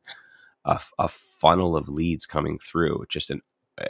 a, 0.65 0.71
f- 0.73 0.91
a 0.97 1.07
funnel 1.07 1.75
of 1.77 1.87
leads 1.87 2.25
coming 2.25 2.57
through. 2.57 3.05
Just 3.09 3.29
an 3.29 3.43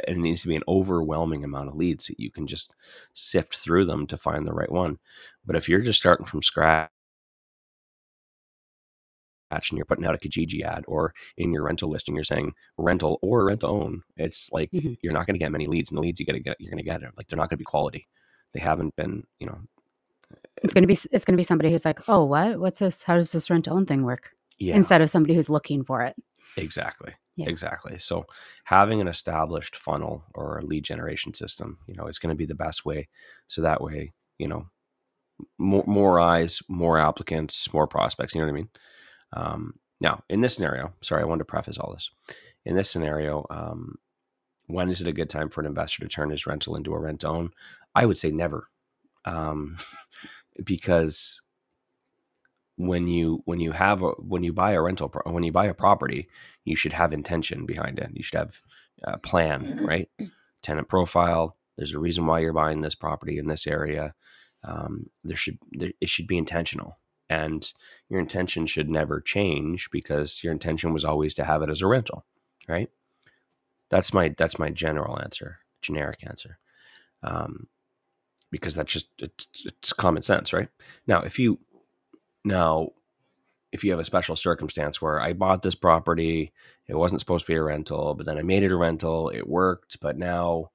it 0.07 0.17
needs 0.17 0.41
to 0.43 0.47
be 0.47 0.55
an 0.55 0.63
overwhelming 0.67 1.43
amount 1.43 1.69
of 1.69 1.75
leads 1.75 2.07
so 2.07 2.13
you 2.17 2.31
can 2.31 2.47
just 2.47 2.73
sift 3.13 3.55
through 3.55 3.85
them 3.85 4.07
to 4.07 4.17
find 4.17 4.47
the 4.47 4.53
right 4.53 4.71
one. 4.71 4.99
But 5.45 5.55
if 5.55 5.67
you're 5.69 5.81
just 5.81 5.99
starting 5.99 6.25
from 6.25 6.41
scratch 6.41 6.89
and 9.51 9.71
you're 9.73 9.85
putting 9.85 10.05
out 10.05 10.15
a 10.15 10.17
Kijiji 10.17 10.61
ad 10.63 10.83
or 10.87 11.13
in 11.37 11.51
your 11.51 11.63
rental 11.63 11.89
listing, 11.89 12.15
you're 12.15 12.23
saying 12.23 12.53
rental 12.77 13.19
or 13.21 13.45
rent 13.45 13.61
to 13.61 13.67
own, 13.67 14.03
it's 14.17 14.49
like 14.51 14.71
Mhm. 14.71 14.97
you're 15.01 15.13
not 15.13 15.25
going 15.25 15.35
to 15.35 15.39
get 15.39 15.51
many 15.51 15.67
leads, 15.67 15.89
and 15.91 15.97
the 15.97 16.01
leads 16.01 16.19
you 16.19 16.25
get 16.25 16.33
to 16.33 16.39
get, 16.39 16.57
you're 16.59 16.71
going 16.71 16.83
to 16.83 16.83
get, 16.83 17.03
are 17.03 17.11
like 17.17 17.27
they're 17.27 17.37
not 17.37 17.49
going 17.49 17.57
to 17.57 17.57
be 17.57 17.63
quality. 17.65 18.07
They 18.53 18.59
haven't 18.59 18.95
been, 18.95 19.25
you 19.39 19.47
know, 19.47 19.59
it's 20.63 20.73
going 20.73 20.83
to 20.83 20.87
be 20.87 20.93
it's 21.11 21.25
going 21.25 21.33
to 21.33 21.37
be 21.37 21.43
somebody 21.43 21.71
who's 21.71 21.85
like, 21.85 22.07
"Oh, 22.09 22.23
what? 22.25 22.59
What's 22.59 22.79
this? 22.79 23.03
How 23.03 23.15
does 23.15 23.31
this 23.31 23.49
rent 23.49 23.65
to 23.65 23.71
own 23.71 23.85
thing 23.85 24.03
work?" 24.03 24.31
yeah, 24.57 24.75
Instead 24.75 25.01
of 25.01 25.09
somebody 25.09 25.33
who's 25.33 25.49
looking 25.49 25.83
for 25.83 26.01
it. 26.01 26.15
Exactly. 26.57 27.13
Yeah. 27.39 27.49
Exactly. 27.49 27.97
So 27.99 28.25
having 28.65 29.01
an 29.01 29.07
established 29.07 29.75
funnel 29.75 30.23
or 30.33 30.59
a 30.59 30.65
lead 30.65 30.83
generation 30.83 31.33
system, 31.33 31.77
you 31.87 31.95
know, 31.95 32.07
is 32.07 32.19
going 32.19 32.31
to 32.31 32.35
be 32.37 32.45
the 32.45 32.55
best 32.55 32.85
way. 32.85 33.07
So 33.47 33.61
that 33.61 33.81
way, 33.81 34.13
you 34.37 34.47
know, 34.47 34.67
more, 35.57 35.83
more 35.87 36.19
eyes, 36.19 36.61
more 36.69 36.99
applicants, 36.99 37.71
more 37.73 37.87
prospects. 37.87 38.35
You 38.35 38.41
know 38.41 38.47
what 38.47 38.53
I 38.53 38.55
mean? 38.55 38.69
Um, 39.33 39.73
now, 40.01 40.23
in 40.29 40.41
this 40.41 40.55
scenario, 40.55 40.93
sorry, 41.01 41.23
I 41.23 41.25
wanted 41.25 41.39
to 41.39 41.45
preface 41.45 41.77
all 41.77 41.93
this. 41.93 42.09
In 42.65 42.75
this 42.75 42.89
scenario, 42.91 43.45
um, 43.49 43.95
when 44.67 44.89
is 44.89 45.01
it 45.01 45.07
a 45.07 45.13
good 45.13 45.29
time 45.29 45.49
for 45.49 45.61
an 45.61 45.67
investor 45.67 46.01
to 46.03 46.09
turn 46.09 46.29
his 46.29 46.47
rental 46.47 46.75
into 46.75 46.93
a 46.93 46.99
rent 46.99 47.25
own? 47.25 47.51
I 47.95 48.05
would 48.05 48.17
say 48.17 48.31
never, 48.31 48.69
um, 49.25 49.77
because 50.63 51.41
when 52.79 53.09
you 53.09 53.41
when 53.43 53.59
you 53.59 53.73
have 53.73 54.01
a, 54.01 54.11
when 54.11 54.41
you 54.41 54.53
buy 54.53 54.71
a 54.71 54.81
rental 54.81 55.09
pro- 55.09 55.33
when 55.33 55.43
you 55.43 55.51
buy 55.51 55.65
a 55.65 55.73
property, 55.73 56.29
you 56.63 56.77
should 56.77 56.93
have 56.93 57.11
intention 57.11 57.65
behind 57.65 57.99
it. 57.99 58.09
You 58.13 58.23
should 58.23 58.39
have 58.39 58.61
a 59.03 59.17
plan, 59.17 59.85
right? 59.85 60.09
Tenant 60.63 60.87
profile. 60.87 61.57
There's 61.77 61.93
a 61.93 61.99
reason 61.99 62.25
why 62.25 62.39
you're 62.39 62.53
buying 62.53 62.79
this 62.79 62.95
property 62.95 63.37
in 63.37 63.47
this 63.47 63.67
area. 63.67 64.13
Um, 64.63 65.07
there 65.25 65.35
should 65.35 65.57
there, 65.73 65.91
it 65.99 66.07
should 66.07 66.25
be 66.25 66.37
intentional, 66.37 66.97
and 67.29 67.69
your 68.07 68.21
intention 68.21 68.65
should 68.65 68.89
never 68.89 69.19
change 69.19 69.89
because 69.91 70.41
your 70.41 70.53
intention 70.53 70.93
was 70.93 71.03
always 71.03 71.33
to 71.33 71.43
have 71.43 71.61
it 71.61 71.69
as 71.69 71.81
a 71.81 71.87
rental, 71.87 72.25
right? 72.69 72.89
That's 73.89 74.13
my 74.13 74.33
that's 74.37 74.57
my 74.57 74.69
general 74.69 75.19
answer, 75.19 75.59
generic 75.81 76.25
answer, 76.25 76.59
um, 77.23 77.67
because 78.51 78.73
that's 78.73 78.93
just 78.93 79.09
it's, 79.17 79.47
it's 79.65 79.91
common 79.91 80.23
sense, 80.23 80.53
right? 80.53 80.69
Now, 81.07 81.19
if 81.21 81.39
you 81.39 81.59
now 82.43 82.89
if 83.71 83.83
you 83.83 83.91
have 83.91 83.99
a 83.99 84.05
special 84.05 84.35
circumstance 84.35 85.01
where 85.01 85.19
I 85.19 85.33
bought 85.33 85.61
this 85.61 85.75
property, 85.75 86.51
it 86.87 86.95
wasn't 86.95 87.21
supposed 87.21 87.45
to 87.45 87.51
be 87.51 87.55
a 87.55 87.61
rental, 87.61 88.15
but 88.15 88.25
then 88.25 88.37
I 88.37 88.41
made 88.41 88.63
it 88.63 88.71
a 88.71 88.75
rental, 88.75 89.29
it 89.29 89.47
worked, 89.47 89.99
but 89.99 90.17
now 90.17 90.71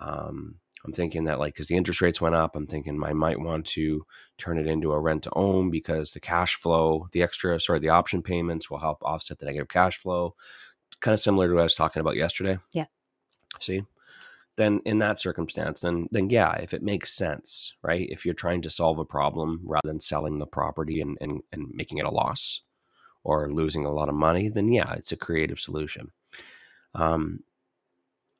um, 0.00 0.56
I'm 0.84 0.92
thinking 0.92 1.24
that 1.24 1.38
like 1.38 1.54
because 1.54 1.68
the 1.68 1.76
interest 1.76 2.00
rates 2.00 2.20
went 2.20 2.34
up, 2.34 2.56
I'm 2.56 2.66
thinking 2.66 3.02
I 3.04 3.12
might 3.12 3.38
want 3.38 3.66
to 3.68 4.06
turn 4.38 4.58
it 4.58 4.66
into 4.66 4.92
a 4.92 5.00
rent 5.00 5.24
to 5.24 5.30
own 5.34 5.70
because 5.70 6.12
the 6.12 6.20
cash 6.20 6.54
flow, 6.54 7.08
the 7.12 7.22
extra, 7.22 7.60
sorry, 7.60 7.80
the 7.80 7.90
option 7.90 8.22
payments 8.22 8.70
will 8.70 8.78
help 8.78 9.02
offset 9.02 9.38
the 9.38 9.46
negative 9.46 9.68
cash 9.68 9.98
flow. 9.98 10.34
Kind 11.00 11.14
of 11.14 11.20
similar 11.20 11.48
to 11.48 11.54
what 11.54 11.60
I 11.60 11.64
was 11.64 11.74
talking 11.74 12.00
about 12.00 12.16
yesterday. 12.16 12.58
Yeah. 12.72 12.86
See, 13.60 13.84
then 14.56 14.80
in 14.84 14.98
that 14.98 15.18
circumstance, 15.18 15.80
then 15.80 16.08
then 16.10 16.28
yeah, 16.30 16.52
if 16.54 16.74
it 16.74 16.82
makes 16.82 17.14
sense, 17.14 17.74
right? 17.82 18.08
If 18.10 18.24
you're 18.24 18.34
trying 18.34 18.62
to 18.62 18.70
solve 18.70 18.98
a 18.98 19.04
problem 19.04 19.62
rather 19.64 19.88
than 19.88 20.00
selling 20.00 20.38
the 20.38 20.46
property 20.46 21.00
and 21.00 21.16
and, 21.20 21.42
and 21.52 21.68
making 21.72 21.98
it 21.98 22.06
a 22.06 22.10
loss 22.10 22.60
or 23.24 23.50
losing 23.52 23.84
a 23.84 23.92
lot 23.92 24.08
of 24.08 24.14
money, 24.14 24.48
then 24.48 24.72
yeah, 24.72 24.92
it's 24.94 25.12
a 25.12 25.16
creative 25.16 25.60
solution. 25.60 26.10
Um, 26.94 27.44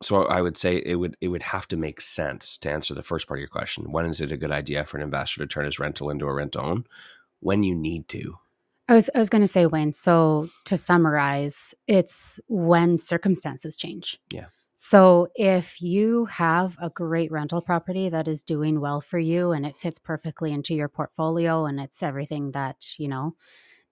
so 0.03 0.25
I 0.25 0.43
would 0.43 0.57
say 0.57 0.83
it 0.85 0.97
would 0.97 1.17
it 1.21 1.29
would 1.29 1.43
have 1.45 1.69
to 1.69 1.77
make 1.77 2.01
sense 2.01 2.59
to 2.59 2.71
answer 2.71 2.95
the 2.95 3.03
first 3.03 3.27
part 3.27 3.39
of 3.39 3.43
your 3.43 3.49
question. 3.49 3.93
When 3.93 4.07
is 4.07 4.21
it 4.21 4.33
a 4.33 4.37
good 4.37 4.53
idea 4.53 4.85
for 4.85 4.97
an 4.99 5.03
investor 5.03 5.41
to 5.41 5.47
turn 5.47 5.65
his 5.65 5.79
rental 5.79 6.11
into 6.11 6.27
a 6.27 6.35
rent 6.35 6.57
own? 6.57 6.85
When 7.41 7.63
you 7.65 7.75
need 7.75 8.09
to. 8.09 8.39
I 8.89 8.95
was 8.95 9.09
I 9.15 9.19
was 9.19 9.31
going 9.31 9.43
to 9.43 9.49
say 9.49 9.67
Wayne. 9.67 9.93
So 9.93 10.49
to 10.65 10.77
summarize, 10.77 11.75
it's 11.87 12.39
when 12.49 12.97
circumstances 12.97 13.77
change. 13.77 14.19
Yeah. 14.31 14.47
So 14.85 15.29
if 15.37 15.81
you 15.81 16.25
have 16.25 16.77
a 16.83 16.91
great 16.91 17.31
rental 17.31 17.61
property 17.63 18.09
that 18.09 18.27
is 18.27 18.43
doing 18.43 18.81
well 18.81 19.01
for 19.01 19.21
you 19.21 19.53
and 19.53 19.65
it 19.65 19.77
fits 19.77 20.01
perfectly 20.01 20.51
into 20.51 20.75
your 20.75 20.89
portfolio 20.89 21.67
and 21.67 21.79
it's 21.79 22.03
everything 22.03 22.51
that, 22.51 22.99
you 22.99 23.07
know, 23.07 23.37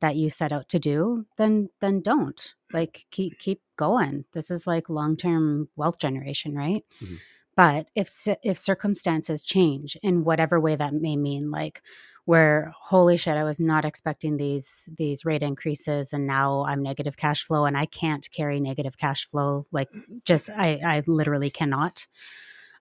that 0.01 0.17
you 0.17 0.31
set 0.31 0.53
out 0.53 0.69
to 0.71 0.79
do, 0.81 1.27
then 1.39 1.71
then 1.81 2.01
don't. 2.03 2.55
Like 2.73 3.07
keep 3.13 3.39
keep 3.39 3.63
going. 3.77 4.25
This 4.33 4.51
is 4.51 4.67
like 4.67 4.89
long-term 4.91 5.69
wealth 5.77 5.99
generation, 5.99 6.57
right? 6.57 6.85
Mhm. 7.03 7.19
But 7.57 7.91
if 7.95 8.11
if 8.43 8.59
circumstances 8.59 9.45
change 9.45 9.97
in 10.03 10.25
whatever 10.25 10.61
way 10.61 10.77
that 10.77 10.95
may 10.95 11.17
mean, 11.17 11.51
like 11.51 11.83
where 12.25 12.73
holy 12.81 13.17
shit 13.17 13.37
i 13.37 13.45
was 13.45 13.59
not 13.61 13.85
expecting 13.85 14.37
these 14.37 14.89
these 14.99 15.25
rate 15.25 15.43
increases 15.43 16.13
and 16.13 16.27
now 16.27 16.65
i'm 16.67 16.83
negative 16.83 17.17
cash 17.17 17.45
flow 17.45 17.65
and 17.65 17.77
i 17.77 17.87
can't 17.87 18.31
carry 18.33 18.61
negative 18.61 18.97
cash 18.99 19.27
flow 19.27 19.67
like 19.73 19.89
just 20.25 20.51
i 20.51 20.81
i 20.85 21.03
literally 21.07 21.51
cannot. 21.51 22.07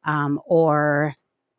Um 0.06 0.40
or 0.46 1.16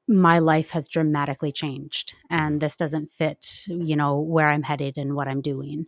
my 0.08 0.38
life 0.40 0.70
has 0.70 0.88
dramatically 0.88 1.52
changed 1.52 2.14
and 2.30 2.60
this 2.60 2.76
doesn't 2.76 3.08
fit 3.10 3.64
you 3.68 3.94
know 3.96 4.18
where 4.20 4.48
i'm 4.48 4.62
headed 4.62 4.98
and 4.98 5.14
what 5.14 5.28
i'm 5.28 5.40
doing. 5.40 5.86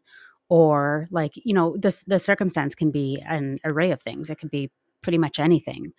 Or 0.49 1.09
like 1.11 1.33
you 1.37 1.55
know 1.55 1.77
this 1.79 2.05
the 2.05 2.19
circumstance 2.19 2.75
can 2.75 2.91
be 2.91 3.23
an 3.27 3.59
array 3.65 3.91
of 3.91 4.03
things. 4.03 4.31
It 4.31 4.39
could 4.39 4.51
be 4.51 4.71
pretty 5.03 5.19
much 5.19 5.41
anything. 5.41 5.93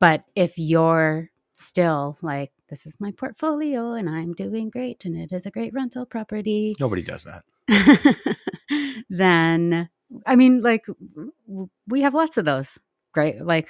But 0.00 0.24
if 0.34 0.58
you're 0.58 1.30
still 1.54 2.16
like 2.22 2.50
this 2.68 2.84
is 2.86 2.96
my 3.00 3.10
portfolio 3.12 3.92
and 3.92 4.08
i'm 4.10 4.32
doing 4.32 4.68
great 4.70 5.04
and 5.04 5.16
it 5.16 5.32
is 5.32 5.46
a 5.46 5.50
great 5.50 5.72
rental 5.72 6.04
property 6.04 6.74
Nobody 6.80 7.02
does 7.02 7.24
that. 7.24 7.44
then 9.08 9.88
i 10.26 10.36
mean 10.36 10.60
like 10.62 10.84
we 11.86 12.00
have 12.02 12.14
lots 12.14 12.36
of 12.36 12.44
those 12.44 12.78
great 13.12 13.40
like 13.44 13.68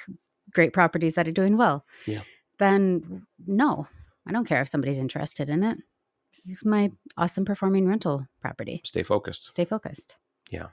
great 0.51 0.73
properties 0.73 1.15
that 1.15 1.27
are 1.27 1.31
doing 1.31 1.57
well 1.57 1.85
Yeah. 2.07 2.21
then 2.59 3.25
no 3.45 3.87
i 4.27 4.31
don't 4.31 4.45
care 4.47 4.61
if 4.61 4.69
somebody's 4.69 4.97
interested 4.97 5.49
in 5.49 5.63
it 5.63 5.77
this 6.33 6.45
is 6.47 6.65
my 6.65 6.91
awesome 7.17 7.45
performing 7.45 7.87
rental 7.87 8.27
property 8.41 8.81
Stay 8.83 9.03
focused. 9.03 9.49
stay 9.49 9.65
focused 9.65 10.17
Yeah. 10.51 10.67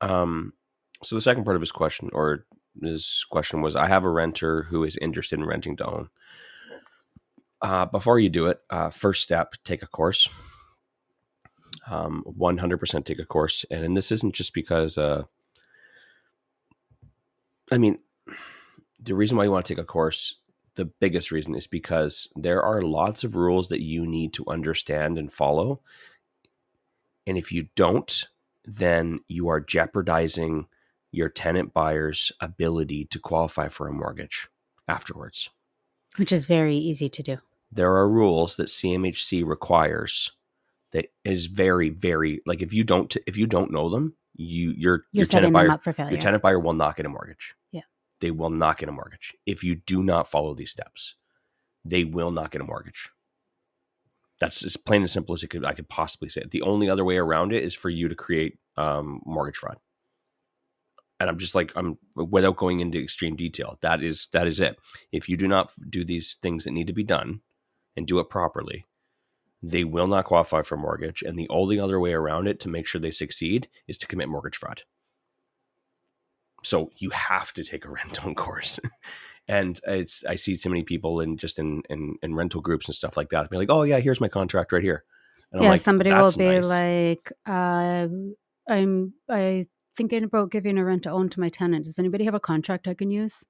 Um, 0.00 0.54
so 1.02 1.14
the 1.14 1.20
second 1.20 1.44
part 1.44 1.56
of 1.56 1.62
his 1.62 1.72
question, 1.72 2.08
or 2.12 2.46
his 2.82 3.24
question 3.30 3.62
was, 3.62 3.76
I 3.76 3.86
have 3.86 4.04
a 4.04 4.10
renter 4.10 4.64
who 4.64 4.84
is 4.84 4.96
interested 4.98 5.38
in 5.38 5.44
renting 5.44 5.76
to 5.78 5.86
own. 5.86 6.08
Uh, 7.62 7.86
before 7.86 8.18
you 8.18 8.30
do 8.30 8.46
it, 8.46 8.60
uh, 8.70 8.90
first 8.90 9.22
step, 9.22 9.54
take 9.64 9.82
a 9.82 9.86
course. 9.86 10.28
Um, 11.90 12.24
100% 12.38 13.04
take 13.04 13.18
a 13.18 13.24
course. 13.24 13.64
And, 13.70 13.84
and 13.84 13.96
this 13.96 14.12
isn't 14.12 14.34
just 14.34 14.54
because, 14.54 14.96
uh, 14.96 15.24
I 17.70 17.78
mean, 17.78 17.98
the 19.02 19.14
reason 19.14 19.36
why 19.36 19.44
you 19.44 19.50
want 19.50 19.66
to 19.66 19.74
take 19.74 19.82
a 19.82 19.86
course, 19.86 20.36
the 20.76 20.84
biggest 20.86 21.30
reason 21.30 21.54
is 21.54 21.66
because 21.66 22.28
there 22.36 22.62
are 22.62 22.82
lots 22.82 23.24
of 23.24 23.34
rules 23.34 23.68
that 23.68 23.82
you 23.82 24.06
need 24.06 24.32
to 24.34 24.44
understand 24.46 25.18
and 25.18 25.32
follow. 25.32 25.80
And 27.26 27.36
if 27.36 27.52
you 27.52 27.68
don't, 27.74 28.26
then 28.64 29.20
you 29.28 29.48
are 29.48 29.60
jeopardizing 29.60 30.66
your 31.12 31.28
tenant 31.28 31.72
buyer's 31.72 32.32
ability 32.40 33.04
to 33.06 33.18
qualify 33.18 33.68
for 33.68 33.88
a 33.88 33.92
mortgage 33.92 34.48
afterwards. 34.88 35.50
which 36.16 36.32
is 36.32 36.46
very 36.46 36.76
easy 36.76 37.08
to 37.08 37.22
do 37.22 37.38
There 37.72 37.94
are 37.94 38.08
rules 38.08 38.56
that 38.56 38.68
CMHC 38.68 39.44
requires 39.46 40.32
that 40.92 41.12
is 41.24 41.46
very, 41.46 41.90
very 41.90 42.40
like 42.46 42.62
if 42.62 42.72
you 42.72 42.84
don't 42.84 43.16
if 43.26 43.36
you 43.36 43.46
don't 43.46 43.70
know 43.72 43.88
them, 43.88 44.14
you 44.34 44.70
your 44.72 45.04
you're 45.12 45.22
your 45.22 45.24
tenant 45.26 45.52
them 45.52 45.52
buyer 45.52 45.70
up 45.70 45.82
for 45.84 45.92
failure 45.92 46.12
your 46.12 46.20
tenant 46.20 46.42
buyer 46.42 46.58
will 46.58 46.72
not 46.72 46.96
get 46.96 47.06
a 47.06 47.08
mortgage. 47.08 47.54
Yeah. 47.70 47.82
They 48.20 48.30
will 48.30 48.50
not 48.50 48.78
get 48.78 48.88
a 48.88 48.92
mortgage. 48.92 49.34
If 49.46 49.62
you 49.64 49.76
do 49.76 50.02
not 50.02 50.28
follow 50.28 50.54
these 50.54 50.70
steps, 50.70 51.14
they 51.84 52.04
will 52.04 52.30
not 52.30 52.50
get 52.50 52.60
a 52.60 52.64
mortgage. 52.64 53.10
That's 54.40 54.64
as 54.64 54.76
plain 54.76 55.02
and 55.02 55.10
simple 55.10 55.34
as 55.34 55.42
it 55.42 55.48
could 55.48 55.64
I 55.64 55.74
could 55.74 55.88
possibly 55.88 56.28
say 56.28 56.40
it. 56.42 56.50
The 56.50 56.62
only 56.62 56.88
other 56.90 57.04
way 57.04 57.18
around 57.18 57.52
it 57.52 57.62
is 57.62 57.74
for 57.74 57.90
you 57.90 58.08
to 58.08 58.14
create 58.14 58.58
um, 58.76 59.20
mortgage 59.24 59.56
fraud. 59.56 59.76
And 61.20 61.28
I'm 61.28 61.38
just 61.38 61.54
like 61.54 61.72
I'm 61.76 61.98
without 62.16 62.56
going 62.56 62.80
into 62.80 63.00
extreme 63.00 63.36
detail. 63.36 63.78
That 63.82 64.02
is 64.02 64.28
that 64.32 64.46
is 64.46 64.58
it. 64.58 64.78
If 65.12 65.28
you 65.28 65.36
do 65.36 65.46
not 65.46 65.70
do 65.88 66.04
these 66.04 66.34
things 66.34 66.64
that 66.64 66.72
need 66.72 66.86
to 66.86 66.92
be 66.92 67.04
done 67.04 67.40
and 67.96 68.06
do 68.06 68.18
it 68.18 68.30
properly, 68.30 68.86
they 69.62 69.84
will 69.84 70.06
not 70.06 70.24
qualify 70.24 70.62
for 70.62 70.76
mortgage. 70.76 71.22
And 71.22 71.38
the 71.38 71.48
only 71.50 71.78
other 71.78 72.00
way 72.00 72.12
around 72.12 72.48
it 72.48 72.58
to 72.60 72.68
make 72.68 72.86
sure 72.86 73.00
they 73.00 73.10
succeed 73.10 73.68
is 73.86 73.98
to 73.98 74.06
commit 74.06 74.28
mortgage 74.28 74.56
fraud. 74.56 74.82
So 76.62 76.90
you 76.96 77.10
have 77.10 77.52
to 77.54 77.64
take 77.64 77.84
a 77.84 77.90
rent 77.98 78.24
own 78.24 78.34
course. 78.34 78.80
and 79.48 79.78
it's 79.86 80.24
I 80.24 80.36
see 80.36 80.56
so 80.56 80.70
many 80.70 80.82
people 80.82 81.20
in 81.20 81.36
just 81.36 81.58
in, 81.58 81.82
in 81.90 82.16
in 82.22 82.34
rental 82.34 82.60
groups 82.60 82.86
and 82.86 82.94
stuff 82.94 83.16
like 83.16 83.30
that 83.30 83.50
be 83.50 83.56
like, 83.56 83.70
oh 83.70 83.82
yeah, 83.82 83.98
here's 83.98 84.20
my 84.20 84.28
contract 84.28 84.72
right 84.72 84.82
here. 84.82 85.04
And 85.52 85.62
yeah, 85.62 85.70
like, 85.70 85.80
somebody 85.80 86.12
will 86.12 86.32
be 86.32 86.44
nice. 86.44 86.64
like, 86.64 87.32
uh, 87.46 88.06
I'm 88.68 89.14
I 89.28 89.66
thinking 90.00 90.24
about 90.24 90.50
giving 90.50 90.78
a 90.78 90.84
rent 90.84 91.02
to 91.02 91.10
own 91.10 91.28
to 91.28 91.40
my 91.40 91.50
tenant. 91.50 91.84
Does 91.84 91.98
anybody 91.98 92.24
have 92.24 92.34
a 92.34 92.40
contract 92.40 92.88
I 92.88 92.94
can 92.94 93.10
use? 93.10 93.44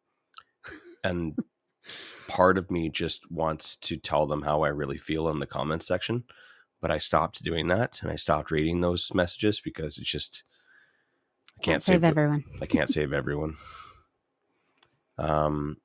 And 1.04 1.38
part 2.28 2.58
of 2.58 2.72
me 2.72 2.88
just 2.88 3.30
wants 3.30 3.76
to 3.76 3.96
tell 3.96 4.26
them 4.26 4.42
how 4.42 4.62
I 4.62 4.68
really 4.68 4.98
feel 4.98 5.28
in 5.28 5.38
the 5.38 5.46
comments 5.46 5.86
section, 5.86 6.24
but 6.80 6.90
I 6.90 6.98
stopped 6.98 7.44
doing 7.44 7.68
that 7.68 8.02
and 8.02 8.10
I 8.10 8.16
stopped 8.16 8.50
reading 8.50 8.80
those 8.80 9.14
messages 9.14 9.60
because 9.60 9.96
it's 9.96 10.10
just 10.10 10.42
I 11.56 11.62
can't, 11.62 11.82
save, 11.84 12.00
save 12.00 12.04
everyone. 12.04 12.42
I 12.60 12.66
can't 12.66 12.90
save 12.98 13.12
everyone. 13.12 13.56
Um 15.18 15.76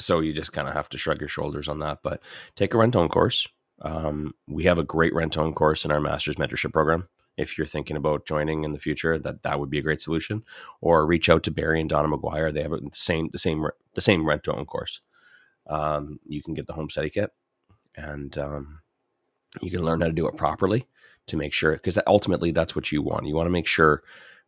so 0.00 0.18
you 0.18 0.32
just 0.32 0.52
kind 0.52 0.66
of 0.66 0.74
have 0.74 0.88
to 0.90 0.98
shrug 0.98 1.20
your 1.20 1.28
shoulders 1.28 1.68
on 1.68 1.78
that, 1.78 2.00
but 2.02 2.20
take 2.56 2.74
a 2.74 2.78
rent 2.78 2.96
own 2.96 3.08
course. 3.08 3.46
Um, 3.80 4.34
we 4.48 4.64
have 4.64 4.78
a 4.78 4.84
great 4.84 5.14
rent 5.14 5.38
own 5.38 5.54
course 5.54 5.84
in 5.84 5.92
our 5.92 6.00
master's 6.00 6.36
mentorship 6.36 6.72
program 6.72 7.08
if 7.36 7.56
you're 7.56 7.66
thinking 7.66 7.96
about 7.96 8.26
joining 8.26 8.64
in 8.64 8.72
the 8.72 8.78
future, 8.78 9.18
that 9.18 9.42
that 9.42 9.60
would 9.60 9.70
be 9.70 9.78
a 9.78 9.82
great 9.82 10.00
solution. 10.00 10.42
Or 10.80 11.06
reach 11.06 11.28
out 11.28 11.42
to 11.44 11.50
Barry 11.50 11.80
and 11.80 11.90
Donna 11.90 12.08
McGuire. 12.08 12.52
They 12.52 12.62
have 12.62 12.70
the 12.70 12.90
same 12.92 13.28
the 13.32 13.38
same 13.38 13.66
the 13.94 14.00
same 14.00 14.26
rent 14.26 14.44
to 14.44 14.54
own 14.54 14.66
course. 14.66 15.00
Um, 15.68 16.20
you 16.26 16.42
can 16.42 16.54
get 16.54 16.66
the 16.66 16.72
home 16.72 16.90
study 16.90 17.10
kit, 17.10 17.30
and 17.96 18.36
um, 18.38 18.82
you 19.60 19.70
can 19.70 19.84
learn 19.84 20.00
how 20.00 20.06
to 20.06 20.12
do 20.12 20.28
it 20.28 20.36
properly 20.36 20.86
to 21.26 21.36
make 21.36 21.52
sure 21.52 21.72
because 21.72 21.98
ultimately 22.06 22.52
that's 22.52 22.74
what 22.74 22.92
you 22.92 23.02
want. 23.02 23.26
You 23.26 23.34
want 23.34 23.46
to 23.46 23.52
make 23.52 23.66
sure 23.66 24.02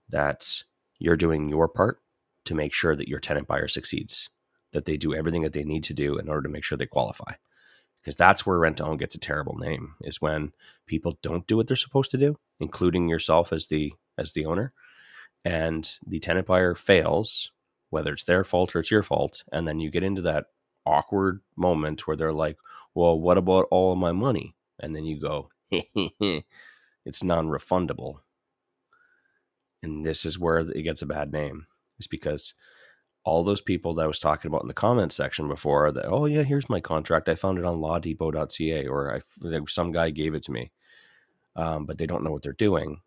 that 0.09 0.62
you're 0.99 1.16
doing 1.16 1.49
your 1.49 1.68
part 1.68 2.01
to 2.45 2.55
make 2.55 2.72
sure 2.72 2.97
that 2.97 3.09
your 3.09 3.20
tenant 3.20 3.47
buyer 3.47 3.68
succeeds, 3.68 4.30
that 4.72 4.84
they 4.84 4.97
do 4.97 5.14
everything 5.14 5.43
that 5.43 5.53
they 5.53 5.64
need 5.64 5.84
to 5.84 5.95
do 5.95 6.16
in 6.16 6.28
order 6.28 6.43
to 6.43 6.49
make 6.49 6.64
sure 6.64 6.78
they 6.78 6.86
qualify 6.86 7.34
because 8.09 8.17
that's 8.17 8.47
where 8.47 8.59
rent 8.59 8.79
to 8.79 8.85
own 8.85 8.97
gets 8.97 9.15
a 9.15 9.19
terrible 9.19 9.57
name 9.59 9.95
is 10.01 10.21
when 10.21 10.53
people 10.87 11.19
don't 11.21 11.47
do 11.47 11.59
what 11.59 11.69
they're 11.69 11.77
supposed 11.77 12.11
to 12.11 12.17
do 12.17 12.39
including 12.59 13.09
yourself 13.09 13.53
as 13.53 13.67
the 13.67 13.93
as 14.17 14.33
the 14.33 14.47
owner 14.47 14.73
and 15.45 15.99
the 16.07 16.19
tenant 16.19 16.47
buyer 16.47 16.75
fails 16.75 17.53
whether 17.91 18.13
it's 18.15 18.25
their 18.25 18.45
fault 18.45 18.75
or 18.75 18.81
it's 18.81 18.91
your 18.91 19.03
fault 19.03 19.45
and 19.53 19.69
then 19.69 19.79
you 19.79 19.91
get 19.91 20.03
into 20.03 20.23
that 20.23 20.47
awkward 20.87 21.41
moment 21.55 22.07
where 22.07 22.17
they're 22.17 22.33
like 22.33 22.57
well 22.95 23.21
what 23.21 23.39
about 23.39 23.67
all 23.71 23.93
of 23.93 23.99
my 23.99 24.13
money? 24.13 24.55
And 24.81 24.97
then 24.97 25.05
you 25.05 25.21
go 25.21 25.51
it's 25.71 27.23
non-refundable. 27.23 28.21
And 29.83 30.05
this 30.05 30.25
is 30.25 30.39
where 30.39 30.59
it 30.59 30.83
gets 30.83 31.03
a 31.03 31.07
bad 31.07 31.33
name 31.33 31.67
is 31.99 32.07
because 32.07 32.55
all 33.25 33.45
those 33.45 33.61
people 33.61 33.95
that 33.95 34.05
I 34.05 34.09
was 34.09 34.19
talking 34.19 34.49
about 34.49 34.62
in 34.62 34.69
the 34.69 34.75
comment 34.75 35.12
section 35.12 35.49
before 35.49 35.93
that, 35.93 36.07
oh 36.07 36.27
yeah, 36.27 36.43
here's 36.43 36.71
my 36.71 36.81
contract. 36.81 37.29
I 37.29 37.35
found 37.35 37.59
it 37.59 37.64
on 37.64 37.77
lawdepot.ca 37.77 38.87
or 38.87 39.23
some 39.69 39.93
guy 39.93 40.11
gave 40.11 40.35
it 40.35 40.43
to 40.45 40.53
me, 40.53 40.73
um, 41.57 41.85
but 41.87 41.99
they 41.99 42.07
don't 42.07 42.25
know 42.25 42.31
what 42.31 42.43
they're 42.43 42.53
doing. 42.53 43.01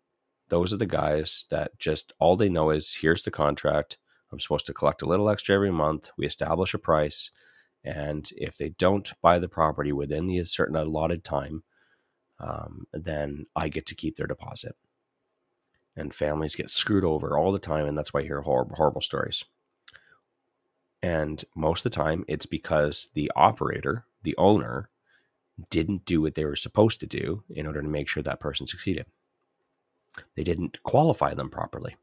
Those 0.48 0.72
are 0.72 0.76
the 0.76 0.86
guys 0.86 1.46
that 1.50 1.78
just 1.78 2.12
all 2.18 2.36
they 2.36 2.48
know 2.48 2.70
is 2.70 2.98
here's 3.00 3.22
the 3.22 3.30
contract. 3.30 3.98
I'm 4.30 4.40
supposed 4.40 4.66
to 4.66 4.74
collect 4.74 5.02
a 5.02 5.06
little 5.06 5.28
extra 5.28 5.54
every 5.54 5.72
month. 5.72 6.10
We 6.16 6.26
establish 6.26 6.72
a 6.74 6.78
price, 6.78 7.30
and 7.84 8.28
if 8.36 8.56
they 8.56 8.70
don't 8.70 9.10
buy 9.22 9.38
the 9.38 9.48
property 9.48 9.92
within 9.92 10.26
the 10.26 10.44
certain 10.44 10.76
allotted 10.76 11.24
time, 11.24 11.64
um, 12.38 12.86
then 12.92 13.46
I 13.54 13.68
get 13.68 13.86
to 13.86 13.94
keep 13.94 14.16
their 14.16 14.26
deposit. 14.26 14.76
And 15.96 16.14
families 16.14 16.56
get 16.56 16.70
screwed 16.70 17.04
over 17.04 17.36
all 17.36 17.52
the 17.52 17.58
time, 17.58 17.86
and 17.86 17.96
that's 17.96 18.14
why 18.14 18.20
I 18.20 18.24
hear 18.24 18.40
horrible, 18.40 18.76
horrible 18.76 19.02
stories. 19.02 19.44
And 21.02 21.44
most 21.56 21.84
of 21.84 21.90
the 21.90 21.96
time, 21.96 22.24
it's 22.28 22.46
because 22.46 23.10
the 23.14 23.30
operator, 23.34 24.04
the 24.22 24.36
owner, 24.38 24.88
didn't 25.70 26.04
do 26.04 26.20
what 26.20 26.34
they 26.34 26.44
were 26.44 26.56
supposed 26.56 27.00
to 27.00 27.06
do 27.06 27.42
in 27.50 27.66
order 27.66 27.82
to 27.82 27.88
make 27.88 28.08
sure 28.08 28.22
that 28.22 28.40
person 28.40 28.66
succeeded. 28.66 29.06
They 30.36 30.44
didn't 30.44 30.82
qualify 30.82 31.34
them 31.34 31.50
properly. 31.50 31.96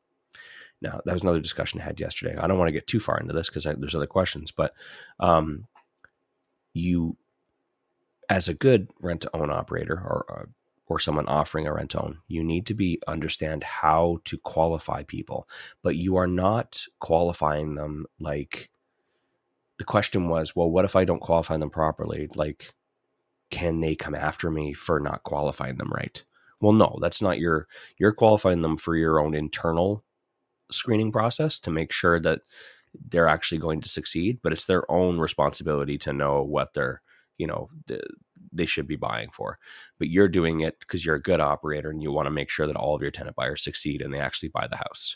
Now, 0.82 1.02
that 1.06 1.14
was 1.14 1.24
another 1.24 1.42
discussion 1.42 1.80
I 1.80 1.84
had 1.84 2.00
yesterday. 2.00 2.38
I 2.38 2.48
don't 2.48 2.58
want 2.58 2.70
to 2.70 2.74
get 2.74 2.88
too 2.88 3.00
far 3.00 3.20
into 3.20 3.34
this 3.34 3.50
because 3.50 3.64
there's 3.64 3.96
other 3.96 4.08
questions, 4.08 4.52
but 4.52 4.74
um, 5.20 5.68
you, 6.74 7.18
as 8.30 8.48
a 8.48 8.54
good 8.54 8.90
rent 9.02 9.22
to 9.22 9.36
own 9.36 9.50
operator 9.50 9.96
or 9.96 10.26
uh, 10.30 10.46
or 10.88 11.00
someone 11.00 11.28
offering 11.28 11.68
a 11.68 11.74
rent 11.74 11.96
own, 11.96 12.18
you 12.28 12.44
need 12.44 12.66
to 12.66 12.74
be 12.74 13.00
understand 13.08 13.64
how 13.64 14.20
to 14.24 14.38
qualify 14.40 15.04
people, 15.04 15.48
but 15.84 15.96
you 15.96 16.16
are 16.16 16.28
not 16.28 16.84
qualifying 17.00 17.76
them 17.76 18.08
like 18.20 18.72
the 19.80 19.86
question 19.86 20.30
was, 20.30 20.56
well, 20.56 20.70
what 20.70 20.86
if 20.86 20.96
I 20.96 21.06
don't 21.06 21.22
qualify 21.22 21.58
them 21.58 21.72
properly? 21.72 22.28
Like, 22.36 22.74
can 23.50 23.80
they 23.80 23.96
come 23.96 24.14
after 24.14 24.52
me 24.52 24.74
for 24.74 25.00
not 25.00 25.24
qualifying 25.24 25.78
them 25.78 25.92
right? 25.92 26.24
Well, 26.62 26.74
no, 26.74 27.00
that's 27.02 27.22
not 27.22 27.40
your, 27.40 27.68
you're 27.98 28.12
qualifying 28.12 28.62
them 28.62 28.78
for 28.78 28.96
your 28.96 29.20
own 29.20 29.34
internal 29.34 30.04
screening 30.70 31.12
process 31.12 31.60
to 31.62 31.72
make 31.72 31.92
sure 31.92 32.20
that 32.20 32.42
they're 33.10 33.28
actually 33.28 33.60
going 33.60 33.82
to 33.82 33.90
succeed, 33.90 34.40
but 34.44 34.52
it's 34.52 34.66
their 34.66 34.90
own 34.92 35.18
responsibility 35.18 35.98
to 36.00 36.14
know 36.14 36.44
what 36.44 36.74
they're, 36.74 37.02
you 37.38 37.48
know, 37.48 37.70
they 38.52 38.66
should 38.66 38.88
be 38.88 38.98
buying 38.98 39.30
for. 39.32 39.60
But 39.98 40.10
you're 40.10 40.28
doing 40.28 40.60
it 40.60 40.80
because 40.82 41.06
you're 41.06 41.16
a 41.16 41.22
good 41.22 41.40
operator 41.40 41.90
and 41.90 42.02
you 42.02 42.12
want 42.12 42.26
to 42.26 42.32
make 42.32 42.50
sure 42.50 42.68
that 42.68 42.76
all 42.76 42.96
of 42.96 43.02
your 43.02 43.12
tenant 43.12 43.36
buyers 43.36 43.64
succeed 43.64 44.02
and 44.02 44.14
they 44.14 44.20
actually 44.20 44.50
buy 44.50 44.68
the 44.68 44.76
house. 44.76 45.16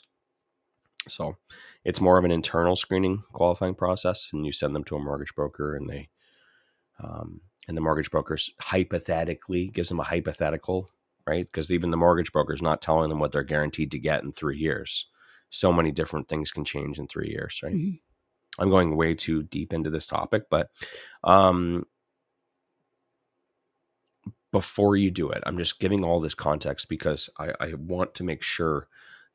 So 1.08 1.38
it's 1.84 2.02
more 2.02 2.18
of 2.18 2.26
an 2.26 2.32
internal 2.32 2.76
screening 2.76 3.24
qualifying 3.34 3.76
process, 3.76 4.30
and 4.34 4.46
you 4.46 4.52
send 4.52 4.76
them 4.76 4.84
to 4.86 4.96
a 4.96 5.00
mortgage 5.00 5.36
broker, 5.36 5.76
and 5.76 5.90
they 5.90 6.10
um, 7.04 7.42
and 7.68 7.78
the 7.78 7.82
mortgage 7.82 8.12
brokers 8.12 8.50
hypothetically 8.60 9.68
gives 9.68 9.90
them 9.90 10.00
a 10.00 10.04
hypothetical, 10.04 10.90
right? 11.26 11.46
Because 11.46 11.72
even 11.72 11.92
the 11.92 11.98
mortgage 11.98 12.32
broker 12.32 12.54
is 12.54 12.62
not 12.62 12.82
telling 12.82 13.10
them 13.10 13.20
what 13.20 13.32
they're 13.32 13.44
guaranteed 13.44 13.92
to 13.92 14.00
get 14.00 14.24
in 14.24 14.32
three 14.32 14.58
years. 14.58 15.08
So 15.50 15.72
many 15.72 15.92
different 15.92 16.28
things 16.28 16.52
can 16.52 16.66
change 16.66 17.00
in 17.00 17.08
three 17.08 17.30
years, 17.30 17.60
right? 17.64 17.76
Mm-hmm. 17.76 18.62
I'm 18.62 18.70
going 18.70 18.96
way 18.96 19.16
too 19.16 19.44
deep 19.44 19.74
into 19.74 19.90
this 19.90 20.06
topic, 20.06 20.44
but 20.50 20.70
um, 21.24 21.86
before 24.52 24.96
you 24.96 25.10
do 25.10 25.30
it, 25.30 25.44
I'm 25.46 25.58
just 25.58 25.80
giving 25.80 26.04
all 26.04 26.20
this 26.20 26.36
context 26.36 26.88
because 26.88 27.30
I, 27.38 27.54
I 27.60 27.74
want 27.74 28.14
to 28.16 28.24
make 28.24 28.44
sure 28.44 28.88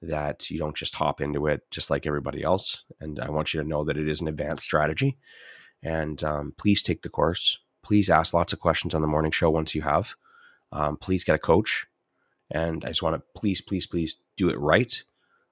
that 0.03 0.51
you 0.51 0.59
don't 0.59 0.76
just 0.76 0.94
hop 0.94 1.20
into 1.20 1.46
it 1.46 1.62
just 1.70 1.90
like 1.90 2.07
everybody 2.07 2.42
else. 2.42 2.82
And 3.01 3.18
I 3.18 3.30
want 3.30 3.53
you 3.53 3.61
to 3.61 3.68
know 3.68 3.84
that 3.84 3.96
it 3.96 4.09
is 4.09 4.20
an 4.20 4.28
advanced 4.28 4.62
strategy. 4.62 5.16
And 5.82 6.22
um, 6.22 6.55
please 6.57 6.82
take 6.82 7.03
the 7.03 7.09
course. 7.09 7.59
Please 7.82 8.11
ask 8.11 8.34
lots 8.34 8.53
of 8.53 8.61
questions 8.61 8.94
on 8.94 9.01
the 9.01 9.09
morning 9.09 9.32
show 9.32 9.51
once 9.51 9.74
you 9.74 9.82
have. 9.82 10.14
Um, 10.72 10.96
please 10.96 11.24
get 11.24 11.34
a 11.34 11.38
coach. 11.38 11.86
And 12.51 12.84
I 12.84 12.88
just 12.88 13.03
want 13.03 13.16
to 13.16 13.22
please, 13.34 13.61
please, 13.61 13.86
please 13.86 14.16
do 14.36 14.49
it 14.49 14.59
right. 14.59 15.03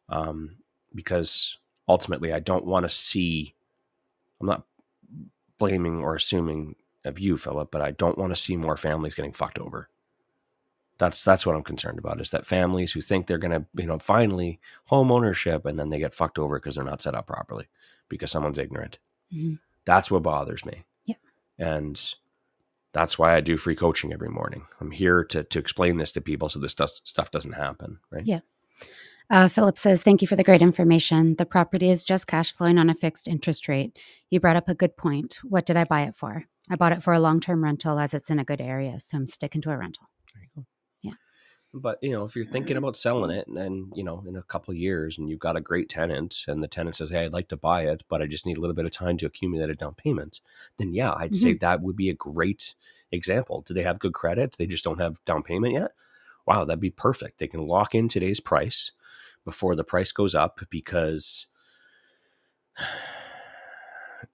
Um, 0.08 0.56
because 0.94 1.58
ultimately, 1.88 2.32
I 2.32 2.40
don't 2.40 2.66
want 2.66 2.84
to 2.84 2.88
see, 2.88 3.54
I'm 4.40 4.46
not 4.46 4.64
blaming 5.58 6.00
or 6.00 6.14
assuming 6.14 6.76
of 7.04 7.18
you, 7.18 7.36
Philip, 7.36 7.70
but 7.70 7.82
I 7.82 7.90
don't 7.90 8.18
want 8.18 8.34
to 8.34 8.40
see 8.40 8.56
more 8.56 8.76
families 8.76 9.14
getting 9.14 9.32
fucked 9.32 9.58
over. 9.58 9.88
That's 10.98 11.22
that's 11.22 11.44
what 11.44 11.54
I'm 11.54 11.62
concerned 11.62 11.98
about 11.98 12.20
is 12.20 12.30
that 12.30 12.46
families 12.46 12.92
who 12.92 13.00
think 13.00 13.26
they're 13.26 13.38
going 13.38 13.52
to, 13.52 13.66
you 13.80 13.86
know, 13.86 13.98
finally 13.98 14.60
home 14.86 15.12
ownership 15.12 15.66
and 15.66 15.78
then 15.78 15.90
they 15.90 15.98
get 15.98 16.14
fucked 16.14 16.38
over 16.38 16.58
because 16.58 16.76
they're 16.76 16.84
not 16.84 17.02
set 17.02 17.14
up 17.14 17.26
properly 17.26 17.66
because 18.08 18.30
someone's 18.30 18.58
ignorant. 18.58 18.98
Mm-hmm. 19.32 19.56
That's 19.84 20.10
what 20.10 20.22
bothers 20.22 20.64
me. 20.64 20.84
Yeah. 21.04 21.16
And 21.58 22.14
that's 22.92 23.18
why 23.18 23.34
I 23.34 23.40
do 23.40 23.58
free 23.58 23.76
coaching 23.76 24.12
every 24.12 24.30
morning. 24.30 24.66
I'm 24.80 24.90
here 24.90 25.22
to 25.24 25.44
to 25.44 25.58
explain 25.58 25.98
this 25.98 26.12
to 26.12 26.20
people 26.20 26.48
so 26.48 26.58
this 26.58 26.74
does, 26.74 27.02
stuff 27.04 27.30
doesn't 27.30 27.52
happen, 27.52 27.98
right? 28.10 28.26
Yeah. 28.26 28.40
Uh, 29.28 29.48
Philip 29.48 29.76
says, 29.76 30.02
Thank 30.02 30.22
you 30.22 30.28
for 30.28 30.36
the 30.36 30.44
great 30.44 30.62
information. 30.62 31.34
The 31.36 31.46
property 31.46 31.90
is 31.90 32.02
just 32.02 32.26
cash 32.26 32.52
flowing 32.52 32.78
on 32.78 32.88
a 32.88 32.94
fixed 32.94 33.26
interest 33.26 33.68
rate. 33.68 33.98
You 34.30 34.40
brought 34.40 34.56
up 34.56 34.68
a 34.68 34.74
good 34.74 34.96
point. 34.96 35.40
What 35.42 35.66
did 35.66 35.76
I 35.76 35.84
buy 35.84 36.02
it 36.02 36.14
for? 36.14 36.44
I 36.70 36.76
bought 36.76 36.92
it 36.92 37.02
for 37.02 37.12
a 37.12 37.20
long 37.20 37.40
term 37.40 37.64
rental 37.64 37.98
as 37.98 38.14
it's 38.14 38.30
in 38.30 38.38
a 38.38 38.44
good 38.44 38.60
area. 38.60 39.00
So 39.00 39.18
I'm 39.18 39.26
sticking 39.26 39.60
to 39.62 39.70
a 39.70 39.76
rental. 39.76 40.08
But 41.74 41.98
you 42.00 42.12
know, 42.12 42.24
if 42.24 42.34
you're 42.34 42.46
thinking 42.46 42.76
about 42.76 42.96
selling 42.96 43.30
it, 43.30 43.46
and 43.48 43.92
you 43.94 44.02
know, 44.02 44.24
in 44.26 44.36
a 44.36 44.42
couple 44.42 44.72
of 44.72 44.78
years, 44.78 45.18
and 45.18 45.28
you've 45.28 45.38
got 45.40 45.56
a 45.56 45.60
great 45.60 45.88
tenant, 45.88 46.44
and 46.48 46.62
the 46.62 46.68
tenant 46.68 46.96
says, 46.96 47.10
"Hey, 47.10 47.26
I'd 47.26 47.32
like 47.32 47.48
to 47.48 47.56
buy 47.56 47.82
it, 47.82 48.02
but 48.08 48.22
I 48.22 48.26
just 48.26 48.46
need 48.46 48.56
a 48.56 48.60
little 48.60 48.74
bit 48.74 48.86
of 48.86 48.92
time 48.92 49.18
to 49.18 49.26
accumulate 49.26 49.68
a 49.68 49.74
down 49.74 49.94
payment," 49.94 50.40
then 50.78 50.94
yeah, 50.94 51.12
I'd 51.12 51.32
mm-hmm. 51.32 51.34
say 51.34 51.54
that 51.54 51.82
would 51.82 51.96
be 51.96 52.08
a 52.08 52.14
great 52.14 52.74
example, 53.12 53.62
do 53.62 53.74
they 53.74 53.82
have 53.82 53.98
good 53.98 54.14
credit? 54.14 54.56
They 54.58 54.66
just 54.66 54.84
don't 54.84 55.00
have 55.00 55.24
down 55.24 55.42
payment 55.42 55.74
yet. 55.74 55.92
Wow, 56.46 56.64
that'd 56.64 56.80
be 56.80 56.90
perfect. 56.90 57.38
They 57.38 57.48
can 57.48 57.66
lock 57.66 57.94
in 57.94 58.08
today's 58.08 58.40
price 58.40 58.92
before 59.44 59.74
the 59.74 59.84
price 59.84 60.12
goes 60.12 60.34
up 60.34 60.60
because 60.70 61.46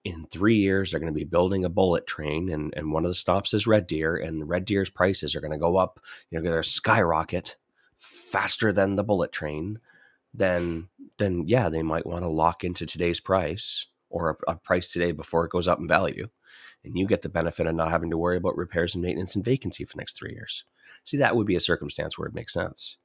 in 0.04 0.26
three 0.26 0.56
years 0.56 0.90
they're 0.90 1.00
going 1.00 1.12
to 1.12 1.18
be 1.18 1.24
building 1.24 1.64
a 1.64 1.68
bullet 1.68 2.06
train 2.06 2.48
and, 2.48 2.74
and 2.76 2.92
one 2.92 3.04
of 3.04 3.10
the 3.10 3.14
stops 3.14 3.54
is 3.54 3.66
red 3.66 3.86
deer 3.86 4.16
and 4.16 4.48
red 4.48 4.64
deer's 4.64 4.90
prices 4.90 5.34
are 5.34 5.40
going 5.40 5.52
to 5.52 5.58
go 5.58 5.76
up 5.76 6.00
you 6.30 6.38
know 6.38 6.42
they're 6.42 6.62
skyrocket 6.62 7.56
faster 7.98 8.72
than 8.72 8.96
the 8.96 9.04
bullet 9.04 9.30
train 9.30 9.78
then 10.34 10.88
then 11.18 11.44
yeah 11.46 11.68
they 11.68 11.82
might 11.82 12.06
want 12.06 12.22
to 12.22 12.28
lock 12.28 12.64
into 12.64 12.84
today's 12.84 13.20
price 13.20 13.86
or 14.12 14.38
a, 14.46 14.52
a 14.52 14.56
price 14.56 14.92
today 14.92 15.10
before 15.10 15.44
it 15.44 15.50
goes 15.50 15.66
up 15.66 15.80
in 15.80 15.88
value. 15.88 16.28
And 16.84 16.96
you 16.96 17.06
get 17.06 17.22
the 17.22 17.28
benefit 17.28 17.66
of 17.66 17.74
not 17.74 17.90
having 17.90 18.10
to 18.10 18.18
worry 18.18 18.36
about 18.36 18.56
repairs 18.56 18.94
and 18.94 19.02
maintenance 19.02 19.34
and 19.34 19.44
vacancy 19.44 19.84
for 19.84 19.94
the 19.94 20.00
next 20.00 20.16
three 20.16 20.32
years. 20.32 20.64
See 21.04 21.16
that 21.16 21.34
would 21.34 21.46
be 21.46 21.56
a 21.56 21.60
circumstance 21.60 22.18
where 22.18 22.28
it 22.28 22.34
makes 22.34 22.52
sense 22.52 22.98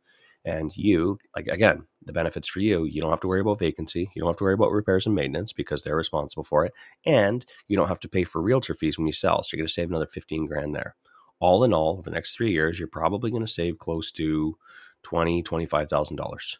and 0.47 0.75
you 0.77 1.19
like 1.35 1.47
again 1.47 1.85
the 2.05 2.13
benefits 2.13 2.47
for 2.47 2.61
you 2.61 2.85
you 2.85 3.01
don't 3.01 3.11
have 3.11 3.19
to 3.19 3.27
worry 3.27 3.41
about 3.41 3.59
vacancy 3.59 4.09
you 4.15 4.21
don't 4.21 4.29
have 4.29 4.37
to 4.37 4.43
worry 4.45 4.53
about 4.53 4.71
repairs 4.71 5.05
and 5.05 5.13
maintenance 5.13 5.51
because 5.51 5.83
they're 5.83 5.95
responsible 5.95 6.43
for 6.43 6.65
it 6.65 6.73
and 7.05 7.45
you 7.67 7.75
don't 7.75 7.89
have 7.89 7.99
to 7.99 8.07
pay 8.07 8.23
for 8.23 8.41
realtor 8.41 8.73
fees 8.73 8.97
when 8.97 9.07
you 9.07 9.13
sell 9.13 9.43
so 9.43 9.49
you're 9.51 9.61
going 9.61 9.67
to 9.67 9.73
save 9.73 9.89
another 9.89 10.07
15 10.07 10.45
grand 10.45 10.73
there. 10.73 10.95
All 11.39 11.63
in 11.63 11.73
all 11.73 11.89
over 11.89 12.01
the 12.01 12.11
next 12.11 12.35
three 12.35 12.51
years 12.51 12.79
you're 12.79 12.87
probably 12.87 13.29
going 13.29 13.45
to 13.45 13.51
save 13.51 13.77
close 13.77 14.11
to 14.13 14.57
20 15.03 15.43
25000 15.43 16.15
dollars. 16.15 16.57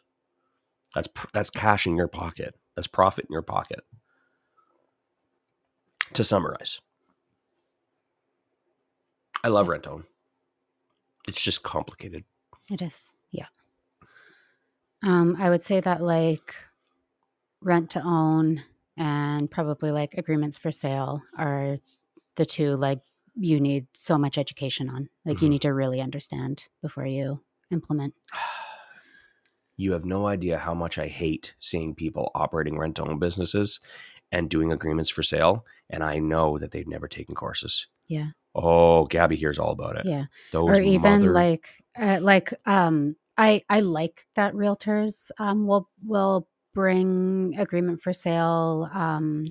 That's 0.94 1.08
that's 1.32 1.50
cash 1.50 1.86
in 1.86 1.96
your 1.96 2.08
pocket 2.08 2.54
that's 2.76 2.86
profit 2.86 3.24
in 3.24 3.32
your 3.32 3.42
pocket. 3.42 3.80
To 6.14 6.24
summarize. 6.24 6.80
I 9.42 9.48
love 9.48 9.68
rent 9.68 9.86
own 9.86 10.04
it's 11.28 11.40
just 11.40 11.62
complicated. 11.62 12.24
It 12.70 12.82
is. 12.82 13.12
Um, 15.02 15.36
I 15.38 15.50
would 15.50 15.62
say 15.62 15.80
that 15.80 16.02
like 16.02 16.54
rent 17.60 17.90
to 17.90 18.02
own 18.02 18.62
and 18.96 19.50
probably 19.50 19.90
like 19.90 20.14
agreements 20.14 20.58
for 20.58 20.70
sale 20.70 21.22
are 21.36 21.78
the 22.36 22.44
two 22.44 22.76
like 22.76 23.00
you 23.34 23.60
need 23.60 23.86
so 23.94 24.18
much 24.18 24.38
education 24.38 24.88
on. 24.90 25.08
Like 25.24 25.40
you 25.40 25.46
Mhm. 25.48 25.52
need 25.52 25.62
to 25.62 25.72
really 25.74 26.00
understand 26.00 26.66
before 26.82 27.06
you 27.06 27.40
implement. 27.70 28.14
you 29.76 29.92
have 29.92 30.04
no 30.04 30.26
idea 30.26 30.58
how 30.58 30.74
much 30.74 30.98
I 30.98 31.06
hate 31.06 31.54
seeing 31.60 31.94
people 31.94 32.32
operating 32.34 32.76
rent 32.76 32.96
to 32.96 33.04
own 33.04 33.20
businesses 33.20 33.78
and 34.32 34.50
doing 34.50 34.72
agreements 34.72 35.08
for 35.10 35.22
sale. 35.22 35.64
And 35.88 36.02
I 36.02 36.18
know 36.18 36.58
that 36.58 36.72
they've 36.72 36.86
never 36.88 37.06
taken 37.06 37.36
courses. 37.36 37.86
Yeah. 38.08 38.30
Oh, 38.56 39.04
Gabby 39.06 39.36
hears 39.36 39.58
all 39.58 39.70
about 39.70 39.96
it. 39.96 40.04
Yeah. 40.06 40.24
Those 40.50 40.68
or 40.70 40.80
even 40.80 41.20
mother- 41.20 41.32
like 41.32 41.68
uh, 41.96 42.18
like 42.20 42.52
um 42.66 43.14
I 43.38 43.62
I 43.70 43.80
like 43.80 44.26
that 44.36 44.54
realtors 44.54 45.30
um 45.38 45.66
will 45.66 45.88
will 46.04 46.48
bring 46.74 47.56
agreement 47.58 48.00
for 48.00 48.12
sale 48.12 48.90
um 48.92 49.48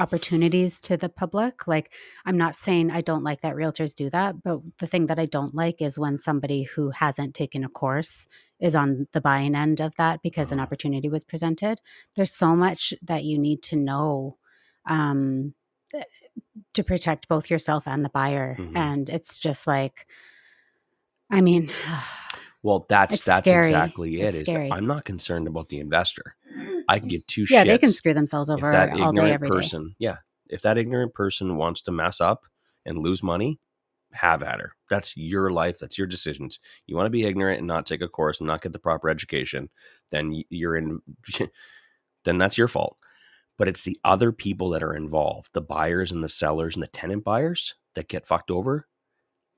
opportunities 0.00 0.80
to 0.82 0.96
the 0.96 1.08
public 1.08 1.66
like 1.68 1.92
I'm 2.26 2.38
not 2.38 2.56
saying 2.56 2.90
I 2.92 3.00
don't 3.02 3.24
like 3.24 3.40
that 3.42 3.56
realtors 3.56 3.94
do 3.94 4.10
that 4.10 4.42
but 4.44 4.60
the 4.78 4.86
thing 4.86 5.06
that 5.06 5.18
I 5.18 5.26
don't 5.26 5.54
like 5.56 5.82
is 5.82 5.98
when 5.98 6.18
somebody 6.18 6.64
who 6.64 6.90
hasn't 6.90 7.34
taken 7.34 7.64
a 7.64 7.68
course 7.68 8.28
is 8.60 8.76
on 8.76 9.08
the 9.12 9.20
buying 9.20 9.56
end 9.56 9.80
of 9.80 9.96
that 9.96 10.22
because 10.22 10.52
an 10.52 10.60
Oh. 10.60 10.64
opportunity 10.64 11.08
was 11.08 11.24
presented 11.24 11.80
there's 12.16 12.32
so 12.32 12.56
much 12.56 12.94
that 13.02 13.24
you 13.24 13.38
need 13.38 13.62
to 13.64 13.76
know 13.76 14.38
um 14.86 15.54
eh, 15.94 16.04
to 16.74 16.84
protect 16.84 17.28
both 17.28 17.50
yourself 17.50 17.88
and 17.88 18.04
the 18.04 18.10
buyer 18.10 18.56
Mhm. 18.58 18.76
and 18.76 19.08
it's 19.10 19.38
just 19.38 19.66
like 19.66 20.06
I 21.30 21.40
mean, 21.40 21.70
well, 22.68 22.84
that's 22.86 23.14
it's 23.14 23.24
that's 23.24 23.48
scary. 23.48 23.68
exactly 23.68 24.20
it. 24.20 24.34
It's 24.34 24.46
Is. 24.46 24.70
I'm 24.70 24.86
not 24.86 25.06
concerned 25.06 25.46
about 25.46 25.70
the 25.70 25.80
investor. 25.80 26.36
I 26.86 26.98
can 26.98 27.08
mm. 27.08 27.12
give 27.12 27.26
two 27.26 27.46
yeah, 27.48 27.64
shits. 27.64 27.66
they 27.66 27.78
can 27.78 27.92
screw 27.94 28.12
themselves 28.12 28.50
over 28.50 28.70
that 28.70 28.90
all 28.90 28.96
day, 28.96 29.22
ignorant 29.22 29.32
every 29.32 29.48
day. 29.48 29.54
person, 29.54 29.96
yeah, 29.98 30.16
if 30.50 30.60
that 30.62 30.76
ignorant 30.76 31.14
person 31.14 31.56
wants 31.56 31.80
to 31.82 31.92
mess 31.92 32.20
up 32.20 32.44
and 32.84 32.98
lose 32.98 33.22
money, 33.22 33.58
have 34.12 34.42
at 34.42 34.60
her. 34.60 34.72
That's 34.90 35.16
your 35.16 35.50
life. 35.50 35.78
That's 35.78 35.96
your 35.96 36.06
decisions. 36.06 36.60
You 36.86 36.94
want 36.94 37.06
to 37.06 37.10
be 37.10 37.24
ignorant 37.24 37.56
and 37.56 37.66
not 37.66 37.86
take 37.86 38.02
a 38.02 38.08
course 38.08 38.38
and 38.38 38.46
not 38.46 38.60
get 38.60 38.74
the 38.74 38.78
proper 38.78 39.08
education, 39.08 39.70
then 40.10 40.42
you're 40.50 40.76
in. 40.76 41.00
then 42.26 42.36
that's 42.36 42.58
your 42.58 42.68
fault. 42.68 42.98
But 43.56 43.68
it's 43.68 43.82
the 43.82 43.98
other 44.04 44.30
people 44.30 44.68
that 44.70 44.82
are 44.82 44.94
involved, 44.94 45.48
the 45.54 45.62
buyers 45.62 46.12
and 46.12 46.22
the 46.22 46.28
sellers 46.28 46.76
and 46.76 46.82
the 46.82 46.88
tenant 46.88 47.24
buyers 47.24 47.76
that 47.94 48.08
get 48.08 48.26
fucked 48.26 48.50
over, 48.50 48.86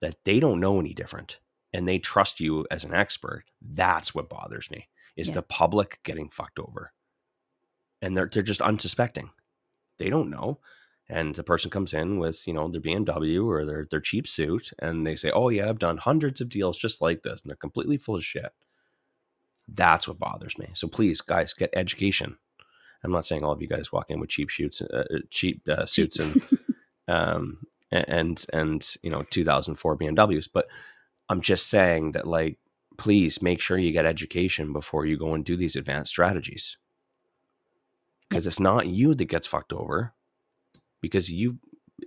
that 0.00 0.14
they 0.24 0.38
don't 0.38 0.61
know 0.61 0.78
any 0.78 0.94
different 0.94 1.40
and 1.73 1.87
they 1.87 1.99
trust 1.99 2.41
you 2.41 2.66
as 2.71 2.85
an 2.85 2.95
expert. 2.95 3.45
That's 3.61 4.14
what 4.14 4.29
bothers 4.29 4.71
me. 4.71 4.89
Is 5.16 5.29
Yeah. 5.29 5.35
the 5.35 5.43
public 5.43 6.01
getting 6.05 6.29
fucked 6.29 6.59
over 6.59 6.93
and 8.01 8.16
they're 8.16 8.29
they're 8.33 8.43
just 8.43 8.61
unsuspecting. 8.62 9.31
They 9.99 10.09
don't 10.11 10.31
know. 10.31 10.61
And 11.09 11.35
the 11.35 11.43
person 11.43 11.71
comes 11.71 11.93
in 11.93 12.18
with, 12.21 12.47
you 12.47 12.55
know, 12.55 12.68
their 12.68 12.81
BMW 12.81 13.45
or 13.47 13.64
their 13.64 13.87
their 13.91 14.01
cheap 14.01 14.27
suit 14.29 14.71
and 14.79 15.05
they 15.07 15.16
say, 15.16 15.31
"Oh 15.33 15.49
yeah, 15.49 15.68
I've 15.68 15.79
done 15.81 15.99
hundreds 15.99 16.41
of 16.41 16.49
deals 16.49 16.79
just 16.79 17.01
like 17.01 17.23
this." 17.23 17.43
And 17.43 17.51
they're 17.51 17.57
completely 17.57 17.97
full 17.99 18.16
of 18.16 18.25
shit. 18.25 18.53
That's 19.68 20.09
what 20.09 20.18
bothers 20.18 20.59
me. 20.59 20.71
So 20.75 20.89
please, 20.89 21.21
guys, 21.21 21.53
get 21.53 21.71
education. 21.75 22.39
I'm 23.03 23.12
not 23.12 23.27
saying 23.27 23.43
all 23.43 23.53
of 23.53 23.62
you 23.62 23.68
guys 23.68 23.93
walk 23.93 24.11
in 24.11 24.21
with 24.21 24.31
cheap 24.31 24.51
shoots, 24.51 24.83
uh, 24.83 25.05
uh, 25.11 25.18
cheap 25.31 25.62
uh, 25.68 25.87
suits 25.87 26.18
and 26.18 26.43
um 27.09 27.66
and 27.91 28.45
and 28.53 28.97
you 29.03 29.11
know 29.11 29.23
2004 29.31 29.99
BMWs, 29.99 30.49
but 30.53 30.66
I'm 31.31 31.41
just 31.41 31.68
saying 31.68 32.12
that 32.12 32.26
like 32.26 32.59
please 32.99 33.41
make 33.41 33.61
sure 33.62 33.78
you 33.78 33.93
get 33.93 34.05
education 34.05 34.74
before 34.74 35.07
you 35.07 35.16
go 35.16 35.33
and 35.33 35.45
do 35.45 35.57
these 35.57 35.76
advanced 35.76 36.11
strategies 36.11 36.76
because 38.28 38.47
it's 38.47 38.61
not 38.61 38.87
you 38.89 39.14
that 39.14 39.24
gets 39.24 39.47
fucked 39.47 39.72
over 39.72 40.12
because 41.01 41.31
you 41.31 41.59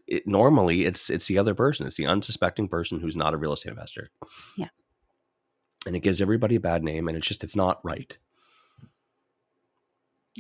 it, 0.05 0.27
normally 0.27 0.85
it's 0.85 1.09
it's 1.09 1.25
the 1.25 1.39
other 1.39 1.55
person 1.55 1.87
it's 1.87 1.95
the 1.95 2.05
unsuspecting 2.05 2.67
person 2.67 2.99
who's 2.99 3.15
not 3.15 3.33
a 3.33 3.37
real 3.37 3.53
estate 3.53 3.71
investor 3.71 4.11
Yeah. 4.57 4.67
and 5.87 5.95
it 5.95 6.01
gives 6.01 6.21
everybody 6.21 6.55
a 6.55 6.59
bad 6.59 6.83
name 6.83 7.07
and 7.07 7.17
it's 7.17 7.27
just 7.27 7.43
it's 7.43 7.55
not 7.55 7.79
right 7.83 8.17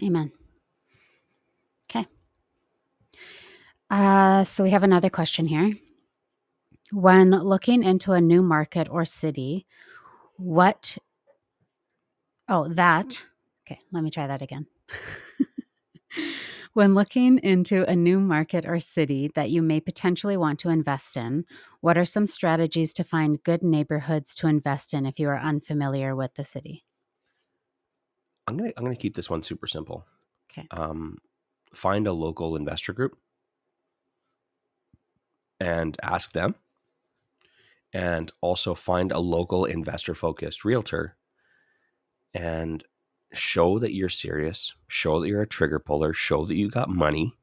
Amen. 0.03 0.31
Okay. 1.87 2.07
Uh, 3.91 4.43
so 4.43 4.63
we 4.63 4.71
have 4.71 4.81
another 4.81 5.09
question 5.11 5.45
here. 5.45 5.75
When 6.93 7.31
looking 7.31 7.81
into 7.81 8.11
a 8.11 8.21
new 8.21 8.43
market 8.43 8.87
or 8.87 9.03
city, 9.03 9.65
what? 10.37 10.95
Oh, 12.47 12.67
that. 12.69 13.25
Okay, 13.65 13.79
let 13.91 14.03
me 14.03 14.11
try 14.11 14.27
that 14.27 14.43
again. 14.43 14.67
when 16.73 16.93
looking 16.93 17.39
into 17.39 17.83
a 17.89 17.95
new 17.95 18.19
market 18.19 18.65
or 18.67 18.79
city 18.79 19.31
that 19.33 19.49
you 19.49 19.63
may 19.63 19.79
potentially 19.79 20.37
want 20.37 20.59
to 20.59 20.69
invest 20.69 21.17
in, 21.17 21.45
what 21.81 21.97
are 21.97 22.05
some 22.05 22.27
strategies 22.27 22.93
to 22.93 23.03
find 23.03 23.41
good 23.41 23.63
neighborhoods 23.63 24.35
to 24.35 24.47
invest 24.47 24.93
in 24.93 25.07
if 25.07 25.17
you 25.19 25.29
are 25.29 25.39
unfamiliar 25.39 26.15
with 26.15 26.35
the 26.35 26.43
city? 26.43 26.85
i'm 28.47 28.57
gonna 28.57 28.71
i'm 28.77 28.83
gonna 28.83 28.95
keep 28.95 29.15
this 29.15 29.29
one 29.29 29.41
super 29.43 29.67
simple 29.67 30.05
Okay. 30.51 30.69
um 30.71 31.17
find 31.73 32.07
a 32.07 32.13
local 32.13 32.55
investor 32.55 32.93
group 32.93 33.17
and 35.59 35.97
ask 36.03 36.31
them 36.33 36.55
and 37.93 38.31
also 38.41 38.73
find 38.73 39.11
a 39.11 39.19
local 39.19 39.65
investor 39.65 40.15
focused 40.15 40.65
realtor 40.65 41.15
and 42.33 42.83
show 43.31 43.79
that 43.79 43.93
you're 43.93 44.09
serious 44.09 44.73
show 44.87 45.21
that 45.21 45.27
you're 45.27 45.41
a 45.41 45.47
trigger 45.47 45.79
puller 45.79 46.13
show 46.13 46.45
that 46.45 46.55
you 46.55 46.69
got 46.69 46.89
money 46.89 47.33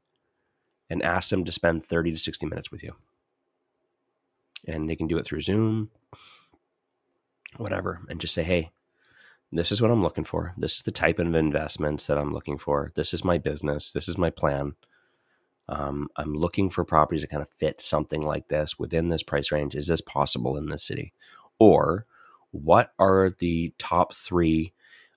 and 0.89 1.01
ask 1.03 1.29
them 1.29 1.45
to 1.45 1.51
spend 1.51 1.83
30 1.83 2.11
to 2.11 2.17
60 2.17 2.45
minutes 2.45 2.71
with 2.71 2.83
you. 2.83 2.93
And 4.67 4.89
they 4.89 4.95
can 4.95 5.07
do 5.07 5.17
it 5.17 5.25
through 5.25 5.41
zoom 5.41 5.89
whatever 7.57 7.99
and 8.09 8.21
just 8.21 8.33
say 8.33 8.43
hey 8.43 8.71
this 9.51 9.71
is 9.71 9.81
what 9.81 9.91
i'm 9.91 10.01
looking 10.01 10.23
for. 10.23 10.53
This 10.57 10.77
is 10.77 10.83
the 10.83 10.91
type 10.91 11.19
of 11.19 11.33
investments 11.35 12.07
that 12.07 12.17
i'm 12.17 12.31
looking 12.33 12.57
for. 12.57 12.91
This 12.95 13.13
is 13.13 13.25
my 13.25 13.37
business. 13.37 13.91
This 13.91 14.07
is 14.07 14.17
my 14.17 14.29
plan 14.29 14.75
um, 15.71 16.09
I'm 16.17 16.33
looking 16.33 16.69
for 16.69 16.83
properties 16.83 17.21
that 17.21 17.29
kind 17.29 17.41
of 17.41 17.49
fit 17.49 17.79
something 17.79 18.21
like 18.25 18.49
this 18.49 18.77
within 18.77 19.07
this 19.07 19.23
price 19.23 19.51
range. 19.53 19.73
Is 19.73 19.87
this 19.87 20.01
possible 20.01 20.57
in 20.57 20.65
this 20.67 20.83
city? 20.83 21.13
Or 21.59 22.05
what 22.51 22.91
are 22.99 23.31
the 23.39 23.73
top 23.77 24.13
three 24.13 24.73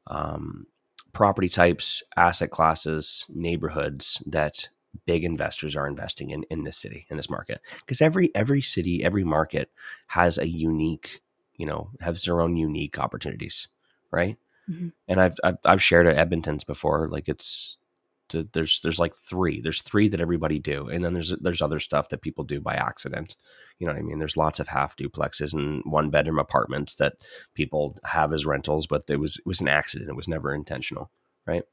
um, 0.07 0.67
property 1.13 1.49
types, 1.49 2.05
asset 2.17 2.51
classes, 2.53 3.27
neighborhoods 3.29 4.23
that 4.27 4.69
big 5.07 5.25
investors 5.25 5.75
are 5.75 5.89
investing 5.89 6.31
in 6.31 6.45
in 6.51 6.63
this 6.63 6.77
city, 6.79 7.05
in 7.11 7.17
this 7.17 7.29
market? 7.29 7.61
Because 7.81 8.01
every 8.01 8.31
every 8.37 8.61
city, 8.61 9.03
every 9.03 9.25
market 9.25 9.73
has 10.07 10.39
a 10.39 10.47
unique, 10.47 11.21
you 11.57 11.67
know, 11.67 11.91
has 12.01 12.23
their 12.23 12.41
own 12.41 12.57
unique 12.57 12.97
opportunities, 12.97 13.67
right? 14.13 14.37
Mhm. 14.71 14.93
And 15.09 15.21
I've, 15.21 15.37
I've 15.43 15.59
I've 15.65 15.83
shared 15.83 16.07
at 16.07 16.17
Edmonton's 16.17 16.63
before. 16.65 17.09
Like 17.09 17.29
it's 17.29 17.77
th- 18.35 18.49
there's 18.53 18.81
there's 18.83 18.99
like 18.99 19.15
three. 19.15 19.61
There's 19.61 19.83
three 19.83 20.09
that 20.09 20.21
everybody 20.21 20.59
do, 20.59 20.89
and 20.89 21.05
then 21.05 21.15
there's 21.15 21.35
there's 21.41 21.63
other 21.63 21.81
stuff 21.81 22.11
that 22.11 22.23
people 22.23 22.45
do 22.45 22.61
by 22.61 22.75
accident. 22.75 23.37
You 23.79 23.87
know 23.87 23.95
what 23.95 24.01
I 24.01 24.03
mean? 24.03 24.19
There's 24.19 24.37
lots 24.37 24.61
of 24.61 24.69
half 24.69 24.97
duplexes 24.97 25.55
and 25.55 25.83
one 25.87 26.11
bedroom 26.11 26.39
apartments 26.39 26.97
that 26.97 27.15
people 27.55 27.99
have 28.05 28.33
as 28.33 28.47
rentals, 28.47 28.87
but 28.87 29.05
it 29.09 29.17
was 29.17 29.37
it 29.37 29.47
was 29.47 29.61
an 29.61 29.69
accident. 29.69 30.11
It 30.11 30.17
was 30.17 30.29
never 30.29 30.55
intentional, 30.55 31.11
right? 31.47 31.65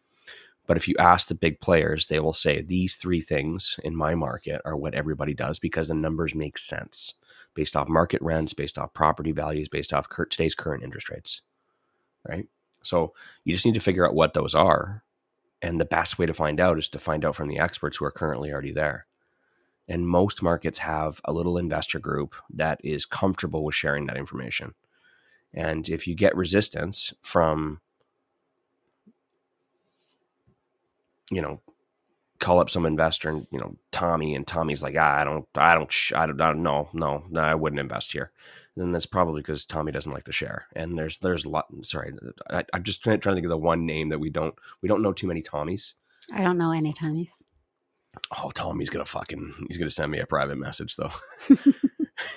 But 0.68 0.78
if 0.78 0.88
you 0.88 0.96
ask 1.00 1.28
the 1.28 1.36
big 1.36 1.60
players, 1.60 2.06
they 2.06 2.20
will 2.20 2.34
say 2.34 2.62
these 2.62 2.96
three 2.96 3.22
things 3.22 3.80
in 3.84 3.96
my 3.96 4.16
market 4.16 4.62
are 4.64 4.78
what 4.78 4.94
everybody 4.94 5.34
does 5.34 5.60
because 5.60 5.90
the 5.90 5.94
numbers 5.96 6.36
make 6.36 6.58
sense 6.58 7.14
based 7.54 7.76
off 7.76 7.90
market 7.90 8.22
rents, 8.22 8.54
based 8.54 8.78
off 8.78 8.94
property 8.94 9.34
values, 9.34 9.68
based 9.68 9.94
off 9.94 10.08
today's 10.30 10.56
current 10.56 10.84
interest 10.84 11.10
rates, 11.10 11.42
right? 12.28 12.48
So 12.84 13.14
you 13.44 13.54
just 13.54 13.66
need 13.66 13.74
to 13.74 13.80
figure 13.82 14.08
out 14.08 14.16
what 14.16 14.34
those 14.34 14.56
are. 14.56 15.04
And 15.62 15.80
the 15.80 15.86
best 15.86 16.18
way 16.18 16.26
to 16.26 16.34
find 16.34 16.60
out 16.60 16.80
is 16.80 16.90
to 16.90 17.00
find 17.00 17.24
out 17.24 17.36
from 17.36 17.48
the 17.48 17.60
experts 17.60 17.98
who 17.98 18.06
are 18.06 18.12
currently 18.12 18.52
already 18.52 18.72
there. 18.72 19.06
And 19.88 20.08
most 20.08 20.42
markets 20.42 20.80
have 20.80 21.22
a 21.26 21.34
little 21.34 21.58
investor 21.58 22.00
group 22.00 22.36
that 22.54 22.80
is 22.84 23.06
comfortable 23.06 23.64
with 23.64 23.76
sharing 23.76 24.06
that 24.08 24.18
information. 24.18 24.74
And 25.54 25.88
if 25.90 26.08
you 26.08 26.16
get 26.16 26.36
resistance 26.36 27.14
from, 27.22 27.82
you 31.30 31.42
know, 31.42 31.62
call 32.42 32.60
up 32.60 32.70
some 32.70 32.86
investor 32.86 33.30
and 33.30 33.48
you 33.52 33.60
know 33.60 33.78
Tommy 33.92 34.36
and 34.36 34.46
Tommy's 34.46 34.82
like 34.82 34.96
ah, 34.98 35.20
I 35.20 35.24
don't 35.24 35.46
I 35.56 35.76
don't 35.76 35.94
I 36.16 36.26
don't, 36.26 36.42
I 36.42 36.48
don't 36.48 36.64
no 36.64 36.90
no 36.92 37.24
no 37.30 37.40
I 37.40 37.56
wouldn't 37.56 37.80
invest 37.80 38.12
here. 38.12 38.32
Then 38.82 38.92
that's 38.92 39.06
probably 39.06 39.42
because 39.42 39.66
Tommy 39.66 39.92
doesn't 39.92 40.12
like 40.12 40.26
to 40.26 40.32
share. 40.32 40.68
And 40.76 40.98
there's 40.98 41.18
there's 41.20 41.46
a 41.46 41.50
lot. 41.50 41.68
Sorry, 41.84 42.14
I, 42.50 42.64
I'm 42.74 42.84
just 42.84 43.04
trying, 43.04 43.20
trying 43.20 43.34
to 43.34 43.38
think 43.38 43.46
of 43.46 43.52
the 43.52 43.58
one 43.58 43.86
name 43.86 44.10
that 44.10 44.20
we 44.20 44.30
don't 44.30 44.56
we 44.82 44.90
don't 44.90 45.02
know 45.02 45.14
too 45.14 45.28
many 45.28 45.42
Tommies. 45.42 45.94
I 46.34 46.44
don't 46.44 46.58
know 46.58 46.72
any 46.72 46.94
Tommies. 46.94 47.32
Oh, 48.38 48.50
Tommy's 48.52 48.90
gonna 48.90 49.06
fucking 49.06 49.66
he's 49.68 49.78
gonna 49.78 49.90
send 49.92 50.12
me 50.12 50.20
a 50.20 50.26
private 50.26 50.58
message 50.58 50.96
though. 50.96 51.12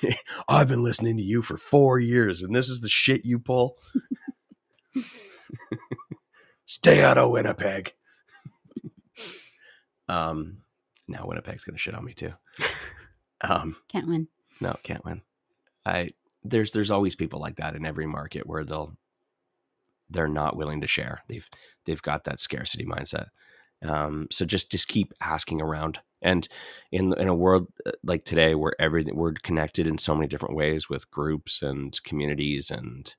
I've 0.49 0.69
been 0.69 0.83
listening 0.85 1.17
to 1.17 1.23
you 1.23 1.43
for 1.43 1.57
four 1.57 1.99
years, 1.99 2.43
and 2.43 2.55
this 2.55 2.69
is 2.69 2.81
the 2.81 2.89
shit 2.89 3.25
you 3.25 3.39
pull. 3.39 3.77
Stay 6.67 7.03
out 7.03 7.19
of 7.19 7.31
Winnipeg. 7.31 7.93
um, 10.09 10.59
now 11.09 11.25
Winnipeg's 11.27 11.65
gonna 11.65 11.79
shit 11.79 11.95
on 11.95 12.05
me 12.05 12.15
too. 12.15 12.33
Um, 13.41 13.77
Can't 13.89 14.09
win. 14.09 14.29
no, 14.61 14.75
can't 14.83 15.05
win. 15.05 15.23
I 15.85 16.11
there's 16.45 16.73
there's 16.73 16.91
always 16.91 17.15
people 17.15 17.41
like 17.41 17.57
that 17.57 17.75
in 17.75 17.85
every 17.87 18.07
market 18.07 18.47
where 18.47 18.65
they'll 18.65 18.97
they're 20.11 20.29
not 20.29 20.57
willing 20.57 20.81
to 20.83 20.87
share. 20.87 21.23
They've 21.29 21.49
they've 21.87 22.03
got 22.03 22.25
that 22.25 22.41
scarcity 22.41 22.85
mindset. 22.85 23.29
Um, 23.83 24.29
so 24.31 24.45
just 24.45 24.71
just 24.71 24.89
keep 24.89 25.13
asking 25.21 25.61
around. 25.61 25.99
And 26.23 26.49
in 26.93 27.15
in 27.19 27.29
a 27.29 27.35
world 27.35 27.69
uh, 27.87 27.93
like 28.03 28.25
today, 28.25 28.55
where 28.55 28.75
everything 28.79 29.17
we're 29.17 29.33
connected 29.43 29.87
in 29.87 29.99
so 29.99 30.15
many 30.15 30.29
different 30.29 30.57
ways 30.57 30.89
with 30.89 31.11
groups 31.11 31.63
and 31.63 32.01
communities 32.05 32.71
and 32.71 33.15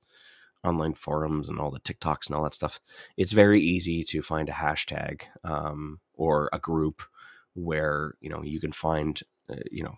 online 0.63 0.95
forums 0.95 1.49
and 1.49 1.59
all 1.59 1.69
the 1.69 1.79
TikToks 1.79 2.27
and 2.27 2.35
all 2.35 2.43
that 2.43 2.53
stuff, 2.53 2.79
it's 3.17 3.31
very 3.31 3.61
easy 3.61 4.03
to 4.03 4.21
find 4.23 4.49
a 4.49 4.53
hashtag 4.53 5.23
um, 5.43 5.99
or 6.13 6.49
a 6.53 6.59
group 6.59 7.03
where 7.53 8.13
you 8.21 8.29
know 8.29 8.43
you 8.43 8.59
can 8.59 8.71
find 8.71 9.21
uh, 9.49 9.55
you 9.71 9.83
know 9.83 9.95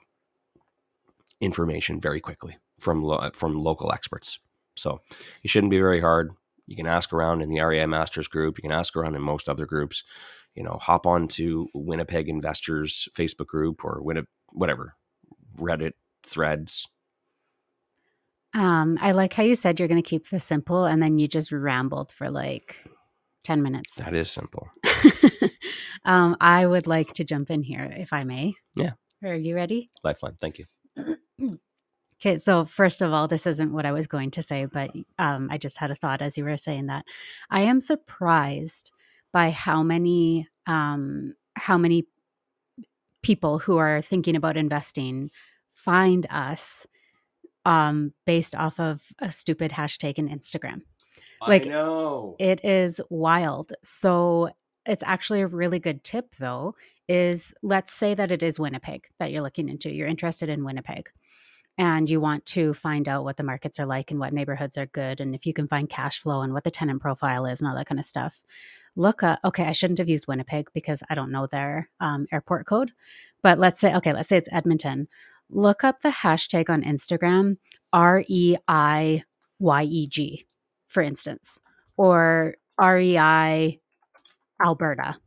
information 1.40 2.02
very 2.02 2.20
quickly 2.20 2.58
from 2.80 3.02
lo- 3.02 3.30
from 3.34 3.56
local 3.56 3.92
experts. 3.92 4.40
So 4.76 5.02
it 5.44 5.50
shouldn't 5.50 5.72
be 5.72 5.80
very 5.80 6.02
hard. 6.02 6.32
You 6.68 6.76
can 6.76 6.86
ask 6.86 7.14
around 7.14 7.42
in 7.42 7.50
the 7.50 7.62
REI 7.62 7.86
Masters 7.86 8.28
group. 8.28 8.58
You 8.58 8.62
can 8.62 8.72
ask 8.72 8.96
around 8.96 9.16
in 9.16 9.22
most 9.22 9.50
other 9.50 9.66
groups. 9.66 10.04
You 10.54 10.64
know, 10.64 10.78
hop 10.82 11.06
on 11.06 11.28
to 11.30 11.70
Winnipeg 11.74 12.28
Investors 12.30 13.08
Facebook 13.16 13.48
group 13.48 13.84
or 13.86 14.02
Winni- 14.02 14.28
whatever 14.54 14.96
Reddit 15.58 15.94
threads. 16.26 16.88
Um, 18.54 18.98
I 19.02 19.12
like 19.12 19.34
how 19.34 19.44
you 19.44 19.56
said 19.56 19.80
you're 19.80 19.88
going 19.88 20.02
to 20.02 20.08
keep 20.08 20.30
this 20.30 20.44
simple, 20.44 20.86
and 20.86 21.02
then 21.02 21.20
you 21.20 21.28
just 21.28 21.52
rambled 21.52 22.12
for 22.12 22.30
like 22.30 22.76
ten 23.44 23.62
minutes. 23.62 23.96
That 23.96 24.14
is 24.16 24.32
simple. 24.32 24.70
um, 26.06 26.36
I 26.42 26.66
would 26.66 26.88
like 26.88 27.14
to 27.14 27.24
jump 27.24 27.52
in 27.52 27.62
here, 27.62 27.94
if 27.96 28.14
I 28.14 28.24
may. 28.24 28.54
Yeah. 28.76 28.92
Are 29.24 29.36
you 29.36 29.56
ready? 29.56 29.90
Lifeline. 30.04 30.38
Thank 30.40 30.60
you. 30.60 31.60
Okay, 32.20 32.40
so 32.40 32.66
first 32.66 33.02
of 33.02 33.14
all, 33.14 33.28
this 33.28 33.46
isn't 33.46 33.72
what 33.72 33.86
I 33.86 33.92
was 33.92 34.08
going 34.08 34.32
to 34.32 34.42
say, 34.42 34.66
but 34.66 34.90
um, 35.20 35.50
I 35.52 35.58
just 35.58 35.78
had 35.78 35.92
a 35.92 35.96
thought 35.96 36.22
as 36.22 36.38
you 36.38 36.44
were 36.44 36.58
saying 36.58 36.88
that. 36.88 37.06
I 37.52 37.62
am 37.62 37.80
surprised 37.80 38.92
by 39.32 39.52
how 39.52 39.84
many 39.84 40.48
um, 40.66 41.36
how 41.56 41.78
many 41.78 42.08
people 43.22 43.60
who 43.60 43.78
are 43.78 44.02
thinking 44.02 44.36
about 44.36 44.58
investing 44.58 45.30
find 45.70 46.26
us 46.30 46.88
um, 47.66 48.14
based 48.26 48.56
off 48.56 48.80
of 48.80 49.02
a 49.20 49.32
stupid 49.32 49.72
hashtag 49.72 50.18
in 50.18 50.28
Instagram. 50.28 50.82
Like, 51.48 51.66
I 51.66 51.70
know. 51.70 52.36
It 52.40 52.64
is 52.66 53.00
wild. 53.10 53.74
So 53.84 54.50
it's 54.88 55.04
actually 55.06 55.42
a 55.42 55.48
really 55.48 55.78
good 55.78 56.04
tip, 56.04 56.36
though. 56.40 56.74
Is 57.08 57.54
let's 57.62 57.94
say 57.94 58.16
that 58.16 58.32
it 58.32 58.44
is 58.44 58.60
Winnipeg 58.60 59.08
that 59.20 59.32
you're 59.32 59.44
looking 59.44 59.70
into. 59.70 59.92
You're 59.92 60.08
interested 60.08 60.50
in 60.50 60.66
Winnipeg 60.66 61.10
and 61.78 62.10
you 62.10 62.20
want 62.20 62.46
to 62.46 62.74
find 62.74 63.08
out 63.08 63.24
what 63.24 63.38
the 63.38 63.44
markets 63.44 63.80
are 63.80 63.86
like 63.86 64.10
and 64.12 64.20
what 64.20 64.34
neighborhoods 64.34 64.78
are 64.78 64.88
good 64.88 65.20
and 65.20 65.36
if 65.36 65.46
you 65.46 65.54
can 65.54 65.68
find 65.68 65.90
cash 65.90 66.20
flow 66.20 66.42
and 66.42 66.54
what 66.54 66.64
the 66.64 66.72
tenant 66.72 67.02
profile 67.02 67.46
is 67.46 67.62
and 67.62 67.70
all 67.70 67.76
that 67.76 67.88
kind 67.88 68.00
of 68.00 68.06
stuff 68.06 68.42
look 68.96 69.24
up 69.24 69.40
okay 69.44 69.66
i 69.66 69.72
shouldn't 69.72 70.00
have 70.00 70.10
used 70.10 70.28
winnipeg 70.28 70.68
because 70.74 71.04
i 71.10 71.16
don't 71.16 71.32
know 71.32 71.48
their 71.48 71.90
um, 72.00 72.26
airport 72.32 72.66
code 72.66 72.92
but 73.42 73.60
let's 73.60 73.80
say 73.80 73.94
okay 73.96 74.14
let's 74.14 74.30
say 74.30 74.38
it's 74.38 74.50
edmonton. 74.52 75.08
Look 75.50 75.86
up 75.86 76.02
the 76.02 76.10
hashtag 76.10 76.70
on 76.70 76.84
instagram 76.84 77.58
r-e-i-y-e-g 77.94 79.26
for 80.88 81.02
instance 81.02 81.60
or 81.96 82.56
rei 82.80 83.80
alberta. 84.62 85.18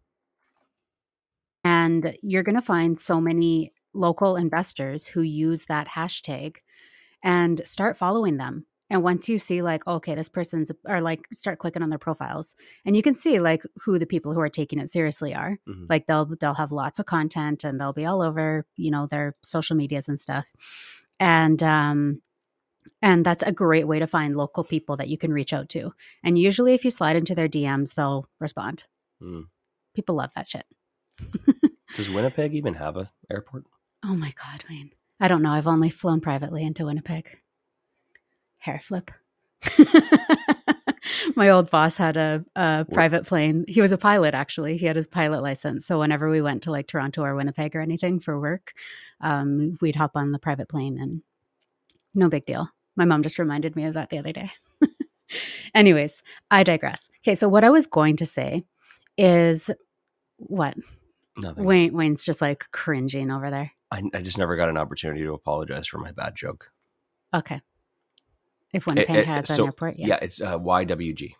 And 1.62 2.16
you're 2.22 2.42
going 2.42 2.54
to 2.54 2.62
find 2.62 2.98
so 2.98 3.20
many 3.20 3.72
local 3.92 4.36
investors 4.36 5.06
who 5.06 5.22
use 5.22 5.66
that 5.66 5.88
hashtag 5.88 6.56
and 7.22 7.60
start 7.64 7.96
following 7.96 8.36
them. 8.36 8.66
And 8.92 9.04
once 9.04 9.28
you 9.28 9.38
see 9.38 9.62
like, 9.62 9.86
okay, 9.86 10.16
this 10.16 10.28
person's 10.28 10.72
or 10.84 11.00
like 11.00 11.20
start 11.32 11.60
clicking 11.60 11.82
on 11.82 11.90
their 11.90 11.98
profiles 11.98 12.56
and 12.84 12.96
you 12.96 13.02
can 13.02 13.14
see 13.14 13.38
like 13.38 13.62
who 13.84 13.98
the 14.00 14.06
people 14.06 14.34
who 14.34 14.40
are 14.40 14.48
taking 14.48 14.80
it 14.80 14.90
seriously 14.90 15.32
are. 15.32 15.58
Mhm. 15.68 15.86
Like 15.88 16.06
they'll 16.06 16.26
they'll 16.40 16.54
have 16.54 16.72
lots 16.72 16.98
of 16.98 17.06
content 17.06 17.62
and 17.62 17.80
they'll 17.80 17.92
be 17.92 18.04
all 18.06 18.20
over, 18.20 18.66
you 18.76 18.90
know, 18.90 19.06
their 19.06 19.36
social 19.42 19.76
medias 19.76 20.08
and 20.08 20.18
stuff. 20.18 20.46
And 21.20 21.62
um 21.62 22.20
and 23.00 23.24
that's 23.24 23.42
a 23.44 23.52
great 23.52 23.86
way 23.86 24.00
to 24.00 24.06
find 24.06 24.36
local 24.36 24.64
people 24.64 24.96
that 24.96 25.08
you 25.08 25.16
can 25.16 25.32
reach 25.32 25.52
out 25.52 25.68
to. 25.70 25.92
And 26.24 26.36
usually 26.36 26.74
if 26.74 26.84
you 26.84 26.90
slide 26.90 27.16
into 27.16 27.34
their 27.34 27.48
DMs, 27.48 27.94
they'll 27.94 28.26
respond. 28.40 28.84
Mm. 29.22 29.44
People 29.94 30.16
love 30.16 30.32
that 30.34 30.48
shit. 30.48 30.66
Does 31.96 32.10
Winnipeg 32.10 32.54
even 32.54 32.74
have 32.74 32.96
a 32.96 33.10
airport? 33.30 33.64
Oh 34.04 34.14
my 34.14 34.32
God, 34.36 34.64
Wayne. 34.68 34.92
I 35.20 35.28
don't 35.28 35.42
know. 35.42 35.52
I've 35.52 35.66
only 35.66 35.90
flown 35.90 36.20
privately 36.20 36.64
into 36.64 36.86
Winnipeg. 36.86 37.38
Hair 38.60 38.80
flip. 38.82 39.10
my 41.36 41.50
old 41.50 41.70
boss 41.70 41.96
had 41.96 42.16
a, 42.16 42.44
a 42.56 42.86
private 42.92 43.26
plane. 43.26 43.64
He 43.68 43.80
was 43.80 43.92
a 43.92 43.98
pilot, 43.98 44.34
actually. 44.34 44.76
He 44.78 44.86
had 44.86 44.96
his 44.96 45.06
pilot 45.06 45.42
license. 45.42 45.86
So 45.86 45.98
whenever 45.98 46.30
we 46.30 46.40
went 46.40 46.62
to 46.62 46.70
like 46.70 46.86
Toronto 46.86 47.22
or 47.22 47.34
Winnipeg 47.34 47.76
or 47.76 47.80
anything 47.80 48.20
for 48.20 48.40
work, 48.40 48.72
um, 49.20 49.76
we'd 49.80 49.96
hop 49.96 50.12
on 50.14 50.32
the 50.32 50.38
private 50.38 50.68
plane 50.68 50.98
and 50.98 51.22
no 52.14 52.28
big 52.28 52.46
deal. 52.46 52.70
My 52.96 53.04
mom 53.04 53.22
just 53.22 53.38
reminded 53.38 53.76
me 53.76 53.84
of 53.84 53.94
that 53.94 54.10
the 54.10 54.18
other 54.18 54.32
day. 54.32 54.50
Anyways, 55.74 56.22
I 56.50 56.62
digress. 56.62 57.08
Okay, 57.22 57.34
so 57.34 57.48
what 57.48 57.64
I 57.64 57.70
was 57.70 57.86
going 57.86 58.16
to 58.16 58.26
say 58.26 58.64
is 59.16 59.70
what? 60.36 60.74
Nothing. 61.36 61.64
Wayne 61.64 61.92
Wayne's 61.94 62.24
just 62.24 62.40
like 62.40 62.64
cringing 62.72 63.30
over 63.30 63.50
there. 63.50 63.72
I, 63.90 64.02
I 64.14 64.22
just 64.22 64.38
never 64.38 64.56
got 64.56 64.68
an 64.68 64.76
opportunity 64.76 65.22
to 65.22 65.34
apologize 65.34 65.86
for 65.86 65.98
my 65.98 66.12
bad 66.12 66.36
joke. 66.36 66.70
Okay. 67.34 67.60
If 68.72 68.86
one 68.86 68.98
it- 68.98 69.08
has 69.08 69.50
an 69.50 69.66
airport, 69.66 69.98
yeah. 69.98 70.08
Yeah, 70.08 70.18
it's 70.22 70.40
uh, 70.40 70.58
YWG. 70.58 71.34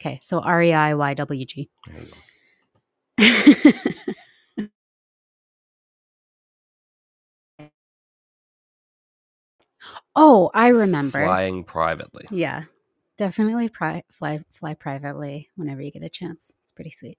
Okay, 0.00 0.18
so 0.22 0.40
R 0.40 0.62
E 0.62 0.72
I 0.72 0.94
Y 0.94 1.14
W 1.14 1.44
G. 1.44 1.70
There 1.86 2.00
you 2.00 2.06
go. 2.06 2.16
oh, 10.16 10.50
I 10.52 10.68
remember. 10.68 11.24
Flying 11.24 11.62
privately. 11.62 12.26
Yeah, 12.30 12.64
definitely 13.16 13.68
pri- 13.68 14.02
fly 14.10 14.42
fly 14.50 14.74
privately 14.74 15.50
whenever 15.54 15.82
you 15.82 15.92
get 15.92 16.02
a 16.02 16.08
chance. 16.08 16.52
It's 16.60 16.72
pretty 16.72 16.90
sweet. 16.90 17.18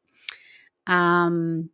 Um. 0.88 1.70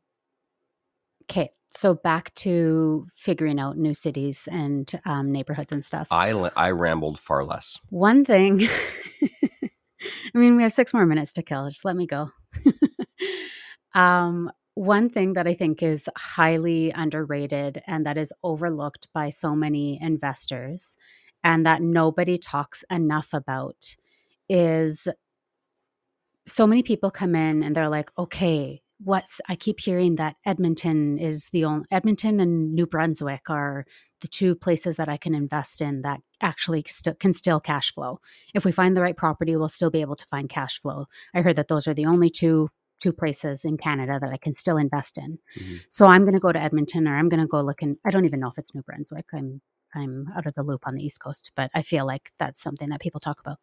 Okay, 1.24 1.51
so 1.72 1.93
back 1.93 2.34
to 2.36 3.05
figuring 3.13 3.59
out 3.59 3.78
new 3.78 3.93
cities 3.93 4.47
and 4.51 4.91
um, 5.05 5.32
neighborhoods 5.32 5.72
and 5.72 5.86
stuff. 5.86 6.07
I, 6.11 6.32
I 6.55 6.72
rambled 6.72 7.20
far 7.20 7.43
less. 7.45 7.80
One 7.89 8.26
thing, 8.26 8.61
I 10.34 10.38
mean, 10.38 10.55
we 10.55 10.63
have 10.63 10.74
six 10.74 10.93
more 10.93 11.05
minutes 11.05 11.34
to 11.34 11.43
kill. 11.43 11.70
Just 11.70 11.86
let 11.86 11.95
me 11.95 12.07
go. 12.07 12.32
um, 13.93 14.51
one 14.74 15.09
thing 15.09 15.34
that 15.34 15.45
I 15.45 15.53
think 15.53 15.84
is 15.84 16.09
highly 16.17 16.91
underrated 16.91 17.84
and 17.86 18.05
that 18.05 18.17
is 18.17 18.34
overlooked 18.43 19.07
by 19.13 19.30
so 19.30 19.55
many 19.55 19.99
investors 20.01 20.95
and 21.43 21.65
that 21.65 21.82
nobody 21.82 22.38
talks 22.38 22.84
enough 22.89 23.34
about 23.34 23.95
is 24.47 25.07
so 26.47 26.65
many 26.65 26.82
people 26.82 27.11
come 27.11 27.36
in 27.36 27.61
and 27.61 27.76
they're 27.76 27.89
like, 27.89 28.09
okay, 28.17 28.82
what's 29.02 29.39
I 29.47 29.56
keep 29.56 29.80
hearing 29.80 30.16
that 30.16 30.36
Edmonton 30.45 31.18
is 31.18 31.50
the 31.50 31.66
only 31.66 31.86
Edmonton 31.91 32.39
and 32.39 32.74
New 32.74 32.86
Brunswick 32.86 33.50
are 33.50 33.86
the 34.22 34.28
two 34.28 34.56
places 34.56 34.97
that 34.97 35.08
I 35.08 35.18
can 35.18 35.34
invest 35.34 35.82
in 35.82 36.02
that 36.02 36.20
actually 36.41 36.84
st- 36.88 37.20
can 37.20 37.32
still 37.32 37.60
cash 37.60 37.93
flow. 37.93 38.20
If 38.54 38.66
we 38.66 38.72
find 38.72 38.95
the 38.95 39.02
right 39.02 39.16
property, 39.16 39.56
we'll 39.56 39.70
still 39.70 39.89
be 39.89 40.02
able 40.02 40.18
to 40.18 40.26
find 40.26 40.50
cash 40.50 40.80
flow. 40.80 41.06
I 41.34 41.41
heard 41.41 41.56
that 41.56 41.70
those 41.70 41.88
are 41.88 41.93
the 41.93 42.06
only 42.06 42.30
two 42.30 42.70
two 43.02 43.14
places 43.14 43.64
in 43.64 43.78
Canada 43.78 44.20
that 44.20 44.32
I 44.32 44.38
can 44.38 44.54
still 44.54 44.76
invest 44.76 45.18
in. 45.18 45.39
Mm-hmm. 45.58 45.76
So 45.89 46.08
I'm 46.08 46.24
going 46.24 46.34
to 46.34 46.39
go 46.39 46.52
to 46.52 46.62
Edmonton 46.62 47.08
or 47.08 47.18
I'm 47.18 47.30
going 47.30 47.39
to 47.39 47.47
go 47.47 47.62
look 47.62 47.82
in 47.82 47.97
I 48.06 48.12
don't 48.12 48.26
even 48.26 48.41
know 48.41 48.50
if 48.50 48.58
it's 48.58 48.76
New 48.76 48.84
Brunswick. 48.84 49.28
I'm 49.34 49.62
I'm 49.95 50.28
out 50.36 50.45
of 50.45 50.54
the 50.54 50.64
loop 50.64 50.86
on 50.86 50.95
the 50.95 51.04
East 51.04 51.22
Coast, 51.22 51.52
but 51.56 51.72
I 51.74 51.82
feel 51.82 52.06
like 52.06 52.32
that's 52.38 52.62
something 52.62 52.89
that 52.89 53.00
people 53.00 53.22
talk 53.22 53.39
about. 53.39 53.60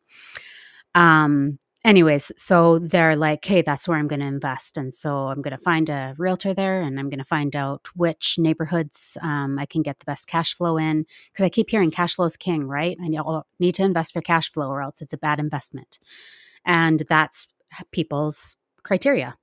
Um 0.94 1.58
anyways, 1.86 2.32
so 2.36 2.78
they're 2.80 3.16
like, 3.16 3.44
hey, 3.44 3.62
that's 3.62 3.86
where 3.86 3.96
I'm 3.96 4.08
going 4.08 4.20
to 4.20 4.26
invest. 4.26 4.76
And 4.76 4.92
so 4.92 5.28
I'm 5.28 5.40
going 5.40 5.56
to 5.56 5.62
find 5.62 5.88
a 5.88 6.14
realtor 6.18 6.52
there 6.52 6.82
and 6.82 6.98
I'm 6.98 7.08
going 7.08 7.18
to 7.18 7.24
find 7.24 7.54
out 7.54 7.88
which 7.94 8.36
neighborhoods 8.38 9.16
um, 9.22 9.58
I 9.58 9.66
can 9.66 9.82
get 9.82 10.00
the 10.00 10.04
best 10.04 10.26
cash 10.26 10.52
flow 10.54 10.76
in. 10.76 11.06
Because 11.32 11.44
I 11.44 11.48
keep 11.48 11.70
hearing 11.70 11.92
cash 11.92 12.16
flow 12.16 12.26
is 12.26 12.36
king, 12.36 12.66
right? 12.66 12.98
I 13.00 13.42
need 13.60 13.74
to 13.76 13.84
invest 13.84 14.12
for 14.12 14.20
cash 14.20 14.52
flow 14.52 14.68
or 14.68 14.82
else 14.82 15.00
it's 15.00 15.12
a 15.12 15.18
bad 15.18 15.38
investment. 15.38 15.98
And 16.64 17.04
that's 17.08 17.46
people's 17.92 18.56
criteria. 18.82 19.36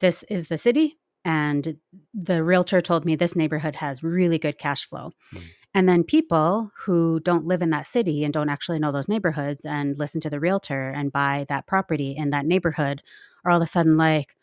This 0.00 0.22
is 0.24 0.48
the 0.48 0.58
city. 0.58 0.98
And 1.24 1.78
the 2.14 2.44
realtor 2.44 2.80
told 2.80 3.04
me 3.04 3.16
this 3.16 3.34
neighborhood 3.34 3.76
has 3.76 4.02
really 4.02 4.38
good 4.38 4.58
cash 4.58 4.86
flow. 4.86 5.12
Mm. 5.34 5.42
And 5.78 5.88
then 5.88 6.02
people 6.02 6.72
who 6.76 7.20
don't 7.20 7.46
live 7.46 7.62
in 7.62 7.70
that 7.70 7.86
city 7.86 8.24
and 8.24 8.34
don't 8.34 8.48
actually 8.48 8.80
know 8.80 8.90
those 8.90 9.06
neighborhoods 9.06 9.64
and 9.64 9.96
listen 9.96 10.20
to 10.22 10.28
the 10.28 10.40
realtor 10.40 10.90
and 10.90 11.12
buy 11.12 11.46
that 11.48 11.68
property 11.68 12.16
in 12.16 12.30
that 12.30 12.46
neighborhood 12.46 13.00
are 13.44 13.52
all 13.52 13.62
of 13.62 13.62
a 13.62 13.70
sudden 13.70 13.96
like, 13.96 14.34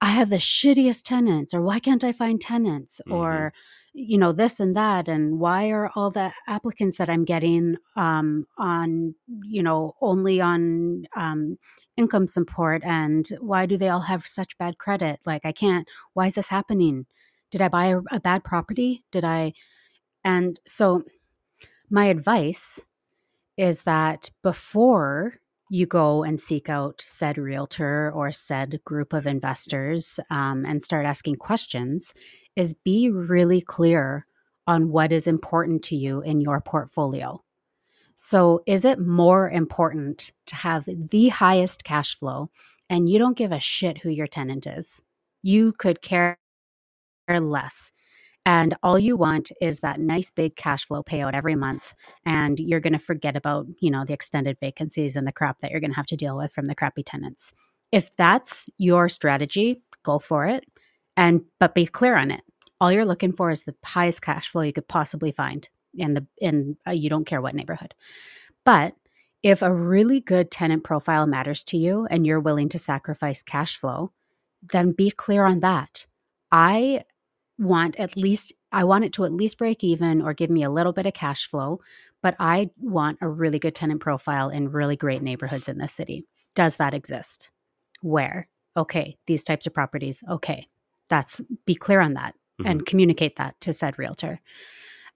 I 0.00 0.06
have 0.06 0.28
the 0.28 0.38
shittiest 0.38 1.02
tenants, 1.04 1.54
or 1.54 1.62
why 1.62 1.78
can't 1.78 2.02
I 2.02 2.10
find 2.10 2.40
tenants? 2.40 3.00
Mm-hmm. 3.06 3.14
Or, 3.14 3.52
you 3.92 4.18
know, 4.18 4.32
this 4.32 4.58
and 4.58 4.74
that. 4.74 5.06
And 5.06 5.38
why 5.38 5.68
are 5.68 5.88
all 5.94 6.10
the 6.10 6.32
applicants 6.48 6.98
that 6.98 7.08
I'm 7.08 7.24
getting 7.24 7.76
um, 7.94 8.48
on, 8.58 9.14
you 9.44 9.62
know, 9.62 9.94
only 10.00 10.40
on 10.40 11.04
um, 11.14 11.58
income 11.96 12.26
support? 12.26 12.82
And 12.84 13.24
why 13.38 13.66
do 13.66 13.76
they 13.76 13.88
all 13.88 14.00
have 14.00 14.26
such 14.26 14.58
bad 14.58 14.78
credit? 14.78 15.20
Like, 15.24 15.44
I 15.44 15.52
can't, 15.52 15.86
why 16.12 16.26
is 16.26 16.34
this 16.34 16.48
happening? 16.48 17.06
Did 17.52 17.62
I 17.62 17.68
buy 17.68 17.86
a, 17.86 18.00
a 18.10 18.18
bad 18.18 18.42
property? 18.42 19.04
Did 19.12 19.24
I, 19.24 19.52
and 20.26 20.58
so, 20.66 21.04
my 21.88 22.06
advice 22.06 22.80
is 23.56 23.82
that 23.84 24.28
before 24.42 25.34
you 25.70 25.86
go 25.86 26.24
and 26.24 26.40
seek 26.40 26.68
out 26.68 27.00
said 27.00 27.38
realtor 27.38 28.10
or 28.12 28.32
said 28.32 28.80
group 28.84 29.12
of 29.12 29.24
investors 29.24 30.18
um, 30.28 30.66
and 30.66 30.82
start 30.82 31.06
asking 31.06 31.36
questions, 31.36 32.12
is 32.56 32.74
be 32.74 33.08
really 33.08 33.60
clear 33.60 34.26
on 34.66 34.90
what 34.90 35.12
is 35.12 35.28
important 35.28 35.84
to 35.84 35.94
you 35.94 36.22
in 36.22 36.40
your 36.40 36.60
portfolio. 36.60 37.40
So, 38.16 38.64
is 38.66 38.84
it 38.84 38.98
more 38.98 39.48
important 39.48 40.32
to 40.46 40.56
have 40.56 40.88
the 40.88 41.28
highest 41.28 41.84
cash 41.84 42.16
flow 42.16 42.50
and 42.90 43.08
you 43.08 43.20
don't 43.20 43.38
give 43.38 43.52
a 43.52 43.60
shit 43.60 43.98
who 43.98 44.10
your 44.10 44.26
tenant 44.26 44.66
is? 44.66 45.00
You 45.42 45.72
could 45.72 46.02
care 46.02 46.40
less 47.28 47.92
and 48.46 48.76
all 48.82 48.98
you 48.98 49.16
want 49.16 49.50
is 49.60 49.80
that 49.80 50.00
nice 50.00 50.30
big 50.30 50.54
cash 50.56 50.86
flow 50.86 51.02
payout 51.02 51.34
every 51.34 51.56
month 51.56 51.94
and 52.24 52.58
you're 52.60 52.80
going 52.80 52.92
to 52.92 52.98
forget 52.98 53.36
about 53.36 53.66
you 53.80 53.90
know 53.90 54.04
the 54.06 54.14
extended 54.14 54.58
vacancies 54.58 55.16
and 55.16 55.26
the 55.26 55.32
crap 55.32 55.60
that 55.60 55.70
you're 55.70 55.80
going 55.80 55.90
to 55.90 55.96
have 55.96 56.06
to 56.06 56.16
deal 56.16 56.38
with 56.38 56.52
from 56.52 56.66
the 56.66 56.74
crappy 56.74 57.02
tenants. 57.02 57.52
If 57.92 58.14
that's 58.16 58.70
your 58.78 59.08
strategy 59.08 59.82
go 60.02 60.18
for 60.18 60.46
it 60.46 60.64
and 61.16 61.42
but 61.60 61.74
be 61.74 61.84
clear 61.84 62.16
on 62.16 62.30
it. 62.30 62.42
All 62.80 62.92
you're 62.92 63.04
looking 63.04 63.32
for 63.32 63.50
is 63.50 63.64
the 63.64 63.74
highest 63.84 64.22
cash 64.22 64.48
flow 64.48 64.62
you 64.62 64.72
could 64.72 64.88
possibly 64.88 65.32
find 65.32 65.68
in 65.94 66.14
the 66.14 66.26
in 66.38 66.76
uh, 66.86 66.92
you 66.92 67.10
don't 67.10 67.26
care 67.26 67.42
what 67.42 67.54
neighborhood. 67.54 67.94
But 68.64 68.94
if 69.42 69.62
a 69.62 69.72
really 69.72 70.20
good 70.20 70.50
tenant 70.50 70.84
profile 70.84 71.26
matters 71.26 71.62
to 71.64 71.76
you 71.76 72.06
and 72.10 72.26
you're 72.26 72.40
willing 72.40 72.68
to 72.70 72.78
sacrifice 72.78 73.42
cash 73.42 73.76
flow 73.76 74.12
then 74.72 74.92
be 74.92 75.10
clear 75.10 75.44
on 75.44 75.60
that. 75.60 76.06
I 76.50 77.02
want 77.58 77.96
at 77.96 78.16
least 78.16 78.52
I 78.72 78.84
want 78.84 79.04
it 79.04 79.12
to 79.14 79.24
at 79.24 79.32
least 79.32 79.58
break 79.58 79.82
even 79.82 80.20
or 80.20 80.34
give 80.34 80.50
me 80.50 80.62
a 80.62 80.70
little 80.70 80.92
bit 80.92 81.06
of 81.06 81.14
cash 81.14 81.46
flow, 81.46 81.80
but 82.22 82.36
I 82.38 82.70
want 82.78 83.18
a 83.20 83.28
really 83.28 83.58
good 83.58 83.74
tenant 83.74 84.00
profile 84.00 84.50
in 84.50 84.70
really 84.70 84.96
great 84.96 85.22
neighborhoods 85.22 85.68
in 85.68 85.78
this 85.78 85.92
city. 85.92 86.24
Does 86.54 86.76
that 86.76 86.94
exist? 86.94 87.50
Where? 88.02 88.48
Okay, 88.76 89.16
these 89.26 89.44
types 89.44 89.66
of 89.66 89.72
properties. 89.72 90.22
Okay. 90.28 90.68
That's 91.08 91.40
be 91.64 91.74
clear 91.74 92.00
on 92.00 92.14
that 92.14 92.34
mm-hmm. 92.60 92.70
and 92.70 92.86
communicate 92.86 93.36
that 93.36 93.58
to 93.62 93.72
said 93.72 93.98
realtor. 93.98 94.40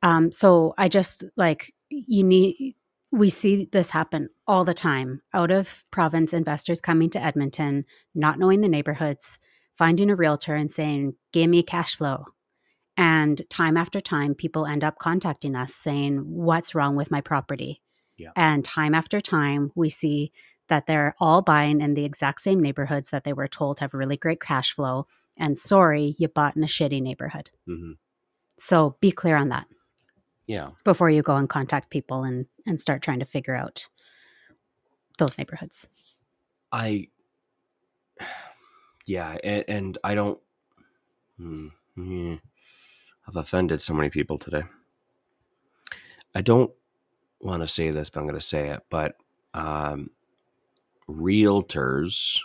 Um, 0.03 0.33
so 0.33 0.75
I 0.79 0.89
just 0.89 1.25
like 1.37 1.75
you 1.91 2.23
need 2.23 2.75
we 3.13 3.29
see 3.29 3.69
this 3.73 3.91
happen 3.91 4.29
all 4.47 4.65
the 4.65 4.73
time 4.73 5.21
out 5.35 5.51
of 5.51 5.85
province 5.91 6.33
investors 6.33 6.81
coming 6.81 7.11
to 7.11 7.23
Edmonton, 7.23 7.85
not 8.15 8.39
knowing 8.39 8.61
the 8.61 8.69
neighborhoods, 8.69 9.41
finding 9.81 10.11
a 10.11 10.15
realtor 10.15 10.55
and 10.55 10.71
saying, 10.71 11.15
Give 11.33 11.49
me 11.49 11.63
cash 11.63 11.97
flow. 11.97 12.27
And 12.99 13.41
time 13.49 13.79
after 13.79 13.99
time, 13.99 14.35
people 14.35 14.67
end 14.67 14.85
up 14.85 14.99
contacting 14.99 15.57
us 15.57 15.75
saying, 15.75 16.19
What's 16.19 16.75
wrong 16.75 16.97
with 16.97 17.11
my 17.11 17.23
property? 17.23 17.81
Yeah. 18.19 18.33
And 18.37 18.63
time 18.63 18.95
after 18.95 19.23
time, 19.23 19.73
we 19.75 19.89
see 19.89 20.33
that 20.69 20.87
they're 20.87 21.15
all 21.19 21.41
buying 21.41 21.81
in 21.81 21.95
the 21.95 22.05
exact 22.05 22.43
same 22.43 22.61
neighborhoods 22.61 23.09
that 23.09 23.25
they 23.25 23.33
were 23.33 23.49
told 23.49 23.81
have 23.81 23.95
really 23.95 24.19
great 24.19 24.39
cash 24.39 24.73
flow. 24.75 25.07
And 25.39 25.57
sorry, 25.57 26.15
you 26.19 26.29
bought 26.29 26.57
in 26.57 26.63
a 26.63 26.67
shitty 26.67 27.01
neighborhood. 27.01 27.51
Mm-hmm. 27.67 27.93
So 28.59 28.97
be 29.01 29.11
clear 29.11 29.37
on 29.37 29.49
that. 29.49 29.67
Yeah. 30.47 30.73
Before 30.85 31.09
you 31.09 31.23
go 31.23 31.37
and 31.37 31.49
contact 31.49 31.89
people 31.89 32.25
and, 32.25 32.45
and 32.67 32.79
start 32.79 33.01
trying 33.01 33.21
to 33.21 33.25
figure 33.25 33.57
out 33.57 33.87
those 35.17 35.39
neighborhoods. 35.39 35.89
I 36.71 37.09
yeah, 39.07 39.37
and, 39.43 39.65
and 39.69 39.99
I 40.05 40.15
don't. 40.15 40.39
Hmm, 41.37 41.69
I've 43.27 43.37
offended 43.37 43.81
so 43.81 43.95
many 43.95 44.11
people 44.11 44.39
today. 44.39 44.63
I 46.35 46.43
don't 46.43 46.73
want 47.41 47.63
to 47.63 47.69
say 47.69 47.91
this, 47.91 48.11
but 48.11 48.21
I'm 48.21 48.27
going 48.27 48.39
to 48.39 48.47
say 48.47 48.69
it. 48.69 48.81
But 48.91 49.17
um, 49.55 50.11
realtors 51.09 52.39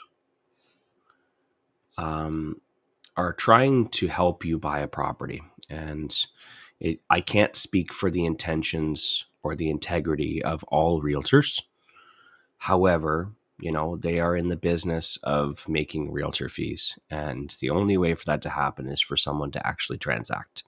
um, 1.98 2.62
are 3.18 3.34
trying 3.34 3.90
to 3.90 4.08
help 4.08 4.46
you 4.46 4.60
buy 4.60 4.80
a 4.80 4.88
property, 4.88 5.42
and 5.70 6.16
it, 6.80 7.00
I 7.10 7.22
can't 7.22 7.56
speak 7.56 7.94
for 7.94 8.10
the 8.10 8.26
intentions 8.26 9.26
or 9.44 9.56
the 9.56 9.70
integrity 9.70 10.44
of 10.44 10.64
all 10.66 11.02
realtors. 11.02 11.62
However, 12.58 13.32
you 13.60 13.72
know 13.72 13.96
they 13.98 14.20
are 14.20 14.36
in 14.36 14.50
the 14.50 14.58
business 14.58 15.18
of 15.24 15.68
making 15.68 16.12
realtor 16.12 16.50
fees 16.50 16.98
and 17.10 17.56
the 17.62 17.70
only 17.70 17.98
way 17.98 18.14
for 18.14 18.26
that 18.26 18.42
to 18.42 18.50
happen 18.50 18.88
is 18.88 19.02
for 19.02 19.16
someone 19.16 19.52
to 19.52 19.66
actually 19.66 19.98
transact 19.98 20.64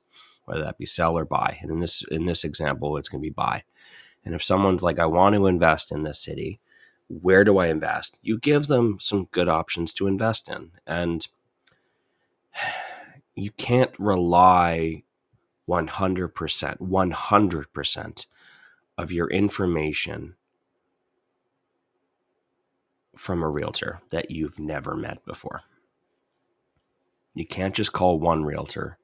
whether 0.48 0.64
that 0.64 0.78
be 0.78 0.86
sell 0.86 1.18
or 1.18 1.26
buy. 1.26 1.58
And 1.62 1.70
in 1.70 1.80
this 1.80 2.04
in 2.10 2.26
this 2.26 2.44
example 2.44 2.98
it's 2.98 3.10
going 3.10 3.22
to 3.22 3.30
be 3.30 3.34
buy. 3.34 3.64
And 4.26 4.34
if 4.34 4.44
someone's 4.44 4.84
like 4.84 5.00
i 5.00 5.06
want 5.06 5.36
to 5.36 5.48
invest 5.48 5.92
in 5.92 6.04
this 6.04 6.20
city 6.20 6.60
where 7.10 7.44
do 7.44 7.58
i 7.58 7.68
invest? 7.68 8.18
You 8.22 8.38
give 8.40 8.68
them 8.68 8.98
some 9.00 9.28
good 9.32 9.48
options 9.48 9.94
to 9.94 10.08
invest 10.08 10.50
in. 10.50 10.72
And 10.86 11.28
you 13.36 13.52
can't 13.52 13.92
rely 14.00 15.04
100% 15.70 16.78
100% 16.80 18.26
of 18.98 19.12
your 19.12 19.30
information 19.30 20.36
from 23.18 23.44
a 23.44 23.50
realtor 23.50 24.00
that 24.10 24.32
you've 24.32 24.60
never 24.60 24.96
met 24.96 25.26
before. 25.26 25.62
You 27.34 27.46
can't 27.46 27.76
just 27.76 27.94
call 27.94 28.20
one 28.20 28.44
realtor 28.44 28.98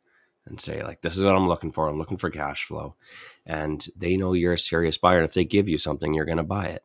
and 0.46 0.60
say 0.60 0.84
like 0.84 1.02
this 1.02 1.18
is 1.18 1.24
what 1.24 1.36
I'm 1.36 1.48
looking 1.48 1.72
for. 1.72 1.88
I'm 1.88 1.98
looking 1.98 2.18
for 2.18 2.30
cash 2.30 2.66
flow. 2.66 2.96
And 3.46 3.86
they 3.96 4.18
know 4.18 4.34
you're 4.34 4.54
a 4.54 4.60
serious 4.60 4.98
buyer 4.98 5.18
and 5.18 5.28
if 5.28 5.34
they 5.34 5.46
give 5.46 5.70
you 5.70 5.78
something 5.78 6.14
you're 6.14 6.26
going 6.26 6.38
to 6.38 6.44
buy 6.44 6.66
it. 6.66 6.84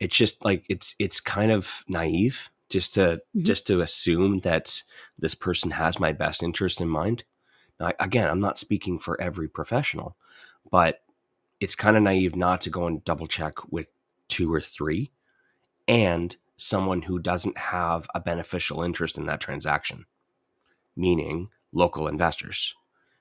It's 0.00 0.16
just 0.16 0.44
like 0.44 0.64
it's 0.68 0.94
it's 0.98 1.20
kind 1.20 1.52
of 1.52 1.84
naive 1.88 2.50
just 2.68 2.94
to 2.94 3.00
mm-hmm. 3.00 3.42
just 3.42 3.66
to 3.68 3.80
assume 3.80 4.40
that 4.40 4.82
this 5.18 5.34
person 5.34 5.70
has 5.72 6.00
my 6.00 6.12
best 6.12 6.42
interest 6.42 6.80
in 6.80 6.88
mind. 6.88 7.24
Now, 7.78 7.92
again, 8.00 8.30
I'm 8.30 8.40
not 8.40 8.58
speaking 8.58 8.98
for 8.98 9.20
every 9.20 9.48
professional, 9.48 10.16
but 10.70 11.00
it's 11.60 11.74
kind 11.74 11.96
of 11.96 12.02
naive 12.02 12.36
not 12.36 12.60
to 12.62 12.70
go 12.70 12.86
and 12.86 13.04
double 13.04 13.26
check 13.26 13.54
with 13.70 13.92
two 14.28 14.52
or 14.52 14.60
three 14.60 15.10
and 15.88 16.36
someone 16.56 17.02
who 17.02 17.18
doesn't 17.18 17.58
have 17.58 18.06
a 18.14 18.20
beneficial 18.20 18.82
interest 18.82 19.18
in 19.18 19.26
that 19.26 19.40
transaction. 19.40 20.06
meaning 20.96 21.48
local 21.72 22.06
investors, 22.08 22.74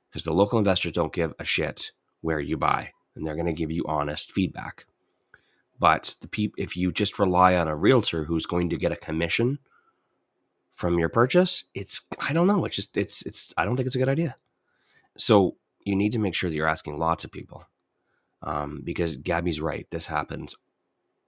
because 0.10 0.24
the 0.24 0.34
local 0.34 0.60
investors 0.60 0.92
don't 0.92 1.14
give 1.14 1.34
a 1.40 1.44
shit 1.44 1.92
where 2.22 2.40
you 2.40 2.58
buy, 2.58 2.92
and 3.16 3.26
they're 3.26 3.36
going 3.36 3.48
to 3.48 3.54
give 3.54 3.72
you 3.72 3.84
honest 3.88 4.32
feedback. 4.32 4.86
But 5.80 6.16
the 6.22 6.28
peop- 6.28 6.56
if 6.58 6.78
you 6.78 6.92
just 6.92 7.20
rely 7.20 7.56
on 7.56 7.68
a 7.68 7.76
realtor 7.76 8.26
who's 8.26 8.46
going 8.46 8.70
to 8.70 8.78
get 8.78 8.92
a 8.92 8.96
commission 8.98 9.60
from 10.74 11.00
your 11.00 11.10
purchase, 11.10 11.66
it's 11.74 12.02
I 12.20 12.34
don't 12.34 12.48
know. 12.48 12.66
It's 12.66 12.76
just 12.76 12.96
it's 12.96 13.24
it's 13.24 13.54
I 13.58 13.66
don't 13.66 13.76
think 13.76 13.88
it's 13.88 13.96
a 13.96 14.00
good 14.00 14.10
idea. 14.10 14.36
So 15.18 15.58
you 15.84 15.96
need 15.96 16.14
to 16.14 16.20
make 16.20 16.36
sure 16.36 16.50
that 16.50 16.56
you're 16.56 16.68
asking 16.68 16.98
lots 16.98 17.26
of 17.26 17.32
people, 17.32 17.66
um, 18.42 18.82
because 18.84 19.18
Gabby's 19.18 19.60
right. 19.60 19.88
This 19.90 20.08
happens 20.08 20.56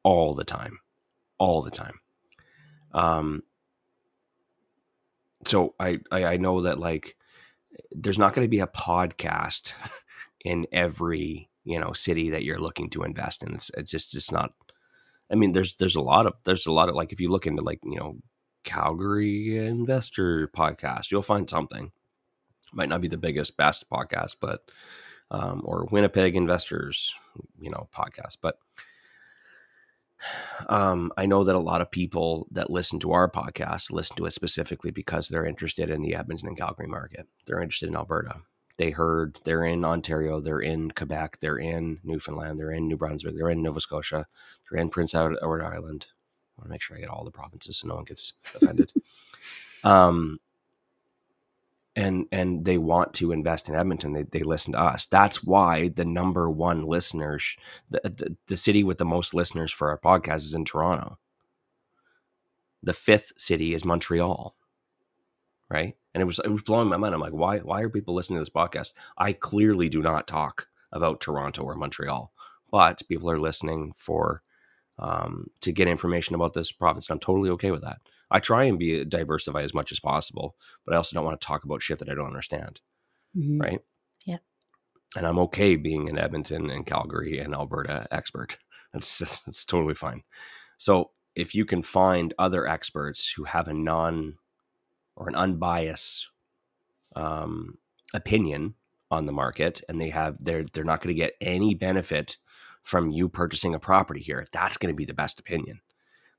all 0.04 0.34
the 0.36 0.46
time, 0.46 0.80
all 1.38 1.62
the 1.62 1.72
time. 1.72 2.00
Um, 2.94 3.44
so 5.46 5.76
I, 5.80 6.00
I 6.12 6.26
I 6.26 6.38
know 6.38 6.62
that 6.62 6.80
like 6.80 7.16
there's 7.92 8.20
not 8.20 8.34
going 8.34 8.46
to 8.46 8.50
be 8.50 8.62
a 8.62 8.68
podcast 8.68 9.74
in 10.46 10.66
every 10.72 11.50
you 11.64 11.80
know 11.80 11.94
city 11.94 12.30
that 12.32 12.44
you're 12.44 12.60
looking 12.60 12.90
to 12.92 13.04
invest 13.04 13.44
in. 13.44 13.56
It's, 13.56 13.72
it's 13.76 13.92
just 13.92 14.16
it's 14.16 14.32
not. 14.32 14.54
I 15.32 15.36
mean, 15.36 15.52
there's 15.52 15.76
there's 15.76 15.96
a 15.96 16.02
lot 16.02 16.26
of 16.26 16.34
there's 16.44 16.66
a 16.66 16.72
lot 16.72 16.90
of 16.90 16.96
like 16.96 17.12
if 17.12 17.20
you 17.20 17.30
look 17.30 17.48
into 17.48 17.64
like 17.64 17.80
you 17.84 17.98
know 17.98 18.18
Calgary 18.64 19.58
investor 19.58 20.48
podcast, 20.50 21.12
you'll 21.12 21.22
find 21.22 21.50
something. 21.50 21.92
Might 22.74 22.90
not 22.90 23.02
be 23.02 23.08
the 23.08 23.18
biggest 23.18 23.58
best 23.58 23.90
podcast, 23.90 24.38
but 24.42 24.62
um, 25.32 25.62
or 25.64 25.88
Winnipeg 25.92 26.36
investors, 26.36 27.16
you 27.60 27.70
know, 27.70 27.88
podcast, 27.96 28.38
but 28.42 28.60
um, 30.70 31.12
I 31.18 31.26
know 31.26 31.44
that 31.44 31.56
a 31.56 31.60
lot 31.60 31.82
of 31.82 31.92
people 31.92 32.48
that 32.52 32.70
listen 32.70 33.00
to 33.00 33.12
our 33.12 33.30
podcast 33.30 33.92
listen 33.92 34.18
to 34.18 34.26
it 34.26 34.34
specifically 34.34 34.92
because 34.92 35.28
they're 35.28 35.46
interested 35.46 35.90
in 35.90 36.02
the 36.02 36.16
Edmonton 36.16 36.48
and 36.48 36.58
Calgary 36.58 36.88
market. 36.88 37.28
They're 37.46 37.62
interested 37.62 37.90
in 37.90 37.96
Alberta. 37.96 38.42
They 38.78 38.92
heard 38.92 39.40
they're 39.46 39.64
in 39.64 39.86
Ontario, 39.86 40.42
they're 40.42 40.60
in 40.60 40.92
Quebec, 40.92 41.38
they're 41.40 41.58
in 41.58 42.00
Newfoundland, 42.04 42.60
they're 42.60 42.72
in 42.72 42.88
New 42.88 42.98
Brunswick, 42.98 43.36
they're 43.36 43.50
in 43.50 43.62
Nova 43.62 43.80
Scotia, 43.80 44.28
they're 44.70 44.82
in 44.82 44.90
Prince 44.90 45.16
Edward 45.16 45.64
Island. 45.64 46.08
I 46.58 46.62
want 46.62 46.68
to 46.68 46.70
make 46.70 46.82
sure 46.82 46.98
I 46.98 47.00
get 47.00 47.10
all 47.10 47.24
the 47.24 47.32
provinces 47.32 47.78
so 47.78 47.88
no 47.88 47.96
one 47.96 48.04
gets 48.04 48.34
offended. 48.54 48.92
um, 49.84 50.40
and 51.96 52.26
and 52.32 52.66
they 52.66 52.78
want 52.78 53.14
to 53.16 53.32
invest 53.32 53.70
in 53.70 53.76
Edmonton, 53.76 54.14
they, 54.14 54.24
they 54.24 54.42
listen 54.42 54.74
to 54.74 54.80
us. 54.80 55.06
That's 55.06 55.44
why 55.44 55.90
the 55.90 56.06
number 56.06 56.50
one 56.50 56.86
listeners, 56.86 57.56
the, 57.90 58.02
the, 58.04 58.38
the 58.48 58.58
city 58.58 58.84
with 58.84 58.98
the 58.98 59.06
most 59.06 59.34
listeners 59.34 59.72
for 59.72 59.90
our 59.90 60.00
podcast 60.00 60.38
is 60.38 60.54
in 60.54 60.66
Toronto. 60.66 61.18
The 62.84 62.94
fifth 62.94 63.34
city 63.38 63.74
is 63.74 63.86
Montreal, 63.86 64.56
right? 65.70 65.96
And 66.14 66.22
it 66.22 66.26
was 66.26 66.40
it 66.44 66.50
was 66.50 66.64
blowing 66.64 66.90
my 66.90 66.98
mind. 66.98 67.16
I'm 67.16 67.22
like, 67.22 67.34
why 67.34 67.60
why 67.60 67.82
are 67.82 67.90
people 67.90 68.14
listening 68.14 68.38
to 68.38 68.42
this 68.42 68.50
podcast? 68.50 68.94
I 69.18 69.34
clearly 69.34 69.90
do 69.90 70.02
not 70.02 70.28
talk 70.28 70.68
about 70.92 71.22
Toronto 71.22 71.64
or 71.64 71.76
Montreal, 71.76 72.32
but 72.72 73.02
people 73.08 73.30
are 73.30 73.40
listening 73.40 73.94
for 73.96 74.42
um, 75.00 75.48
to 75.62 75.72
get 75.72 75.88
information 75.88 76.36
about 76.36 76.54
this 76.54 76.72
province. 76.72 77.10
And 77.10 77.16
I'm 77.16 77.20
totally 77.20 77.50
okay 77.52 77.72
with 77.72 77.82
that. 77.82 78.00
I 78.32 78.40
try 78.40 78.66
and 78.66 78.80
be 78.80 79.06
diversified 79.06 79.66
as 79.66 79.74
much 79.74 79.92
as 79.92 80.00
possible, 80.00 80.56
but 80.86 80.94
I 80.94 80.98
also 80.98 81.16
don't 81.16 81.26
want 81.26 81.40
to 81.40 81.46
talk 81.46 81.64
about 81.64 81.82
shit 81.82 82.00
that 82.00 82.10
I 82.10 82.16
don't 82.16 82.28
understand. 82.28 82.82
Mhm. 83.38 83.62
Right. 83.62 83.80
Yeah. 84.26 84.38
And 85.16 85.26
I'm 85.26 85.40
okay 85.40 85.76
being 85.76 86.10
an 86.10 86.18
Edmonton 86.18 86.70
and 86.70 86.86
Calgary 86.86 87.40
and 87.40 87.54
Alberta 87.54 88.08
expert. 88.12 88.58
That's, 88.94 89.20
that's 89.20 89.66
totally 89.66 89.94
fine. 89.94 90.24
So 90.78 91.12
if 91.36 91.54
you 91.54 91.66
can 91.66 91.84
find 91.84 92.34
other 92.40 92.66
experts 92.66 93.30
who 93.36 93.44
have 93.44 93.68
a 93.68 93.74
non 93.74 94.38
or 95.18 95.28
an 95.28 95.36
unbiased 95.36 96.30
um, 97.14 97.78
opinion 98.14 98.76
on 99.12 99.26
the 99.26 99.32
market 99.32 99.82
and 99.88 100.00
they 100.00 100.10
have 100.10 100.44
they're 100.44 100.64
they're 100.74 100.84
not 100.84 101.02
going 101.02 101.14
to 101.14 101.20
get 101.20 101.34
any 101.42 101.76
benefit 101.76 102.38
from 102.82 103.12
you 103.12 103.30
purchasing 103.30 103.76
a 103.76 103.80
property 103.80 104.22
here 104.22 104.46
that's 104.52 104.78
going 104.78 104.94
to 104.94 104.98
be 104.98 105.06
the 105.06 105.14
best 105.14 105.40
opinion 105.40 105.80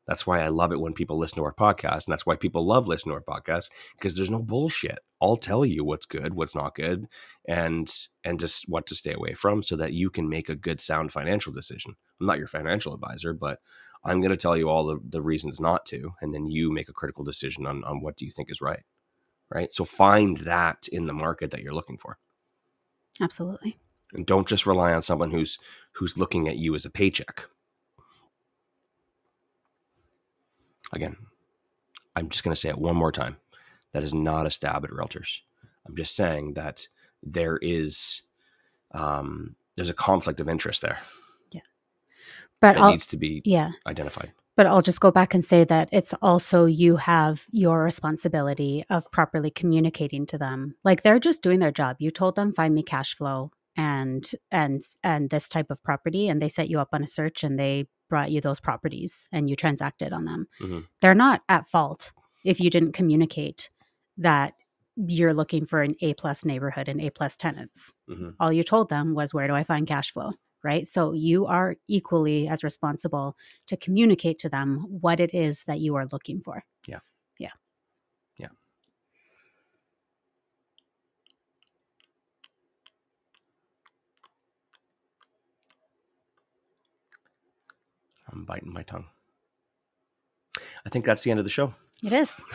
that's 0.07 0.27
why 0.27 0.41
i 0.41 0.49
love 0.49 0.73
it 0.73 0.81
when 0.81 0.93
people 0.93 1.19
listen 1.19 1.37
to 1.37 1.45
our 1.45 1.55
podcast 1.55 2.07
and 2.07 2.13
that's 2.13 2.27
why 2.27 2.37
people 2.37 2.67
love 2.67 2.89
listening 2.89 3.13
to 3.13 3.23
our 3.27 3.41
podcast 3.41 3.71
because 3.97 4.17
there's 4.17 4.31
no 4.31 4.43
bullshit. 4.43 4.99
I'll 5.21 5.37
tell 5.37 5.65
you 5.65 5.85
what's 5.85 6.07
good 6.07 6.35
what's 6.35 6.55
not 6.55 6.75
good 6.75 7.07
and 7.47 7.93
and 8.25 8.39
just 8.39 8.69
what 8.69 8.87
to 8.87 8.95
stay 8.95 9.13
away 9.13 9.35
from 9.35 9.63
so 9.63 9.77
that 9.77 9.93
you 9.93 10.11
can 10.11 10.29
make 10.29 10.49
a 10.49 10.57
good 10.57 10.81
sound 10.81 11.13
financial 11.13 11.53
decision. 11.53 11.95
I'm 12.21 12.27
not 12.27 12.39
your 12.39 12.47
financial 12.47 12.95
advisor 12.95 13.33
but 13.33 13.61
i'm 14.05 14.21
going 14.21 14.31
to 14.31 14.37
tell 14.37 14.57
you 14.57 14.69
all 14.69 14.87
the, 14.87 14.99
the 15.09 15.23
reasons 15.23 15.61
not 15.61 15.87
to 15.87 16.13
and 16.21 16.35
then 16.35 16.47
you 16.51 16.71
make 16.71 16.89
a 16.89 16.93
critical 16.93 17.25
decision 17.25 17.67
on, 17.67 17.83
on 17.85 18.01
what 18.01 18.17
do 18.17 18.25
you 18.25 18.31
think 18.31 18.51
is 18.51 18.61
right 18.61 18.85
right? 19.51 19.73
So 19.73 19.85
find 19.85 20.39
that 20.39 20.89
in 20.89 21.07
the 21.07 21.13
market 21.13 21.51
that 21.51 21.63
you're 21.63 21.75
looking 21.75 21.99
for. 21.99 22.19
Absolutely. 23.21 23.79
and 24.13 24.27
don't 24.27 24.47
just 24.47 24.67
rely 24.67 24.93
on 24.93 25.01
someone 25.03 25.31
who's 25.31 25.59
who's 25.93 26.19
looking 26.19 26.49
at 26.49 26.59
you 26.59 26.75
as 26.75 26.85
a 26.85 26.91
paycheck 26.91 27.47
again 30.93 31.17
i'm 32.17 32.29
just 32.29 32.43
going 32.43 32.55
to 32.55 32.61
say 32.61 32.69
it 32.69 32.79
one 32.79 32.97
more 32.97 33.13
time. 33.13 33.37
That 33.93 34.03
is 34.03 34.13
not 34.13 34.47
a 34.47 34.51
stab 34.51 34.85
at 34.85 34.91
realtors. 34.91 35.41
I'm 35.87 35.97
just 35.97 36.17
saying 36.17 36.55
that 36.55 36.87
there 37.23 37.59
is 37.63 38.23
um, 38.93 39.57
there's 39.77 39.91
a 39.91 39.95
conflict 39.95 40.41
of 40.41 40.49
interest 40.49 40.83
there. 40.83 40.99
Yeah, 41.53 41.61
But 42.61 42.77
I'll, 42.77 42.91
needs 42.91 43.07
to 43.09 43.17
be 43.17 43.43
yeah, 43.45 43.71
identified. 43.87 44.33
But 44.57 44.67
I'll 44.67 44.83
just 44.83 45.01
go 45.01 45.11
back 45.11 45.35
and 45.35 45.45
say 45.45 45.65
that 45.65 45.89
it's 45.93 46.15
also 46.23 46.65
you 46.65 46.97
have 46.97 47.45
your 47.53 47.83
responsibility 47.85 48.85
of 48.89 49.11
properly 49.13 49.51
communicating 49.51 50.27
to 50.27 50.39
them. 50.39 50.77
Like 50.83 51.03
they're 51.03 51.21
just 51.21 51.43
doing 51.43 51.61
their 51.61 51.73
job. 51.73 51.97
You 51.99 52.11
told 52.11 52.37
them 52.37 52.53
find 52.53 52.75
me 52.75 52.83
cash 52.83 53.15
flow 53.15 53.51
and 53.77 54.31
and 54.51 54.83
and 55.03 55.31
this 55.31 55.49
type 55.49 55.71
of 55.71 55.83
property 55.83 56.29
and 56.29 56.41
they 56.41 56.49
set 56.49 56.69
you 56.71 56.81
up 56.81 56.89
on 56.93 57.03
a 57.03 57.07
search 57.07 57.45
and 57.45 57.59
they 57.59 57.87
brought 58.09 58.31
you 58.31 58.41
those 58.41 58.61
properties 58.61 59.29
and 59.33 59.49
you 59.51 59.57
transacted 59.57 60.13
on 60.13 60.25
them. 60.25 60.47
Mhm. 60.61 60.87
They're 61.01 61.15
not 61.15 61.43
at 61.49 61.67
fault 61.67 62.13
if 62.45 62.61
you 62.61 62.71
didn't 62.71 62.93
communicate 62.93 63.71
that 64.19 64.55
you're 64.97 65.35
looking 65.35 65.67
for 65.67 65.83
an 65.83 65.95
A 66.01 66.15
plus 66.15 66.45
neighborhood 66.45 66.89
and 66.89 67.01
A 67.01 67.11
plus 67.11 67.37
tenants. 67.37 67.93
Mhm. 68.09 68.35
All 68.41 68.53
you 68.53 68.63
told 68.63 68.89
them 68.89 69.15
was 69.15 69.35
where 69.35 69.47
do 69.47 69.55
I 69.55 69.65
find 69.65 69.87
cash 69.87 70.13
flow? 70.13 70.31
Right. 70.65 70.87
So 70.89 71.13
you 71.13 71.47
are 71.47 71.77
equally 71.87 72.49
as 72.49 72.65
responsible 72.65 73.37
to 73.67 73.77
communicate 73.77 74.39
to 74.41 74.49
them 74.49 74.79
what 74.89 75.21
it 75.21 75.35
is 75.35 75.65
that 75.65 75.81
you 75.81 75.95
are 75.97 76.07
looking 76.11 76.41
for. 76.41 76.63
i'm 76.89 77.01
biting 88.47 88.73
my 88.73 88.83
tongue 88.83 89.07
i 90.85 90.89
think 90.89 91.05
that's 91.05 91.23
the 91.23 91.31
end 91.31 91.39
of 91.39 91.45
the 91.45 91.51
show 91.51 91.75
It 92.03 92.13
is. 92.13 92.41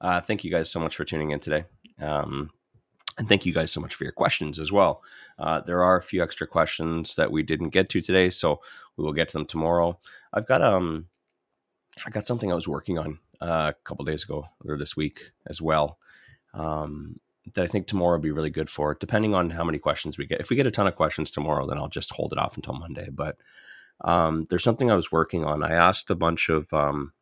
Uh, 0.00 0.20
thank 0.20 0.44
you 0.44 0.50
guys 0.50 0.70
so 0.70 0.78
much 0.78 0.94
for 0.94 1.04
tuning 1.04 1.30
in 1.32 1.40
today. 1.40 1.64
Um, 2.00 2.50
and 3.18 3.28
thank 3.28 3.44
you 3.44 3.52
guys 3.52 3.72
so 3.72 3.80
much 3.80 3.96
for 3.96 4.04
your 4.04 4.12
questions 4.12 4.60
as 4.60 4.70
well. 4.70 5.02
Uh, 5.38 5.60
there 5.60 5.82
are 5.82 5.96
a 5.96 6.02
few 6.02 6.22
extra 6.22 6.46
questions 6.46 7.16
that 7.16 7.32
we 7.32 7.42
didn't 7.42 7.70
get 7.70 7.88
to 7.88 8.00
today, 8.00 8.30
so 8.30 8.60
we 8.96 9.04
will 9.04 9.12
get 9.12 9.28
to 9.30 9.38
them 9.38 9.46
tomorrow. 9.46 9.98
I've 10.32 10.46
got 10.46 10.62
um, 10.62 11.06
I 12.06 12.10
got 12.10 12.26
something 12.26 12.52
I 12.52 12.54
was 12.54 12.68
working 12.68 12.96
on 12.96 13.18
uh, 13.40 13.72
a 13.74 13.82
couple 13.82 14.04
days 14.04 14.22
ago 14.22 14.46
or 14.64 14.78
this 14.78 14.96
week 14.96 15.32
as 15.48 15.60
well. 15.60 15.98
Um, 16.54 17.18
that 17.54 17.64
I 17.64 17.66
think 17.66 17.86
tomorrow 17.86 18.16
would 18.16 18.22
be 18.22 18.30
really 18.30 18.50
good 18.50 18.70
for, 18.70 18.94
depending 18.94 19.34
on 19.34 19.50
how 19.50 19.64
many 19.64 19.78
questions 19.78 20.18
we 20.18 20.26
get. 20.26 20.40
If 20.40 20.50
we 20.50 20.56
get 20.56 20.66
a 20.66 20.70
ton 20.70 20.86
of 20.86 20.96
questions 20.96 21.30
tomorrow, 21.30 21.66
then 21.66 21.78
I'll 21.78 21.88
just 21.88 22.12
hold 22.12 22.32
it 22.32 22.38
off 22.38 22.56
until 22.56 22.74
Monday. 22.74 23.08
But 23.12 23.36
um, 24.02 24.46
there's 24.48 24.64
something 24.64 24.90
I 24.90 24.94
was 24.96 25.12
working 25.12 25.44
on. 25.44 25.62
I 25.62 25.72
asked 25.72 26.10
a 26.10 26.14
bunch 26.14 26.48
of 26.48 26.72
um, 26.72 27.12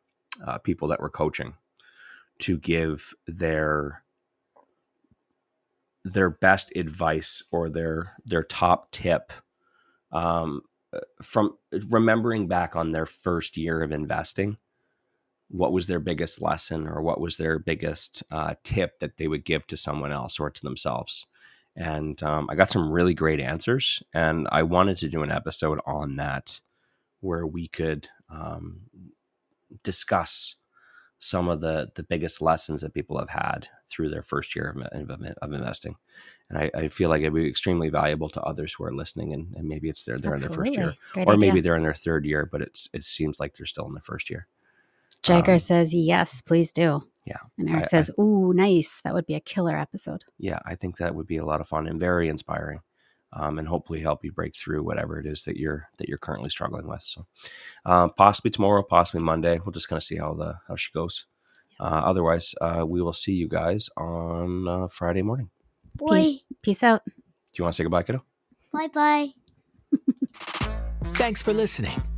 uh, 0.45 0.57
people 0.59 0.87
that 0.89 1.01
were 1.01 1.09
coaching 1.09 1.55
to 2.39 2.57
give 2.57 3.13
their 3.25 4.03
their 6.03 6.29
best 6.29 6.71
advice 6.75 7.43
or 7.51 7.69
their 7.69 8.13
their 8.25 8.43
top 8.43 8.91
tip 8.91 9.33
um, 10.11 10.61
from 11.21 11.57
remembering 11.89 12.47
back 12.47 12.75
on 12.75 12.91
their 12.91 13.05
first 13.05 13.57
year 13.57 13.81
of 13.81 13.91
investing 13.91 14.57
what 15.49 15.71
was 15.71 15.87
their 15.87 15.99
biggest 15.99 16.41
lesson 16.41 16.87
or 16.87 17.01
what 17.01 17.19
was 17.19 17.37
their 17.37 17.59
biggest 17.59 18.23
uh, 18.31 18.55
tip 18.63 18.99
that 18.99 19.17
they 19.17 19.27
would 19.27 19.45
give 19.45 19.65
to 19.67 19.77
someone 19.77 20.11
else 20.11 20.39
or 20.39 20.49
to 20.49 20.61
themselves? 20.61 21.25
And 21.75 22.21
um, 22.23 22.47
i 22.49 22.55
got 22.55 22.71
some 22.71 22.91
really 22.91 23.13
great 23.13 23.39
answers 23.39 24.01
and 24.11 24.47
i 24.51 24.63
wanted 24.63 24.97
to 24.97 25.09
do 25.09 25.21
an 25.21 25.29
episode 25.31 25.79
on 25.85 26.15
that 26.15 26.59
where 27.19 27.45
we 27.45 27.67
could 27.67 28.07
um, 28.31 28.81
discuss 29.83 30.55
some 31.19 31.49
of 31.49 31.61
the 31.61 31.89
the 31.95 32.03
biggest 32.03 32.41
lessons 32.41 32.81
that 32.81 32.93
people 32.93 33.17
have 33.17 33.29
had 33.29 33.67
through 33.89 34.09
their 34.09 34.21
first 34.21 34.55
year 34.55 34.75
of, 34.91 35.09
of, 35.09 35.21
of 35.41 35.53
investing. 35.53 35.95
And 36.49 36.59
I, 36.59 36.71
I 36.75 36.87
feel 36.89 37.09
like 37.09 37.21
it'd 37.21 37.33
be 37.33 37.47
extremely 37.47 37.89
valuable 37.89 38.29
to 38.29 38.41
others 38.41 38.73
who 38.73 38.83
are 38.85 38.93
listening 38.93 39.33
and, 39.33 39.53
and 39.55 39.67
maybe 39.67 39.89
it's 39.89 40.03
their 40.05 40.17
they're 40.17 40.35
in 40.35 40.41
their 40.41 40.49
first 40.49 40.73
year 40.73 40.95
Great 41.13 41.27
or 41.27 41.33
idea. 41.33 41.39
maybe 41.39 41.61
they're 41.61 41.75
in 41.75 41.83
their 41.83 41.93
third 41.93 42.25
year 42.25 42.47
but 42.49 42.61
it's 42.61 42.89
it 42.93 43.03
seems 43.03 43.39
like 43.39 43.55
they're 43.55 43.65
still 43.65 43.85
in 43.87 43.93
their 43.93 44.01
first 44.01 44.29
year 44.29 44.47
Jagger 45.23 45.53
Um, 45.53 45.59
says, 45.59 45.93
yes, 45.93 46.41
please 46.41 46.71
do. 46.71 47.03
Yeah, 47.25 47.37
And 47.57 47.69
Eric 47.69 47.83
I- 47.85 47.87
says, 47.87 48.11
ooh, 48.19 48.53
nice. 48.53 49.01
That 49.03 49.13
would 49.13 49.25
be 49.25 49.33
a 49.33 49.39
killer 49.41 49.77
episode. 49.77 50.23
yeah, 50.37 50.59
I 50.65 50.75
think 50.75 50.97
that 50.97 51.13
would 51.15 51.27
be 51.27 51.37
a 51.37 51.45
lot 51.45 51.59
of 51.59 51.67
fun 51.67 51.85
and 51.87 51.99
very 51.99 52.29
inspiring, 52.29 52.79
um, 53.33 53.59
and 53.59 53.67
hopefully 53.67 53.99
help 53.99 54.23
you 54.23 54.31
break 54.31 54.55
through 54.55 54.83
whatever 54.83 55.19
it 55.19 55.25
is 55.25 55.43
that 55.43 55.57
you're 55.57 55.89
that 55.97 56.07
you're 56.07 56.17
currently 56.17 56.49
struggling 56.49 56.87
with. 56.87 57.01
So, 57.01 57.25
uh, 57.85 58.07
possibly 58.09 58.51
tomorrow, 58.51 58.81
possibly 58.81 59.21
Monday. 59.21 59.59
We'll 59.59 59.73
just 59.73 59.89
kind 59.89 59.97
of 59.97 60.03
see 60.05 60.15
how 60.17 60.33
the 60.35 60.55
how 60.69 60.77
she 60.77 60.91
goes. 60.93 61.25
Uh, 61.79 62.01
otherwise, 62.05 62.55
uh, 62.61 62.85
we 62.87 63.01
will 63.01 63.11
see 63.13 63.33
you 63.33 63.47
guys 63.49 63.89
on 63.97 64.67
uh, 64.67 64.87
Friday 64.87 65.21
morning. 65.21 65.49
Boy, 65.95 66.37
Peace 66.61 66.81
out. 66.83 67.01
Do 67.05 67.11
you 67.57 67.63
want 67.65 67.73
to 67.73 67.77
say 67.77 67.83
goodbye, 67.83 68.03
kiddo? 68.03 68.23
bye 68.71 68.87
bye. 68.87 69.33
Thanks 71.15 71.41
for 71.41 71.51
listening 71.53 72.01